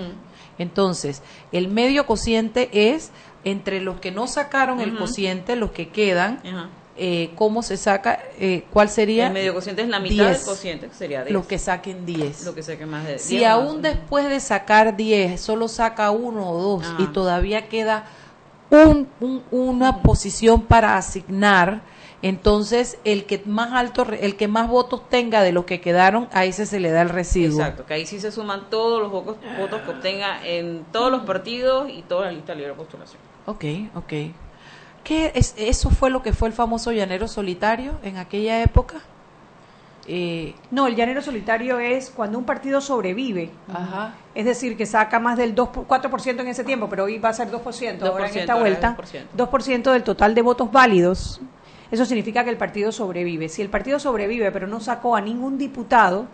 Entonces, 0.57 1.21
el 1.51 1.67
medio 1.67 2.05
cociente 2.05 2.69
es 2.71 3.11
entre 3.43 3.81
los 3.81 3.99
que 3.99 4.11
no 4.11 4.27
sacaron 4.27 4.79
el 4.79 4.97
cociente, 4.97 5.57
los 5.57 5.71
que 5.71 5.89
quedan. 5.89 6.39
Eh, 6.95 7.31
cómo 7.35 7.63
se 7.63 7.75
saca, 7.77 8.19
eh, 8.37 8.65
cuál 8.71 8.87
sería 8.89 9.27
El 9.27 9.33
medio 9.33 9.53
cociente 9.53 9.81
es 9.81 9.87
la 9.89 9.99
mitad 9.99 10.25
10. 10.25 10.37
del 10.37 10.45
cociente, 10.45 10.87
que 10.87 10.93
sería 10.93 11.23
10. 11.23 11.33
los 11.33 11.45
que 11.47 11.57
saquen 11.57 12.05
10. 12.05 12.45
Lo 12.45 12.53
que 12.53 12.61
saque 12.63 12.85
más 12.85 13.05
de 13.07 13.17
Si 13.19 13.37
10 13.37 13.49
más, 13.49 13.51
aún 13.57 13.67
ujú. 13.73 13.81
después 13.81 14.29
de 14.29 14.39
sacar 14.39 14.95
10 14.95 15.41
solo 15.41 15.67
saca 15.67 16.11
uno 16.11 16.49
o 16.51 16.61
dos 16.61 16.83
Ajá. 16.85 16.97
y 17.01 17.07
todavía 17.07 17.67
queda 17.67 18.05
un- 18.69 19.07
un- 19.19 19.43
una 19.51 20.01
posición 20.01 20.61
para 20.61 20.97
asignar, 20.97 21.81
entonces 22.21 22.97
el 23.03 23.25
que 23.25 23.41
más 23.45 23.71
alto, 23.73 24.05
el 24.19 24.35
que 24.35 24.47
más 24.47 24.67
votos 24.69 25.09
tenga 25.09 25.41
de 25.43 25.51
los 25.51 25.65
que 25.65 25.81
quedaron, 25.81 26.29
a 26.31 26.45
ese 26.45 26.65
se 26.65 26.79
le 26.79 26.89
da 26.91 27.01
el 27.01 27.09
residuo. 27.09 27.59
Exacto, 27.59 27.85
que 27.85 27.93
ahí 27.95 28.05
sí 28.05 28.19
se 28.19 28.31
suman 28.31 28.69
todos 28.69 29.01
los 29.01 29.11
votos, 29.11 29.37
votos 29.57 29.81
que 29.81 29.91
obtenga 29.91 30.45
en 30.47 30.85
todos 30.91 31.11
los 31.11 31.23
partidos 31.23 31.89
y 31.89 32.01
toda 32.03 32.27
la 32.27 32.31
lista 32.31 32.53
de 32.53 32.59
libre 32.59 32.73
postulación. 32.75 33.19
Ok, 33.45 33.65
ok. 33.95 34.13
¿Qué 35.03 35.31
es, 35.35 35.53
¿Eso 35.57 35.89
fue 35.89 36.09
lo 36.09 36.21
que 36.23 36.33
fue 36.33 36.47
el 36.47 36.53
famoso 36.53 36.91
llanero 36.91 37.27
solitario 37.27 37.93
en 38.03 38.17
aquella 38.17 38.61
época? 38.61 39.01
Eh, 40.07 40.53
No, 40.71 40.87
el 40.87 40.95
llanero 40.95 41.21
solitario 41.21 41.79
es 41.79 42.09
cuando 42.09 42.37
un 42.37 42.43
partido 42.45 42.81
sobrevive. 42.81 43.51
Ajá. 43.73 44.15
Es 44.35 44.45
decir, 44.45 44.75
que 44.75 44.85
saca 44.85 45.19
más 45.19 45.37
del 45.37 45.55
2, 45.55 45.69
por- 45.69 45.87
4% 45.87 46.41
en 46.41 46.47
ese 46.47 46.63
tiempo, 46.63 46.89
pero 46.89 47.05
hoy 47.05 47.19
va 47.19 47.29
a 47.29 47.33
ser 47.33 47.49
2%, 47.49 48.05
ahora 48.05 48.27
en 48.27 48.33
2%, 48.33 48.39
esta 48.41 48.55
vuelta. 48.55 48.97
2%. 48.97 49.25
2% 49.35 49.91
del 49.91 50.03
total 50.03 50.35
de 50.35 50.41
votos 50.41 50.71
válidos. 50.71 51.39
Eso 51.91 52.05
significa 52.05 52.43
que 52.43 52.49
el 52.49 52.57
partido 52.57 52.91
sobrevive. 52.91 53.47
Si 53.49 53.61
el 53.61 53.69
partido 53.69 53.99
sobrevive, 53.99 54.51
pero 54.51 54.67
no 54.67 54.79
sacó 54.79 55.15
a 55.15 55.21
ningún 55.21 55.57
diputado, 55.57 56.25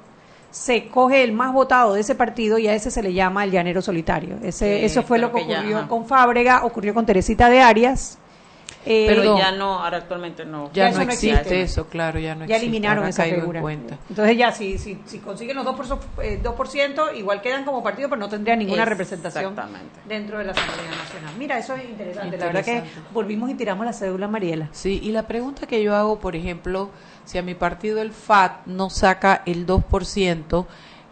se 0.51 0.87
coge 0.87 1.23
el 1.23 1.31
más 1.33 1.53
votado 1.53 1.93
de 1.93 2.01
ese 2.01 2.15
partido 2.15 2.57
y 2.57 2.67
a 2.67 2.73
ese 2.73 2.89
se 2.89 3.03
le 3.03 3.13
llama 3.13 3.43
el 3.43 3.51
llanero 3.51 3.81
solitario. 3.83 4.37
Ese, 4.41 4.65
Que 4.65 4.85
eso 4.85 5.03
fue 5.03 5.19
lo 5.19 5.31
que 5.31 5.45
que 5.45 5.53
ocurrió 5.53 5.87
con 5.87 6.05
Fábrega, 6.07 6.65
ocurrió 6.65 6.93
con 6.95 7.05
Teresita 7.05 7.49
de 7.49 7.61
Arias 7.61 8.17
Eh, 8.85 9.05
Pero 9.09 9.37
ya 9.37 9.51
no, 9.51 9.83
ahora 9.83 9.97
actualmente 9.97 10.45
no. 10.45 10.71
Ya, 10.73 10.89
no 10.91 11.01
existe 11.01 11.31
existe. 11.31 11.61
eso, 11.61 11.87
claro, 11.87 12.17
ya 12.17 12.33
no 12.33 12.45
ya 12.45 12.55
existe. 12.55 12.65
eliminaron 12.65 12.99
Ahora 12.99 13.09
esa 13.09 13.27
en 13.27 13.35
figura. 13.35 13.61
Entonces 14.09 14.37
ya 14.37 14.51
si, 14.53 14.77
si, 14.77 15.01
si 15.05 15.19
consiguen 15.19 15.57
los 15.57 15.65
2%, 15.65 15.99
eh, 16.23 16.39
2%, 16.41 17.17
igual 17.17 17.41
quedan 17.41 17.65
como 17.65 17.83
partido, 17.83 18.07
pero 18.07 18.19
no 18.19 18.29
tendrían 18.29 18.59
ninguna 18.59 18.85
representación 18.85 19.55
dentro 20.07 20.37
de 20.37 20.45
la 20.45 20.51
Asamblea 20.53 20.91
Nacional. 20.91 21.33
Mira, 21.37 21.57
eso 21.57 21.75
es 21.75 21.89
interesante. 21.89 22.37
La 22.37 22.45
verdad 22.45 22.63
que 22.63 22.83
volvimos 23.13 23.49
y 23.49 23.55
tiramos 23.55 23.85
la 23.85 23.93
cédula, 23.93 24.27
Mariela. 24.29 24.69
Sí, 24.71 24.99
y 25.03 25.11
la 25.11 25.23
pregunta 25.23 25.67
que 25.67 25.83
yo 25.83 25.95
hago, 25.95 26.19
por 26.19 26.37
ejemplo, 26.37 26.89
si 27.25 27.37
a 27.37 27.41
mi 27.41 27.55
partido 27.55 28.01
el 28.01 28.11
FAT 28.13 28.65
no 28.65 28.89
saca 28.89 29.43
el 29.45 29.65
2%, 29.67 30.65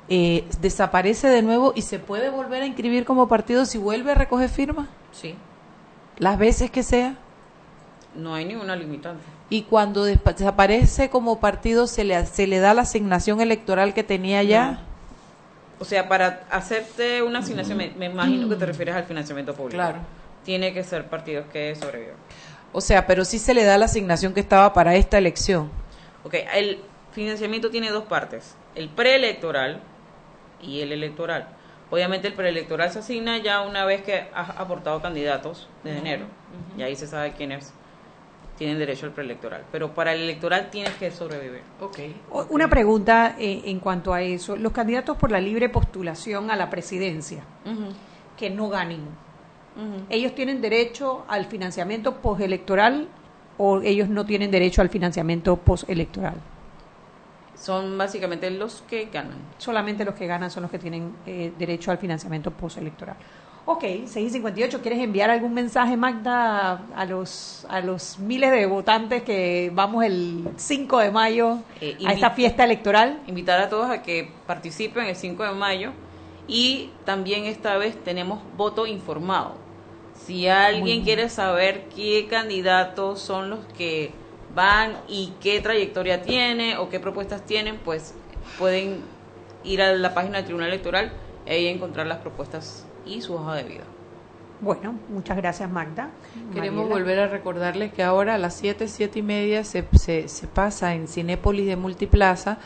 eh, 0.09 0.45
desaparece 0.61 1.27
de 1.27 1.41
nuevo 1.41 1.73
y 1.75 1.81
se 1.81 1.99
puede 1.99 2.29
volver 2.29 2.63
a 2.63 2.65
inscribir 2.65 3.03
como 3.03 3.27
partido 3.27 3.65
si 3.65 3.77
vuelve 3.77 4.11
a 4.11 4.15
recoger 4.15 4.49
firmas, 4.49 4.87
Sí, 5.11 5.35
las 6.17 6.37
veces 6.37 6.71
que 6.71 6.81
sea. 6.83 7.17
No 8.17 8.35
hay 8.35 8.45
ninguna 8.45 8.75
limitante. 8.75 9.23
Y 9.49 9.63
cuando 9.63 10.03
desaparece 10.03 11.09
como 11.09 11.39
partido, 11.39 11.87
se 11.87 12.03
le, 12.03 12.25
se 12.25 12.47
le 12.47 12.59
da 12.59 12.73
la 12.73 12.81
asignación 12.81 13.39
electoral 13.39 13.93
que 13.93 14.03
tenía 14.03 14.43
ya. 14.43 14.81
O 15.79 15.85
sea, 15.85 16.09
para 16.09 16.41
hacerte 16.49 17.21
una 17.21 17.39
asignación, 17.39 17.77
me, 17.77 17.91
me 17.91 18.07
imagino 18.07 18.49
que 18.49 18.55
te 18.55 18.65
refieres 18.65 18.95
al 18.95 19.05
financiamiento 19.05 19.53
público. 19.53 19.77
Claro. 19.77 19.99
Tiene 20.43 20.73
que 20.73 20.83
ser 20.83 21.05
partidos 21.05 21.45
que 21.47 21.75
sobrevivan. 21.75 22.15
O 22.73 22.81
sea, 22.81 23.07
pero 23.07 23.23
sí 23.23 23.39
se 23.39 23.53
le 23.53 23.63
da 23.63 23.77
la 23.77 23.85
asignación 23.85 24.33
que 24.33 24.39
estaba 24.39 24.73
para 24.73 24.95
esta 24.95 25.17
elección. 25.17 25.71
Ok, 26.23 26.35
el 26.53 26.79
financiamiento 27.13 27.69
tiene 27.69 27.89
dos 27.89 28.03
partes, 28.03 28.55
el 28.75 28.89
preelectoral 28.89 29.79
y 30.61 30.81
el 30.81 30.91
electoral. 30.91 31.47
Obviamente 31.89 32.27
el 32.27 32.33
preelectoral 32.33 32.91
se 32.91 32.99
asigna 32.99 33.37
ya 33.37 33.61
una 33.61 33.85
vez 33.85 34.01
que 34.01 34.27
has 34.33 34.49
aportado 34.49 35.01
candidatos 35.01 35.69
de 35.83 35.97
enero, 35.97 36.25
y 36.77 36.81
ahí 36.81 36.95
se 36.97 37.07
sabe 37.07 37.31
quiénes 37.31 37.73
tienen 38.57 38.79
derecho 38.79 39.05
al 39.05 39.13
preelectoral. 39.13 39.63
Pero 39.71 39.93
para 39.93 40.13
el 40.13 40.21
electoral 40.21 40.69
tienes 40.69 40.93
que 40.95 41.11
sobrevivir. 41.11 41.61
Okay. 41.79 42.15
Una 42.49 42.67
pregunta 42.67 43.35
eh, 43.39 43.61
en 43.65 43.79
cuanto 43.79 44.13
a 44.13 44.21
eso. 44.21 44.55
Los 44.55 44.73
candidatos 44.73 45.15
por 45.17 45.31
la 45.31 45.39
libre 45.39 45.69
postulación 45.69 46.51
a 46.51 46.55
la 46.55 46.69
presidencia, 46.69 47.43
que 48.35 48.49
no 48.49 48.69
ganen, 48.69 49.01
¿ellos 50.09 50.33
tienen 50.35 50.61
derecho 50.61 51.25
al 51.27 51.45
financiamiento 51.45 52.17
postelectoral 52.17 53.07
o 53.57 53.81
ellos 53.81 54.09
no 54.09 54.25
tienen 54.25 54.51
derecho 54.51 54.81
al 54.81 54.89
financiamiento 54.89 55.55
postelectoral? 55.57 56.35
Son 57.55 57.97
básicamente 57.97 58.51
los 58.51 58.83
que 58.87 59.05
ganan. 59.05 59.37
Solamente 59.57 60.05
los 60.05 60.13
que 60.13 60.27
ganan 60.27 60.51
son 60.51 60.63
los 60.63 60.71
que 60.71 60.77
tienen 60.77 61.15
eh, 61.25 61.51
derecho 61.57 61.89
al 61.91 61.97
financiamiento 61.97 62.51
postelectoral. 62.51 63.17
Ok, 63.69 63.83
6 64.05 64.15
y 64.15 64.29
58, 64.29 64.81
¿quieres 64.81 64.99
enviar 64.99 65.29
algún 65.29 65.53
mensaje, 65.53 65.97
Magda, 65.97 66.85
a 66.95 67.03
los, 67.03 67.65
a 67.67 67.81
los 67.81 68.17
miles 68.17 68.49
de 68.49 68.65
votantes 68.65 69.23
que 69.23 69.71
vamos 69.73 70.05
el 70.05 70.47
5 70.55 70.99
de 70.99 71.11
mayo 71.11 71.59
Eh, 71.81 71.97
a 72.05 72.13
esta 72.13 72.29
fiesta 72.29 72.63
electoral? 72.63 73.19
Invitar 73.27 73.59
a 73.59 73.67
todos 73.67 73.89
a 73.89 74.03
que 74.03 74.31
participen 74.47 75.07
el 75.07 75.17
5 75.17 75.43
de 75.43 75.51
mayo 75.51 75.91
y 76.47 76.91
también 77.03 77.43
esta 77.43 77.75
vez 77.75 78.01
tenemos 78.05 78.39
voto 78.55 78.87
informado. 78.87 79.55
Si 80.15 80.47
alguien 80.47 81.03
quiere 81.03 81.27
saber 81.27 81.89
qué 81.93 82.25
candidatos 82.29 83.19
son 83.19 83.49
los 83.49 83.65
que 83.77 84.11
van 84.55 84.93
y 85.09 85.33
qué 85.41 85.59
trayectoria 85.59 86.21
tiene 86.21 86.77
o 86.77 86.87
qué 86.87 87.01
propuestas 87.01 87.45
tienen, 87.45 87.79
pues 87.83 88.15
pueden 88.57 89.01
ir 89.65 89.81
a 89.81 89.91
la 89.91 90.13
página 90.13 90.37
del 90.37 90.45
Tribunal 90.45 90.69
Electoral 90.69 91.11
y 91.45 91.49
ahí 91.49 91.67
encontrar 91.67 92.07
las 92.07 92.19
propuestas 92.19 92.86
y 93.07 93.21
su 93.21 93.35
hoja 93.35 93.55
de 93.55 93.63
vida. 93.63 93.83
Bueno, 94.59 94.95
muchas 95.09 95.37
gracias, 95.37 95.69
Magda. 95.69 96.09
Queremos 96.53 96.85
Mariela. 96.85 96.99
volver 96.99 97.19
a 97.19 97.27
recordarles 97.27 97.93
que 97.93 98.03
ahora 98.03 98.35
a 98.35 98.37
las 98.39 98.55
7, 98.55 98.87
7 98.87 99.19
y 99.19 99.21
media 99.21 99.63
se, 99.63 99.87
se, 99.93 100.27
se 100.27 100.47
pasa 100.47 100.95
en 100.95 101.07
Cinépolis 101.07 101.67
de 101.67 101.75
Multiplaza 101.75 102.57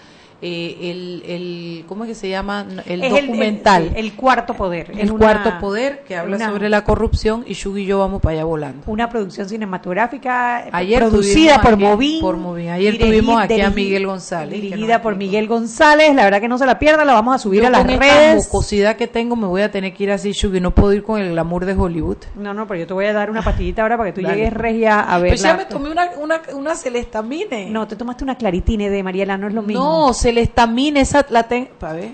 eh, 0.41 0.77
el, 0.91 1.23
el, 1.27 1.85
¿cómo 1.87 2.03
es 2.03 2.09
que 2.09 2.15
se 2.15 2.29
llama? 2.29 2.65
El 2.87 3.03
Es 3.03 3.11
documental. 3.11 3.91
El, 3.95 4.05
el 4.05 4.13
cuarto 4.13 4.53
poder. 4.55 4.91
El 4.97 5.11
una- 5.11 5.19
cuarto 5.19 5.59
poder 5.59 6.03
que 6.07 6.15
habla 6.17 6.35
una- 6.37 6.49
sobre 6.49 6.69
la 6.69 6.83
corrupción 6.83 7.43
y 7.47 7.53
Shugi 7.53 7.81
y 7.81 7.85
yo 7.85 7.99
vamos 7.99 8.21
para 8.21 8.33
allá 8.33 8.43
volando. 8.45 8.83
Una 8.87 9.09
producción 9.09 9.47
cinematográfica 9.47 10.65
Ayer 10.71 10.99
producida 10.99 11.61
por 11.61 11.73
aquí- 11.73 11.83
Movin. 11.83 12.21
por 12.21 12.37
Movin. 12.37 12.69
Ayer 12.69 12.97
tuvimos 12.97 13.41
aquí 13.41 13.61
a 13.61 13.69
Miguel 13.69 14.05
González, 14.07 14.61
Dirigida 14.61 14.95
nos 14.95 15.01
por 15.01 15.15
Miguel 15.15 15.47
González. 15.47 16.15
La 16.15 16.23
verdad 16.23 16.39
que 16.41 16.47
no 16.47 16.57
se 16.57 16.65
la 16.65 16.79
pierda, 16.79 17.05
la 17.05 17.13
vamos 17.13 17.35
a 17.35 17.39
subir 17.39 17.61
Yo 17.61 17.67
a 17.67 17.69
las 17.71 17.81
con 17.85 17.99
redes. 17.99 18.45
mucosidad 18.45 18.95
que 18.95 19.07
tengo 19.07 19.35
me 19.35 19.47
voy 19.47 19.61
a 19.61 19.71
tener 19.71 19.93
que 19.93 20.03
ir 20.03 20.11
así, 20.11 20.31
Shugi, 20.31 20.59
no 20.59 20.71
puedo 20.71 20.93
ir 20.93 21.03
con 21.03 21.19
el 21.21 21.31
glamour 21.31 21.65
de 21.65 21.73
Hollywood. 21.73 22.17
No, 22.35 22.53
no, 22.53 22.67
pero 22.67 22.79
yo 22.79 22.87
te 22.87 22.93
voy 22.93 23.05
a 23.05 23.13
dar 23.13 23.29
una 23.29 23.41
pastillita 23.41 23.81
ahora 23.83 23.97
para 23.97 24.11
que 24.11 24.19
tú 24.21 24.25
Dale. 24.25 24.35
llegues 24.37 24.53
regia 24.53 24.99
a 25.01 25.17
ver. 25.19 25.31
Pues 25.31 25.41
ya 25.41 25.55
me 25.55 25.65
tomé 25.65 25.89
una, 25.91 26.09
una, 26.21 26.41
una 26.55 26.75
celestamine. 26.75 27.69
No, 27.69 27.87
te 27.87 27.95
tomaste 27.95 28.23
una 28.23 28.35
claritine 28.35 28.89
de 28.89 29.03
Mariela, 29.03 29.37
no 29.37 29.47
es 29.47 29.53
lo 29.53 29.61
mismo. 29.61 29.83
No, 29.83 30.13
esa 30.37 31.25
la 31.29 31.43
tengo. 31.43 31.69
A 31.81 31.93
ver. 31.93 32.11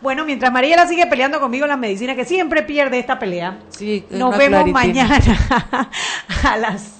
Bueno, 0.00 0.24
mientras 0.24 0.50
Mariela 0.50 0.86
sigue 0.86 1.06
peleando 1.06 1.40
conmigo 1.40 1.66
en 1.66 1.70
la 1.70 1.76
medicina, 1.76 2.14
que 2.14 2.24
siempre 2.24 2.62
pierde 2.62 2.98
esta 2.98 3.18
pelea, 3.18 3.58
Sí, 3.68 4.04
es 4.10 4.16
nos 4.18 4.36
vemos 4.36 4.64
claritina. 4.64 5.06
mañana 5.06 5.90
a 6.44 6.56
las 6.56 6.90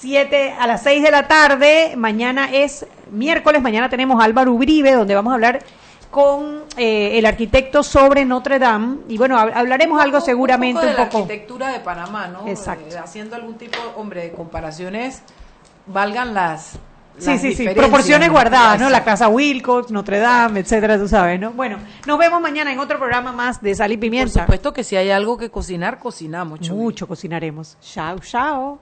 7, 0.00 0.54
a 0.60 0.66
las 0.66 0.82
6 0.82 1.02
de 1.02 1.10
la 1.10 1.26
tarde. 1.26 1.94
Mañana 1.96 2.50
es 2.52 2.86
miércoles, 3.10 3.62
mañana 3.62 3.88
tenemos 3.88 4.20
a 4.20 4.24
Álvaro 4.24 4.52
Uribe, 4.52 4.92
donde 4.92 5.14
vamos 5.14 5.30
a 5.30 5.34
hablar 5.34 5.60
con 6.10 6.64
eh, 6.76 7.18
el 7.18 7.24
arquitecto 7.26 7.82
sobre 7.82 8.26
Notre 8.26 8.58
Dame. 8.58 8.98
Y 9.08 9.16
bueno, 9.16 9.38
hab- 9.38 9.52
hablaremos 9.54 10.00
algo 10.00 10.20
seguramente 10.20 10.80
un 10.86 10.92
poco 10.92 11.00
de 11.00 11.06
poco. 11.06 11.18
la 11.18 11.24
arquitectura 11.24 11.68
de 11.72 11.80
Panamá, 11.80 12.26
¿no? 12.28 12.46
Exacto. 12.46 12.94
Eh, 12.94 12.98
haciendo 12.98 13.36
algún 13.36 13.56
tipo, 13.56 13.78
hombre, 13.96 14.22
de 14.24 14.32
comparaciones, 14.32 15.22
valgan 15.86 16.34
las. 16.34 16.78
Sí, 17.18 17.38
sí, 17.38 17.54
sí, 17.54 17.68
proporciones 17.70 18.30
guardadas, 18.30 18.80
¿no? 18.80 18.88
La. 18.90 19.04
Casa 19.08 19.28
Wilcox, 19.28 19.90
Notre 19.90 20.18
Dame, 20.18 20.60
etcétera, 20.60 20.98
tú 20.98 21.08
sabes, 21.08 21.40
¿no? 21.40 21.52
Bueno, 21.52 21.78
nos 22.06 22.18
vemos 22.18 22.40
mañana 22.42 22.72
en 22.72 22.78
otro 22.78 22.98
programa 22.98 23.32
más 23.32 23.62
de 23.62 23.74
Sal 23.74 23.90
y 23.92 23.96
Por 23.96 24.02
Pimienta. 24.02 24.40
supuesto 24.42 24.72
que 24.72 24.84
si 24.84 24.96
hay 24.96 25.10
algo 25.10 25.38
que 25.38 25.50
cocinar, 25.50 25.98
cocinamos. 25.98 26.60
Chuy. 26.60 26.76
Mucho 26.76 27.08
cocinaremos. 27.08 27.78
Chao, 27.80 28.18
chao. 28.18 28.78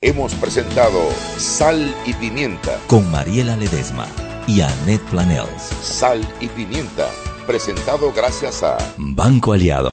Hemos 0.00 0.34
presentado 0.34 1.00
Sal 1.36 1.92
y 2.04 2.12
Pimienta. 2.14 2.78
Con 2.86 3.10
Mariela 3.10 3.56
Ledesma 3.56 4.06
y 4.46 4.60
Annette 4.60 5.02
Planels. 5.10 5.62
Sal 5.82 6.20
y 6.40 6.46
Pimienta. 6.48 7.08
Presentado 7.46 8.12
gracias 8.12 8.62
a 8.62 8.76
Banco 8.98 9.52
Aliado. 9.52 9.84